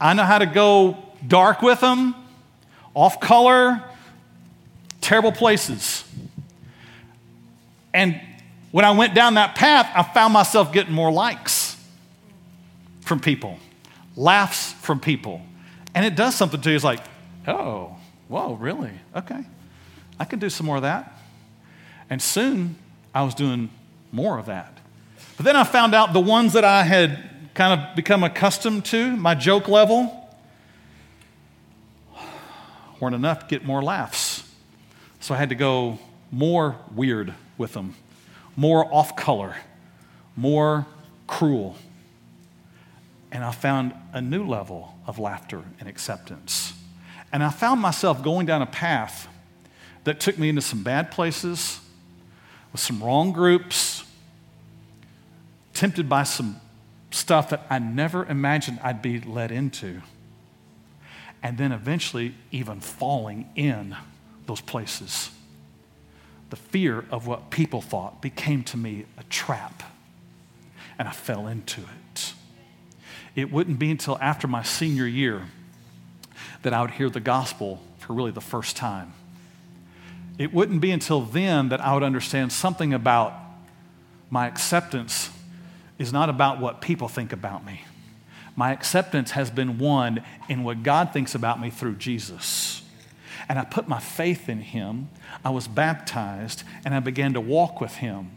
I 0.00 0.14
know 0.14 0.24
how 0.24 0.38
to 0.38 0.46
go 0.46 0.98
dark 1.26 1.62
with 1.62 1.80
them, 1.80 2.14
off 2.94 3.20
color, 3.20 3.82
terrible 5.00 5.32
places. 5.32 6.04
And 7.92 8.20
when 8.72 8.84
I 8.84 8.90
went 8.90 9.14
down 9.14 9.34
that 9.34 9.54
path, 9.54 9.88
I 9.94 10.02
found 10.02 10.32
myself 10.32 10.72
getting 10.72 10.92
more 10.92 11.12
likes 11.12 11.76
from 13.02 13.20
people, 13.20 13.58
laughs 14.16 14.72
from 14.72 14.98
people. 14.98 15.42
And 15.94 16.04
it 16.04 16.16
does 16.16 16.34
something 16.34 16.60
to 16.60 16.70
you. 16.70 16.74
It's 16.74 16.84
like, 16.84 17.00
oh, 17.46 17.96
whoa, 18.28 18.54
really? 18.54 18.90
Okay. 19.14 19.44
I 20.18 20.24
can 20.24 20.38
do 20.38 20.50
some 20.50 20.66
more 20.66 20.76
of 20.76 20.82
that. 20.82 21.12
And 22.10 22.20
soon 22.20 22.76
I 23.14 23.22
was 23.22 23.34
doing 23.34 23.70
more 24.10 24.38
of 24.38 24.46
that. 24.46 24.78
But 25.36 25.44
then 25.44 25.56
I 25.56 25.64
found 25.64 25.94
out 25.94 26.12
the 26.12 26.20
ones 26.20 26.52
that 26.54 26.64
I 26.64 26.82
had 26.82 27.30
kind 27.54 27.80
of 27.80 27.96
become 27.96 28.24
accustomed 28.24 28.84
to, 28.86 29.16
my 29.16 29.34
joke 29.34 29.68
level, 29.68 30.28
weren't 33.00 33.14
enough 33.14 33.40
to 33.40 33.46
get 33.46 33.64
more 33.64 33.82
laughs. 33.82 34.48
So 35.20 35.34
I 35.34 35.38
had 35.38 35.48
to 35.48 35.54
go 35.54 35.98
more 36.30 36.76
weird 36.94 37.34
with 37.56 37.72
them 37.72 37.94
more 38.56 38.92
off 38.92 39.16
color, 39.16 39.56
more 40.36 40.86
cruel. 41.26 41.76
And 43.32 43.44
I 43.44 43.50
found 43.50 43.94
a 44.12 44.20
new 44.20 44.46
level 44.46 44.94
of 45.06 45.18
laughter 45.18 45.62
and 45.80 45.88
acceptance. 45.88 46.72
And 47.32 47.42
I 47.42 47.50
found 47.50 47.80
myself 47.80 48.22
going 48.22 48.46
down 48.46 48.62
a 48.62 48.66
path 48.66 49.28
that 50.04 50.20
took 50.20 50.38
me 50.38 50.48
into 50.48 50.62
some 50.62 50.82
bad 50.82 51.10
places, 51.10 51.80
with 52.70 52.80
some 52.80 53.02
wrong 53.02 53.32
groups, 53.32 54.04
tempted 55.72 56.08
by 56.08 56.22
some 56.22 56.60
stuff 57.14 57.50
that 57.50 57.64
I 57.70 57.78
never 57.78 58.24
imagined 58.24 58.80
I'd 58.82 59.00
be 59.00 59.20
led 59.20 59.52
into. 59.52 60.02
And 61.42 61.56
then 61.58 61.72
eventually, 61.72 62.34
even 62.50 62.80
falling 62.80 63.50
in 63.54 63.96
those 64.46 64.60
places 64.60 65.30
the 66.50 66.56
fear 66.56 67.04
of 67.10 67.26
what 67.26 67.50
people 67.50 67.80
thought 67.80 68.22
became 68.22 68.62
to 68.62 68.76
me 68.76 69.06
a 69.18 69.24
trap, 69.24 69.82
and 70.98 71.08
I 71.08 71.10
fell 71.10 71.48
into 71.48 71.80
it. 71.80 72.32
It 73.34 73.50
wouldn't 73.50 73.80
be 73.80 73.90
until 73.90 74.18
after 74.20 74.46
my 74.46 74.62
senior 74.62 75.06
year 75.06 75.48
that 76.62 76.72
I 76.72 76.80
would 76.80 76.92
hear 76.92 77.10
the 77.10 77.18
gospel 77.18 77.82
for 77.98 78.12
really 78.12 78.30
the 78.30 78.40
first 78.40 78.76
time. 78.76 79.14
It 80.38 80.52
wouldn't 80.52 80.80
be 80.80 80.92
until 80.92 81.22
then 81.22 81.70
that 81.70 81.80
I 81.80 81.92
would 81.92 82.04
understand 82.04 82.52
something 82.52 82.94
about 82.94 83.34
my 84.30 84.46
acceptance 84.46 85.30
is 85.98 86.12
not 86.12 86.28
about 86.28 86.60
what 86.60 86.80
people 86.80 87.08
think 87.08 87.32
about 87.32 87.64
me. 87.64 87.82
My 88.56 88.72
acceptance 88.72 89.32
has 89.32 89.50
been 89.50 89.78
won 89.78 90.22
in 90.48 90.64
what 90.64 90.82
God 90.82 91.12
thinks 91.12 91.34
about 91.34 91.60
me 91.60 91.70
through 91.70 91.96
Jesus 91.96 92.84
and 93.48 93.58
I 93.58 93.64
put 93.64 93.88
my 93.88 94.00
faith 94.00 94.48
in 94.48 94.60
him. 94.60 95.08
I 95.44 95.50
was 95.50 95.68
baptized 95.68 96.62
and 96.84 96.94
I 96.94 97.00
began 97.00 97.34
to 97.34 97.40
walk 97.40 97.80
with 97.80 97.96
him. 97.96 98.30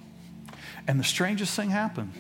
And 0.87 0.99
the 0.99 1.03
strangest 1.03 1.55
thing 1.55 1.69
happened. 1.69 2.13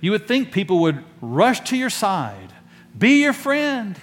You 0.00 0.10
would 0.10 0.28
think 0.28 0.52
people 0.52 0.80
would 0.80 1.02
rush 1.20 1.60
to 1.60 1.76
your 1.76 1.90
side, 1.90 2.52
be 2.96 3.22
your 3.22 3.32
friend, 3.32 3.98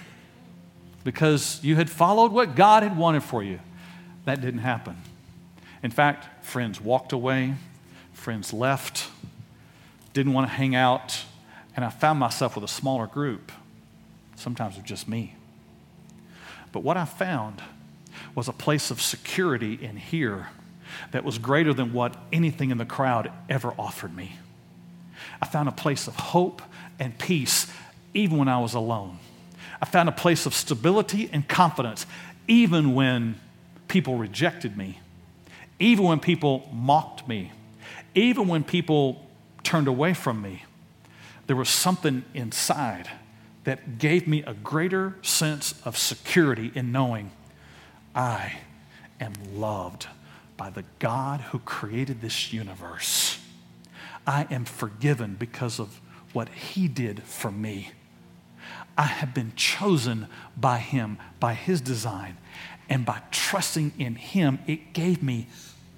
because 1.04 1.62
you 1.62 1.76
had 1.76 1.88
followed 1.88 2.32
what 2.32 2.56
God 2.56 2.82
had 2.82 2.96
wanted 2.96 3.22
for 3.22 3.42
you. 3.42 3.60
That 4.24 4.40
didn't 4.40 4.60
happen. 4.60 4.96
In 5.82 5.90
fact, 5.90 6.44
friends 6.44 6.80
walked 6.80 7.12
away, 7.12 7.54
friends 8.12 8.52
left, 8.52 9.08
didn't 10.14 10.32
want 10.32 10.48
to 10.48 10.54
hang 10.54 10.74
out, 10.74 11.22
and 11.76 11.84
I 11.84 11.90
found 11.90 12.18
myself 12.18 12.54
with 12.54 12.64
a 12.64 12.68
smaller 12.68 13.06
group, 13.06 13.52
sometimes 14.36 14.76
with 14.76 14.86
just 14.86 15.06
me. 15.06 15.34
But 16.72 16.82
what 16.82 16.96
I 16.96 17.04
found 17.04 17.60
was 18.34 18.48
a 18.48 18.52
place 18.52 18.90
of 18.90 19.02
security 19.02 19.74
in 19.74 19.96
here 19.96 20.48
that 21.10 21.24
was 21.24 21.38
greater 21.38 21.74
than 21.74 21.92
what 21.92 22.16
anything 22.32 22.70
in 22.70 22.78
the 22.78 22.84
crowd 22.84 23.30
ever 23.48 23.74
offered 23.78 24.16
me. 24.16 24.36
I 25.42 25.46
found 25.46 25.68
a 25.68 25.72
place 25.72 26.06
of 26.06 26.16
hope 26.16 26.62
and 26.98 27.18
peace 27.18 27.66
even 28.14 28.38
when 28.38 28.48
I 28.48 28.60
was 28.60 28.74
alone. 28.74 29.18
I 29.82 29.86
found 29.86 30.08
a 30.08 30.12
place 30.12 30.46
of 30.46 30.54
stability 30.54 31.28
and 31.32 31.46
confidence 31.48 32.06
even 32.46 32.94
when 32.94 33.40
people 33.88 34.16
rejected 34.16 34.76
me, 34.76 35.00
even 35.78 36.04
when 36.04 36.20
people 36.20 36.68
mocked 36.72 37.26
me, 37.26 37.52
even 38.14 38.46
when 38.46 38.62
people 38.62 39.23
turned 39.64 39.88
away 39.88 40.14
from 40.14 40.40
me. 40.40 40.64
There 41.46 41.56
was 41.56 41.68
something 41.68 42.24
inside 42.32 43.10
that 43.64 43.98
gave 43.98 44.28
me 44.28 44.42
a 44.42 44.54
greater 44.54 45.16
sense 45.22 45.74
of 45.84 45.98
security 45.98 46.70
in 46.74 46.92
knowing 46.92 47.32
I 48.14 48.60
am 49.20 49.32
loved 49.54 50.06
by 50.56 50.70
the 50.70 50.84
God 50.98 51.40
who 51.40 51.58
created 51.60 52.20
this 52.20 52.52
universe. 52.52 53.38
I 54.26 54.46
am 54.50 54.64
forgiven 54.64 55.34
because 55.34 55.80
of 55.80 56.00
what 56.32 56.48
He 56.48 56.88
did 56.88 57.22
for 57.24 57.50
me. 57.50 57.90
I 58.96 59.04
have 59.04 59.34
been 59.34 59.52
chosen 59.56 60.28
by 60.56 60.78
Him, 60.78 61.18
by 61.40 61.54
His 61.54 61.80
design, 61.80 62.36
and 62.88 63.04
by 63.04 63.22
trusting 63.30 63.92
in 63.98 64.14
Him, 64.14 64.58
it 64.66 64.92
gave 64.92 65.22
me 65.22 65.48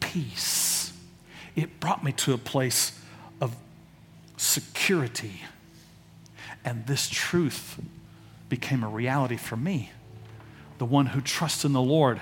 peace. 0.00 0.92
It 1.54 1.80
brought 1.80 2.04
me 2.04 2.12
to 2.12 2.32
a 2.32 2.38
place 2.38 2.98
security. 4.36 5.42
And 6.64 6.86
this 6.86 7.08
truth 7.08 7.80
became 8.48 8.82
a 8.82 8.88
reality 8.88 9.36
for 9.36 9.56
me. 9.56 9.90
The 10.78 10.84
one 10.84 11.06
who 11.06 11.20
trusts 11.20 11.64
in 11.64 11.72
the 11.72 11.82
Lord, 11.82 12.20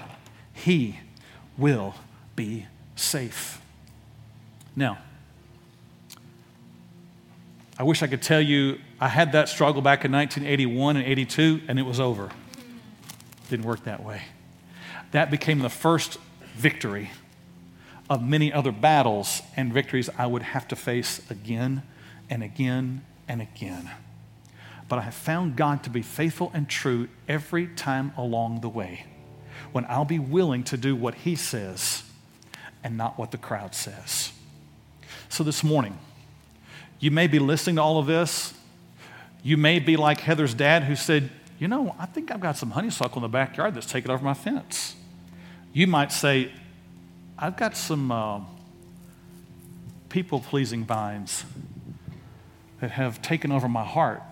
he 0.53 1.01
will 1.57 1.95
be 2.37 2.67
safe. 2.97 3.61
Now, 4.77 4.99
I 7.79 7.83
wish 7.83 8.03
I 8.03 8.07
could 8.07 8.23
tell 8.23 8.41
you 8.41 8.79
I 9.01 9.09
had 9.09 9.33
that 9.33 9.49
struggle 9.49 9.83
back 9.83 10.05
in 10.05 10.13
1981 10.13 10.97
and 10.97 11.07
82 11.07 11.63
and 11.67 11.79
it 11.79 11.83
was 11.83 11.99
over. 11.99 12.31
Didn't 13.51 13.65
work 13.65 13.85
that 13.85 14.03
way. 14.03 14.23
That 15.11 15.31
became 15.31 15.59
the 15.59 15.69
first 15.69 16.19
victory 16.55 17.11
of 18.09 18.23
many 18.23 18.53
other 18.53 18.73
battles 18.73 19.43
and 19.57 19.73
victories 19.73 20.09
I 20.17 20.27
would 20.27 20.43
have 20.43 20.69
to 20.69 20.77
face 20.77 21.21
again 21.31 21.83
and 22.31 22.43
again 22.43 23.05
and 23.29 23.41
again. 23.41 23.91
But 24.89 24.99
I 24.99 25.03
have 25.03 25.15
found 25.15 25.57
God 25.57 25.83
to 25.85 25.91
be 25.91 26.03
faithful 26.03 26.51
and 26.55 26.69
true 26.69 27.09
every 27.27 27.67
time 27.69 28.13
along 28.17 28.61
the 28.61 28.69
way 28.69 29.07
when 29.73 29.87
I'll 29.89 30.05
be 30.05 30.19
willing 30.19 30.63
to 30.65 30.77
do 30.77 30.95
what 30.95 31.15
He 31.15 31.35
says 31.35 32.05
and 32.83 32.97
not 32.97 33.19
what 33.19 33.31
the 33.31 33.39
crowd 33.39 33.75
says. 33.75 34.33
So 35.29 35.43
this 35.43 35.65
morning, 35.65 35.99
you 37.01 37.11
may 37.11 37.27
be 37.27 37.39
listening 37.39 37.77
to 37.77 37.83
all 37.83 37.99
of 37.99 38.07
this. 38.07 38.55
You 39.43 39.57
may 39.57 39.79
be 39.79 39.97
like 39.97 40.21
Heather's 40.21 40.55
dad 40.55 40.85
who 40.85 40.97
said, 40.97 41.31
You 41.59 41.69
know, 41.69 41.95
I 41.99 42.07
think 42.07 42.31
I've 42.31 42.41
got 42.41 42.57
some 42.57 42.71
honeysuckle 42.71 43.19
in 43.19 43.23
the 43.23 43.29
backyard 43.29 43.75
that's 43.75 43.87
taken 43.87 44.11
over 44.11 44.25
my 44.25 44.35
fence. 44.35 44.95
You 45.73 45.87
might 45.87 46.13
say, 46.13 46.53
I've 47.39 47.57
got 47.57 47.77
some 47.77 48.13
uh, 48.13 48.41
people 50.09 50.41
pleasing 50.41 50.85
vines 50.85 51.45
that 52.81 52.91
have 52.93 53.23
taken 53.23 53.53
over 53.53 53.69
my 53.69 53.85
heart. 53.85 54.23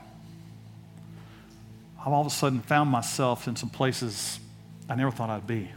I've 2.01 2.13
all 2.13 2.21
of 2.21 2.27
a 2.27 2.31
sudden 2.31 2.61
found 2.61 2.91
myself 2.91 3.47
in 3.47 3.57
some 3.57 3.71
places 3.71 4.41
I 4.89 4.95
never 4.95 5.11
thought 5.11 5.31
I'd 5.31 5.47
be. 5.47 5.71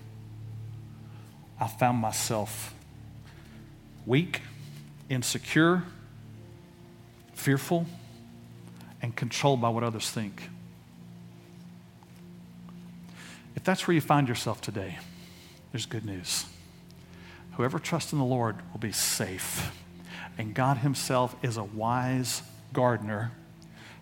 I 1.59 1.67
found 1.67 1.99
myself 1.99 2.73
weak, 4.05 4.41
insecure, 5.09 5.83
fearful, 7.33 7.85
and 9.01 9.15
controlled 9.15 9.61
by 9.61 9.69
what 9.69 9.83
others 9.83 10.09
think. 10.09 10.49
If 13.55 13.63
that's 13.63 13.87
where 13.87 13.95
you 13.95 14.01
find 14.01 14.27
yourself 14.27 14.61
today, 14.61 14.97
there's 15.71 15.85
good 15.85 16.05
news. 16.05 16.45
Whoever 17.53 17.79
trusts 17.79 18.11
in 18.11 18.19
the 18.19 18.25
Lord 18.25 18.57
will 18.71 18.79
be 18.79 18.91
safe. 18.91 19.71
And 20.37 20.53
God 20.53 20.77
Himself 20.77 21.35
is 21.41 21.55
a 21.55 21.63
wise 21.63 22.41
gardener 22.75 23.31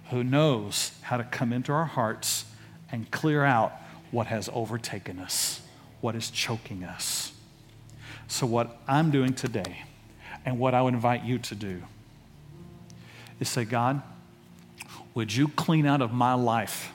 who 0.09 0.24
knows 0.24 0.91
how 1.03 1.15
to 1.15 1.24
come 1.24 1.53
into 1.53 1.71
our 1.71 1.86
hearts 1.86 2.45
and 2.91 3.09
clear 3.11 3.45
out 3.45 3.71
what 4.11 4.28
has 4.28 4.49
overtaken 4.51 5.19
us, 5.19 5.61
what 6.01 6.15
is 6.15 6.30
choking 6.30 6.84
us. 6.84 7.32
So, 8.28 8.45
what 8.45 8.78
I'm 8.88 9.11
doing 9.11 9.34
today, 9.34 9.84
and 10.45 10.59
what 10.59 10.74
I 10.74 10.82
would 10.82 10.93
invite 10.93 11.24
you 11.24 11.39
to 11.39 11.55
do, 11.55 11.84
is 13.39 13.47
say, 13.47 13.63
God, 13.63 14.01
would 15.13 15.34
you 15.34 15.47
clean 15.49 15.86
out 15.86 16.01
of 16.01 16.11
my 16.11 16.34
life 16.34 16.91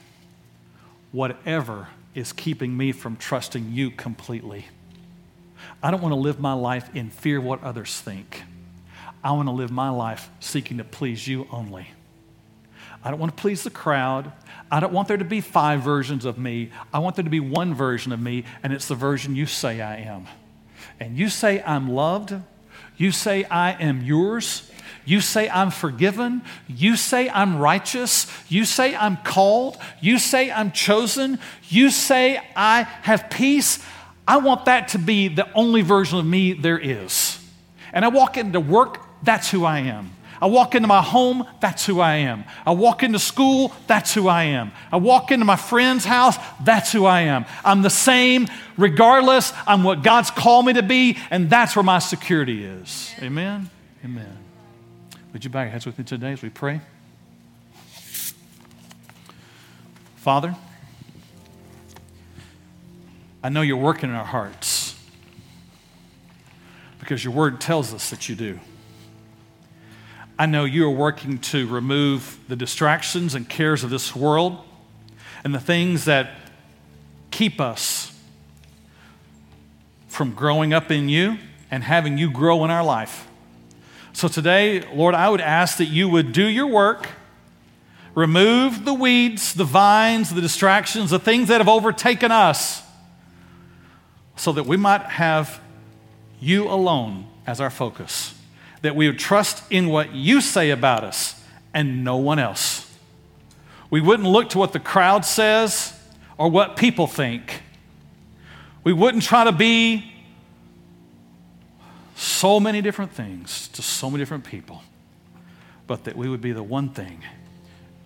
whatever 1.12 1.88
is 2.14 2.32
keeping 2.32 2.76
me 2.76 2.92
from 2.92 3.16
trusting 3.16 3.72
you 3.72 3.90
completely? 3.90 4.66
I 5.82 5.90
don't 5.90 6.02
want 6.02 6.12
to 6.12 6.20
live 6.20 6.40
my 6.40 6.54
life 6.54 6.94
in 6.94 7.10
fear 7.10 7.38
of 7.38 7.44
what 7.44 7.62
others 7.62 8.00
think. 8.00 8.42
I 9.22 9.32
want 9.32 9.48
to 9.48 9.52
live 9.52 9.70
my 9.70 9.90
life 9.90 10.30
seeking 10.40 10.78
to 10.78 10.84
please 10.84 11.26
you 11.26 11.46
only. 11.50 11.88
I 13.02 13.10
don't 13.10 13.20
want 13.20 13.36
to 13.36 13.40
please 13.40 13.62
the 13.62 13.70
crowd. 13.70 14.32
I 14.70 14.80
don't 14.80 14.92
want 14.92 15.08
there 15.08 15.16
to 15.16 15.24
be 15.24 15.40
five 15.40 15.82
versions 15.82 16.24
of 16.24 16.38
me. 16.38 16.70
I 16.92 16.98
want 16.98 17.16
there 17.16 17.24
to 17.24 17.30
be 17.30 17.40
one 17.40 17.74
version 17.74 18.12
of 18.12 18.20
me, 18.20 18.44
and 18.62 18.72
it's 18.72 18.88
the 18.88 18.94
version 18.94 19.34
you 19.34 19.46
say 19.46 19.80
I 19.80 19.96
am. 19.98 20.26
And 21.00 21.16
you 21.16 21.28
say 21.28 21.62
I'm 21.62 21.90
loved. 21.90 22.34
You 22.96 23.12
say 23.12 23.44
I 23.44 23.72
am 23.72 24.02
yours. 24.02 24.70
You 25.04 25.20
say 25.20 25.48
I'm 25.48 25.70
forgiven. 25.70 26.42
You 26.66 26.96
say 26.96 27.30
I'm 27.30 27.58
righteous. 27.58 28.26
You 28.48 28.64
say 28.64 28.94
I'm 28.94 29.16
called. 29.18 29.78
You 30.00 30.18
say 30.18 30.50
I'm 30.50 30.72
chosen. 30.72 31.38
You 31.68 31.90
say 31.90 32.42
I 32.54 32.82
have 32.82 33.30
peace. 33.30 33.78
I 34.26 34.36
want 34.36 34.66
that 34.66 34.88
to 34.88 34.98
be 34.98 35.28
the 35.28 35.50
only 35.54 35.80
version 35.80 36.18
of 36.18 36.26
me 36.26 36.52
there 36.52 36.78
is. 36.78 37.42
And 37.92 38.04
I 38.04 38.08
walk 38.08 38.36
into 38.36 38.60
work, 38.60 39.00
that's 39.22 39.50
who 39.50 39.64
I 39.64 39.80
am. 39.80 40.12
I 40.40 40.46
walk 40.46 40.74
into 40.74 40.86
my 40.86 41.02
home, 41.02 41.44
that's 41.60 41.84
who 41.84 42.00
I 42.00 42.16
am. 42.16 42.44
I 42.64 42.70
walk 42.70 43.02
into 43.02 43.18
school, 43.18 43.72
that's 43.86 44.14
who 44.14 44.28
I 44.28 44.44
am. 44.44 44.70
I 44.92 44.96
walk 44.96 45.32
into 45.32 45.44
my 45.44 45.56
friend's 45.56 46.04
house, 46.04 46.36
that's 46.62 46.92
who 46.92 47.06
I 47.06 47.22
am. 47.22 47.44
I'm 47.64 47.82
the 47.82 47.90
same 47.90 48.46
regardless. 48.76 49.52
I'm 49.66 49.82
what 49.82 50.02
God's 50.02 50.30
called 50.30 50.66
me 50.66 50.74
to 50.74 50.82
be, 50.82 51.18
and 51.30 51.50
that's 51.50 51.74
where 51.74 51.82
my 51.82 51.98
security 51.98 52.64
is. 52.64 53.12
Amen? 53.20 53.68
Amen. 54.04 54.38
Would 55.32 55.44
you 55.44 55.50
bow 55.50 55.62
your 55.62 55.70
heads 55.70 55.86
with 55.86 55.98
me 55.98 56.04
today 56.04 56.32
as 56.32 56.42
we 56.42 56.50
pray? 56.50 56.80
Father, 60.16 60.54
I 63.42 63.48
know 63.48 63.62
you're 63.62 63.76
working 63.76 64.10
in 64.10 64.14
our 64.14 64.24
hearts 64.24 64.94
because 67.00 67.24
your 67.24 67.32
word 67.32 67.60
tells 67.60 67.94
us 67.94 68.10
that 68.10 68.28
you 68.28 68.34
do. 68.34 68.60
I 70.38 70.46
know 70.46 70.64
you 70.64 70.86
are 70.86 70.90
working 70.90 71.38
to 71.38 71.66
remove 71.66 72.38
the 72.46 72.54
distractions 72.54 73.34
and 73.34 73.48
cares 73.48 73.82
of 73.82 73.90
this 73.90 74.14
world 74.14 74.58
and 75.42 75.52
the 75.54 75.60
things 75.60 76.04
that 76.04 76.30
keep 77.30 77.60
us 77.60 78.16
from 80.06 80.32
growing 80.32 80.72
up 80.72 80.90
in 80.90 81.08
you 81.08 81.38
and 81.70 81.82
having 81.82 82.18
you 82.18 82.30
grow 82.30 82.64
in 82.64 82.70
our 82.70 82.84
life. 82.84 83.26
So 84.12 84.28
today, 84.28 84.82
Lord, 84.94 85.14
I 85.14 85.28
would 85.28 85.40
ask 85.40 85.78
that 85.78 85.86
you 85.86 86.08
would 86.08 86.32
do 86.32 86.46
your 86.46 86.66
work, 86.66 87.08
remove 88.14 88.84
the 88.84 88.94
weeds, 88.94 89.54
the 89.54 89.64
vines, 89.64 90.32
the 90.32 90.40
distractions, 90.40 91.10
the 91.10 91.18
things 91.18 91.48
that 91.48 91.60
have 91.60 91.68
overtaken 91.68 92.30
us 92.30 92.82
so 94.36 94.52
that 94.52 94.66
we 94.66 94.76
might 94.76 95.02
have 95.02 95.60
you 96.40 96.68
alone 96.68 97.26
as 97.44 97.60
our 97.60 97.70
focus, 97.70 98.34
that 98.82 98.94
we 98.94 99.06
would 99.06 99.18
trust 99.18 99.62
in 99.70 99.88
what 99.88 100.14
you 100.14 100.40
say 100.40 100.70
about 100.70 101.04
us 101.04 101.40
and 101.74 102.04
no 102.04 102.16
one 102.16 102.38
else. 102.38 102.84
We 103.90 104.00
wouldn't 104.00 104.28
look 104.28 104.50
to 104.50 104.58
what 104.58 104.72
the 104.72 104.80
crowd 104.80 105.24
says 105.24 105.98
or 106.36 106.50
what 106.50 106.76
people 106.76 107.06
think. 107.06 107.62
We 108.84 108.92
wouldn't 108.92 109.22
try 109.22 109.44
to 109.44 109.52
be 109.52 110.12
so 112.14 112.58
many 112.58 112.82
different 112.82 113.12
things 113.12 113.68
to 113.68 113.82
so 113.82 114.10
many 114.10 114.22
different 114.22 114.44
people, 114.44 114.82
but 115.86 116.04
that 116.04 116.16
we 116.16 116.28
would 116.28 116.40
be 116.40 116.52
the 116.52 116.62
one 116.62 116.90
thing 116.90 117.22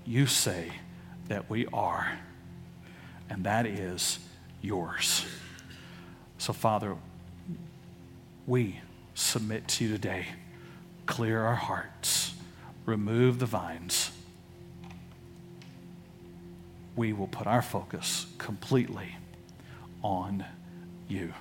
you 0.04 0.26
say 0.26 0.70
that 1.28 1.48
we 1.48 1.66
are, 1.72 2.18
and 3.30 3.44
that 3.44 3.66
is 3.66 4.18
yours. 4.60 5.24
So, 6.38 6.52
Father, 6.52 6.96
we 8.46 8.80
submit 9.14 9.68
to 9.68 9.84
you 9.84 9.90
today. 9.90 10.26
Clear 11.06 11.42
our 11.42 11.54
hearts, 11.54 12.34
remove 12.86 13.38
the 13.38 13.46
vines. 13.46 14.10
We 16.94 17.12
will 17.12 17.26
put 17.26 17.46
our 17.46 17.62
focus 17.62 18.26
completely 18.38 19.16
on 20.02 20.44
you. 21.08 21.32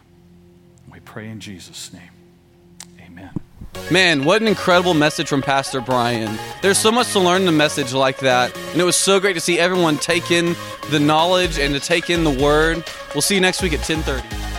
We 0.92 1.00
pray 1.00 1.30
in 1.30 1.40
Jesus' 1.40 1.92
name. 1.94 2.10
Amen. 3.00 3.32
Man, 3.90 4.24
what 4.24 4.42
an 4.42 4.48
incredible 4.48 4.94
message 4.94 5.28
from 5.28 5.42
Pastor 5.42 5.82
Brian. 5.82 6.38
There's 6.62 6.78
so 6.78 6.92
much 6.92 7.12
to 7.14 7.20
learn 7.20 7.44
in 7.44 7.48
a 7.48 7.54
message 7.54 7.94
like 7.94 8.20
that. 8.20 8.56
And 8.72 8.82
it 8.82 8.84
was 8.84 8.96
so 8.96 9.20
great 9.20 9.34
to 9.34 9.40
see 9.40 9.60
everyone 9.60 9.98
take 9.98 10.32
in 10.32 10.56
the 10.90 11.00
knowledge 11.00 11.60
and 11.60 11.74
to 11.74 11.80
take 11.80 12.10
in 12.10 12.24
the 12.24 12.32
word. 12.32 12.84
We'll 13.14 13.22
see 13.22 13.36
you 13.36 13.42
next 13.42 13.62
week 13.62 13.74
at 13.74 13.80
1030. 13.80 14.51